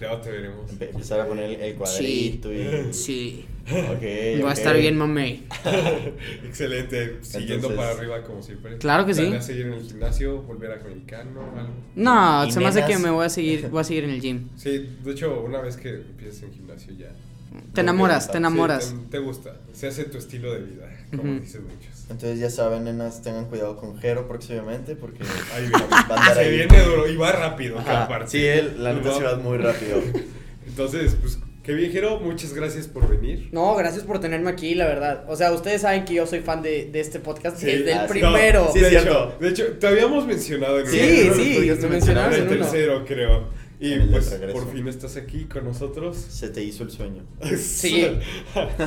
Ya 0.00 0.20
te 0.20 0.30
veremos. 0.30 0.70
Empe- 0.70 0.90
Empezar 0.90 1.20
a 1.20 1.26
poner 1.26 1.44
el- 1.50 1.60
el 1.60 1.74
cuadrito 1.74 2.52
y... 2.52 2.92
Sí, 2.92 3.44
Ok, 3.68 4.44
va 4.44 4.50
a 4.50 4.54
estar 4.54 4.76
bien, 4.76 4.96
mamey. 4.96 5.44
Excelente. 6.44 7.18
Siguiendo 7.22 7.54
Entonces- 7.68 7.76
para 7.78 7.90
arriba 7.90 8.22
como 8.22 8.42
siempre. 8.42 8.78
Claro 8.78 9.04
que 9.06 9.12
sí. 9.14 9.22
¿Planeas 9.22 9.44
seguir 9.46 9.66
en 9.66 9.72
el 9.74 9.82
gimnasio? 9.82 10.42
¿Volver 10.42 10.70
a 10.72 10.74
americano? 10.80 11.40
Algo? 11.56 11.72
No, 11.96 12.46
¿Y 12.46 12.52
se 12.52 12.60
me 12.60 12.66
hace 12.66 12.84
que 12.84 12.96
me 12.98 13.10
voy 13.10 13.26
a 13.26 13.28
seguir, 13.28 13.68
voy 13.68 13.80
a 13.80 13.84
seguir 13.84 14.04
en 14.04 14.10
el 14.10 14.20
gym. 14.20 14.48
Sí, 14.56 14.88
de 15.04 15.10
hecho, 15.12 15.42
una 15.42 15.60
vez 15.60 15.76
que 15.76 15.90
empiezas 15.96 16.42
en 16.44 16.52
gimnasio 16.52 16.94
ya. 16.94 17.10
Te 17.74 17.80
enamoras, 17.80 18.26
Sí, 18.26 18.30
te 18.32 18.38
enamoras. 18.38 18.84
Sí, 18.84 18.94
te, 19.04 19.08
te 19.10 19.18
gusta. 19.18 19.56
Se 19.72 19.88
hace 19.88 20.04
tu 20.04 20.18
estilo 20.18 20.52
de 20.52 20.60
vida, 20.60 20.88
como 21.10 21.22
Ujú. 21.24 21.40
dicen 21.40 21.62
muchos. 21.64 21.97
Entonces 22.10 22.38
ya 22.38 22.48
saben, 22.50 22.84
nenas, 22.84 23.20
tengan 23.22 23.44
cuidado 23.46 23.76
con 23.76 23.98
Jero 23.98 24.26
próximamente 24.26 24.96
porque 24.96 25.22
Ahí 25.54 25.62
viene. 25.68 25.84
va 25.92 25.96
a 25.98 26.00
andar 26.20 26.34
Se 26.34 26.40
ahí. 26.40 26.56
viene 26.56 26.82
duro 26.82 27.08
y 27.08 27.16
va 27.16 27.32
rápido. 27.32 27.78
Ajá. 27.78 28.08
Sí, 28.26 28.46
él, 28.46 28.76
la 28.82 28.92
neta 28.94 29.12
se 29.14 29.22
va 29.24 29.36
muy 29.36 29.58
rápido. 29.58 30.00
Entonces, 30.66 31.16
pues, 31.20 31.38
qué 31.62 31.72
bien, 31.74 31.92
Jero. 31.92 32.18
Muchas 32.20 32.54
gracias 32.54 32.86
por 32.86 33.08
venir. 33.08 33.48
No, 33.52 33.74
gracias 33.76 34.04
por 34.04 34.20
tenerme 34.20 34.50
aquí, 34.50 34.74
la 34.74 34.86
verdad. 34.86 35.24
O 35.28 35.36
sea, 35.36 35.52
ustedes 35.52 35.82
saben 35.82 36.04
que 36.06 36.14
yo 36.14 36.26
soy 36.26 36.40
fan 36.40 36.62
de, 36.62 36.86
de 36.90 37.00
este 37.00 37.20
podcast 37.20 37.58
Sí, 37.58 37.66
desde 37.66 37.92
el 37.92 37.98
ah, 37.98 38.06
sí. 38.06 38.12
primero. 38.12 38.64
No, 38.66 38.72
Sí, 38.72 38.80
de, 38.80 38.86
es 38.86 38.92
hecho, 38.94 39.02
cierto. 39.02 39.36
de 39.40 39.48
hecho, 39.50 39.64
te 39.78 39.86
habíamos 39.86 40.26
mencionado 40.26 40.80
en 40.80 40.86
Sí, 40.86 41.22
uno 41.26 41.34
sí, 41.34 41.54
podcasts, 41.56 41.80
me 41.80 41.86
en 41.86 41.92
mencionaron 41.92 42.32
el 42.34 42.40
en 42.40 42.46
uno. 42.48 42.56
tercero, 42.56 43.04
creo. 43.06 43.44
Y 43.80 43.96
pues, 44.00 44.26
por 44.52 44.72
fin 44.72 44.88
estás 44.88 45.16
aquí 45.16 45.44
con 45.44 45.64
nosotros. 45.64 46.16
Se 46.16 46.48
te 46.48 46.62
hizo 46.64 46.82
el 46.82 46.90
sueño. 46.90 47.22
Sí. 47.56 48.06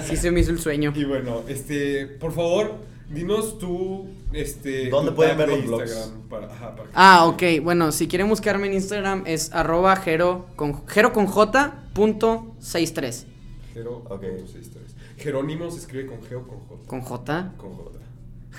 Sí 0.06 0.18
se 0.18 0.32
me 0.32 0.42
hizo 0.42 0.52
el 0.52 0.60
sueño. 0.60 0.92
Y 0.96 1.06
bueno, 1.06 1.44
este, 1.48 2.06
por 2.08 2.34
favor, 2.34 2.76
dinos 3.10 3.58
tú, 3.58 4.08
este... 4.34 4.90
¿Dónde 4.90 5.12
pueden 5.14 5.38
ver 5.38 5.50
los 5.50 5.66
blogs? 5.66 5.84
Instagram 5.92 6.22
Para, 6.30 6.48
ajá, 6.48 6.76
para 6.76 6.84
que- 6.90 6.94
Ah, 6.96 7.26
ok. 7.26 7.64
Bueno, 7.64 7.92
si 7.94 8.08
quieren 8.08 8.28
buscarme 8.28 8.68
en 8.68 8.74
Instagram 8.74 9.24
es 9.28 9.54
arroba 9.54 9.96
jero 9.96 10.48
con, 10.58 10.86
jero 10.88 11.14
con 11.14 11.26
j 11.28 11.84
punto 11.94 12.54
63. 12.60 13.28
Jero, 13.74 14.04
punto 14.04 14.48
seis 14.52 14.70
tres. 14.74 14.96
Jerónimo 15.18 15.72
se 15.72 15.80
escribe 15.80 16.08
con 16.08 16.20
G 16.22 16.36
o 16.36 16.48
con 16.48 16.60
J. 16.68 16.88
¿Con 16.88 17.02
J? 17.02 17.54
Con 17.58 17.74
J. 17.76 17.92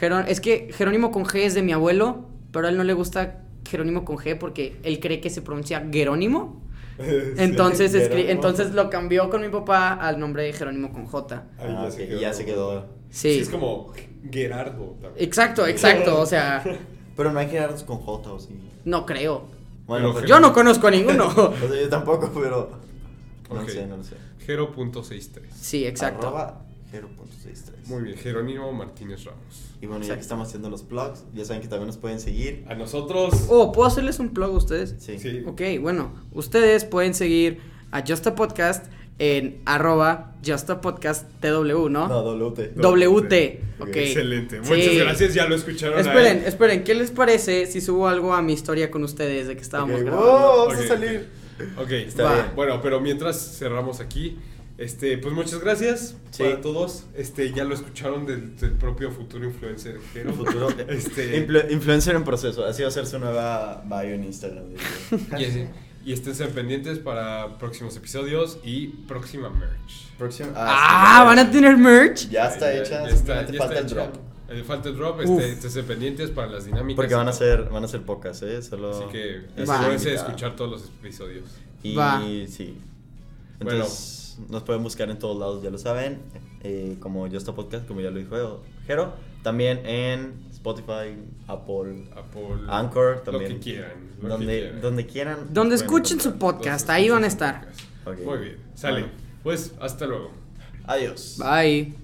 Jerón- 0.01 0.25
es 0.29 0.41
que 0.41 0.71
Jerónimo 0.73 1.11
con 1.11 1.25
G 1.25 1.41
es 1.41 1.53
de 1.55 1.63
mi 1.63 1.73
abuelo, 1.73 2.27
pero 2.53 2.67
a 2.67 2.71
él 2.71 2.77
no 2.79 2.85
le 2.85 2.95
gusta 2.95 3.43
Jerónimo 3.69 4.05
con 4.05 4.17
G 4.17 4.37
porque 4.39 4.77
él 4.83 5.01
cree 5.01 5.21
que 5.21 5.31
se 5.31 5.43
pronuncia 5.43 5.87
Jerónimo. 5.93 6.63
Entonces, 7.39 7.93
Sí, 7.93 7.99
escri- 7.99 8.27
entonces 8.29 8.73
lo 8.75 8.91
cambió 8.91 9.31
con 9.31 9.41
mi 9.41 9.49
papá 9.49 9.95
al 9.95 10.21
nombre 10.21 10.43
de 10.45 10.53
Jerónimo 10.53 10.93
con 10.93 11.07
J. 11.07 11.45
Ahí 11.59 11.67
Ah, 11.69 11.89
y 11.99 12.21
ya 12.21 12.33
se 12.33 12.45
quedó. 12.45 12.87
Sí. 13.11 13.39
es 13.41 13.49
como 13.49 13.93
Gerardo 14.31 14.97
también. 15.01 15.13
Exacto, 15.25 15.67
exacto. 15.67 16.21
O 16.21 16.27
sea, 16.27 16.63
Pero 17.17 17.33
no 17.33 17.39
hay 17.39 17.47
quedarnos 17.49 17.83
con 17.83 17.99
J 17.99 18.33
o 18.33 18.39
sí. 18.39 18.51
no 18.85 19.05
creo. 19.07 19.45
Bueno, 19.87 20.09
Pero 20.09 20.13
pues, 20.21 20.27
Yo 20.27 20.39
no 20.41 20.53
conozco 20.53 20.87
a 20.87 20.91
ninguno. 20.91 21.27
o 21.37 21.69
sea, 21.69 21.81
yo 21.83 21.89
tampoco, 21.89 22.31
pero. 22.41 22.71
No 23.53 23.69
sé, 23.69 23.87
no 23.87 23.97
lo 23.99 24.05
sé. 24.05 24.17
Jero.63. 24.47 25.43
Sí, 25.55 25.85
exacto. 25.87 26.29
Arroba 26.29 26.63
Jero.63. 26.93 27.87
Muy 27.87 28.03
bien, 28.03 28.17
Jerónimo 28.19 28.71
Martínez 28.73 29.25
Ramos. 29.25 29.73
Y 29.81 29.87
bueno, 29.87 30.01
ya 30.03 30.09
Exacto. 30.09 30.15
que 30.17 30.21
estamos 30.21 30.49
haciendo 30.49 30.69
los 30.71 30.87
blogs, 30.87 31.25
ya 31.35 31.45
saben 31.45 31.63
que 31.63 31.69
también 31.69 31.87
nos 31.87 31.97
pueden 31.97 32.21
seguir. 32.21 32.65
A 32.69 32.75
nosotros... 32.75 33.47
Oh, 33.49 33.73
¿puedo 33.73 33.89
hacerles 33.89 34.19
un 34.19 34.29
plug 34.29 34.51
a 34.51 34.57
ustedes? 34.57 34.95
Sí. 34.99 35.19
Sí. 35.19 35.43
Ok, 35.47 35.63
bueno, 35.81 36.13
ustedes 36.33 36.85
pueden 36.85 37.15
seguir 37.15 37.61
a 37.91 38.05
Just 38.07 38.27
a 38.27 38.35
Podcast 38.35 38.87
en 39.19 39.61
arroba 39.65 40.35
Just 40.45 40.69
a 40.69 40.81
Podcast 40.83 41.29
TW, 41.41 41.89
¿no? 41.89 42.09
No, 42.09 42.23
WT. 42.23 42.75
WT, 42.77 43.61
ok. 43.81 43.97
Excelente. 43.97 44.61
Sí. 44.63 44.71
Muchas 44.71 44.97
gracias, 44.97 45.35
ya 45.35 45.47
lo 45.47 45.55
escucharon. 45.55 45.99
Esperen, 45.99 46.39
ahí. 46.41 46.45
esperen, 46.47 46.85
¿qué 46.85 46.95
les 46.95 47.11
parece 47.11 47.67
si 47.67 47.81
subo 47.81 48.07
algo 48.09 48.35
a 48.35 48.43
mi 48.43 48.53
historia 48.53 48.91
con 48.91 49.03
ustedes 49.03 49.47
de 49.49 49.57
que 49.57 49.63
estábamos 49.63 50.01
grabando? 50.03 50.27
wow, 50.27 50.67
vamos 50.69 50.85
a 50.85 50.89
salir. 50.89 51.29
Ok, 51.79 51.91
Está 51.93 52.23
Va. 52.25 52.35
bien. 52.35 52.47
Bueno, 52.57 52.81
pero 52.83 53.01
mientras 53.01 53.39
cerramos 53.59 54.01
aquí, 54.01 54.39
este, 54.83 55.19
pues 55.19 55.35
muchas 55.35 55.61
gracias 55.61 56.17
Sí. 56.31 56.43
para 56.45 56.61
todos. 56.61 57.05
Este, 57.15 57.53
ya 57.53 57.65
lo 57.65 57.75
escucharon 57.75 58.27
del, 58.27 58.57
del 58.57 58.73
propio 58.73 59.11
futuro 59.11 59.45
influencer. 59.45 59.99
El 60.15 60.33
futuro. 60.35 60.69
Este, 60.89 61.47
Influ- 61.47 61.71
influencer 61.71 62.17
en 62.17 62.25
proceso. 62.25 62.65
Así 62.65 62.83
va 62.83 62.89
a 62.89 62.93
ser 62.93 63.07
su 63.07 63.19
nueva 63.19 63.83
bio 63.87 64.15
en 64.15 64.25
Instagram. 64.25 64.65
y, 65.39 65.45
ese- 65.45 65.69
y 66.05 66.13
estén 66.13 66.35
pendientes 66.53 66.99
para 66.99 67.59
próximos 67.59 67.97
episodios 67.97 68.59
y 68.65 68.89
próxima 68.89 69.51
merch. 69.51 70.09
Próximo. 70.19 70.51
Ah, 70.57 71.19
sí, 71.21 71.27
van 71.27 71.39
a 71.39 71.51
tener 71.51 71.77
merch. 71.77 72.29
Ya 72.29 72.47
está 72.49 72.73
Ya- 72.73 72.81
hecha. 72.81 73.03
ya 73.09 73.15
está- 73.15 73.47
ya 73.47 73.59
falta 73.59 73.75
está 73.75 73.79
el 73.79 73.87
hecha. 73.87 73.95
drop. 73.95 74.17
Eh, 74.49 74.65
falta 74.65 74.89
el 74.91 74.97
drop, 74.97 75.21
este, 75.23 75.67
estén 75.67 75.85
pendientes 75.87 76.31
para 76.31 76.49
las 76.49 76.67
dinámicas. 76.67 76.97
Porque 76.97 77.15
van 77.15 77.27
a 77.29 77.33
ser, 77.33 77.71
van 77.71 77.85
a 77.85 77.89
ser 77.89 78.03
pocas, 78.03 78.43
¿eh? 78.43 78.61
Solo. 78.63 78.91
Así 78.91 79.05
que 79.11 79.37
es 79.57 79.69
asegúrense 79.69 80.11
de 80.11 80.15
escuchar 80.17 80.57
todos 80.57 80.71
los 80.71 80.85
episodios. 81.01 81.45
Y 81.83 81.95
Va. 81.95 82.21
sí. 82.49 82.77
Bueno. 83.61 83.85
Nos 84.49 84.63
pueden 84.63 84.83
buscar 84.83 85.11
en 85.11 85.19
todos 85.19 85.39
lados, 85.39 85.63
ya 85.63 85.71
lo 85.71 85.79
saben. 85.79 86.21
eh, 86.63 86.97
como 87.01 87.27
Yo 87.27 87.39
Está 87.39 87.55
Podcast, 87.55 87.87
como 87.87 88.01
ya 88.01 88.11
lo 88.11 88.19
dijo 88.19 88.63
Jero. 88.87 89.13
También 89.43 89.85
en 89.85 90.45
Spotify, 90.53 91.17
Apple, 91.49 92.05
Apple, 92.15 92.67
Anchor 92.69 93.23
también. 93.25 93.43
Lo 93.53 93.59
que 93.59 93.61
quieran. 93.61 93.91
lo 94.17 94.23
que 94.23 94.29
donde, 94.29 94.47
quieran. 94.61 94.81
donde 94.81 95.07
quieran. 95.07 95.39
Donde 95.53 95.75
escuchen 95.75 96.21
su 96.21 96.37
podcast, 96.39 96.89
ahí 96.91 97.09
van 97.11 97.25
a 97.25 97.27
estar. 97.27 97.69
Muy 98.25 98.39
bien, 98.39 98.57
sale. 98.75 99.01
Bueno. 99.01 99.15
Pues 99.43 99.75
hasta 99.81 100.07
luego. 100.07 100.31
Adiós. 100.85 101.39
Bye. 101.39 102.02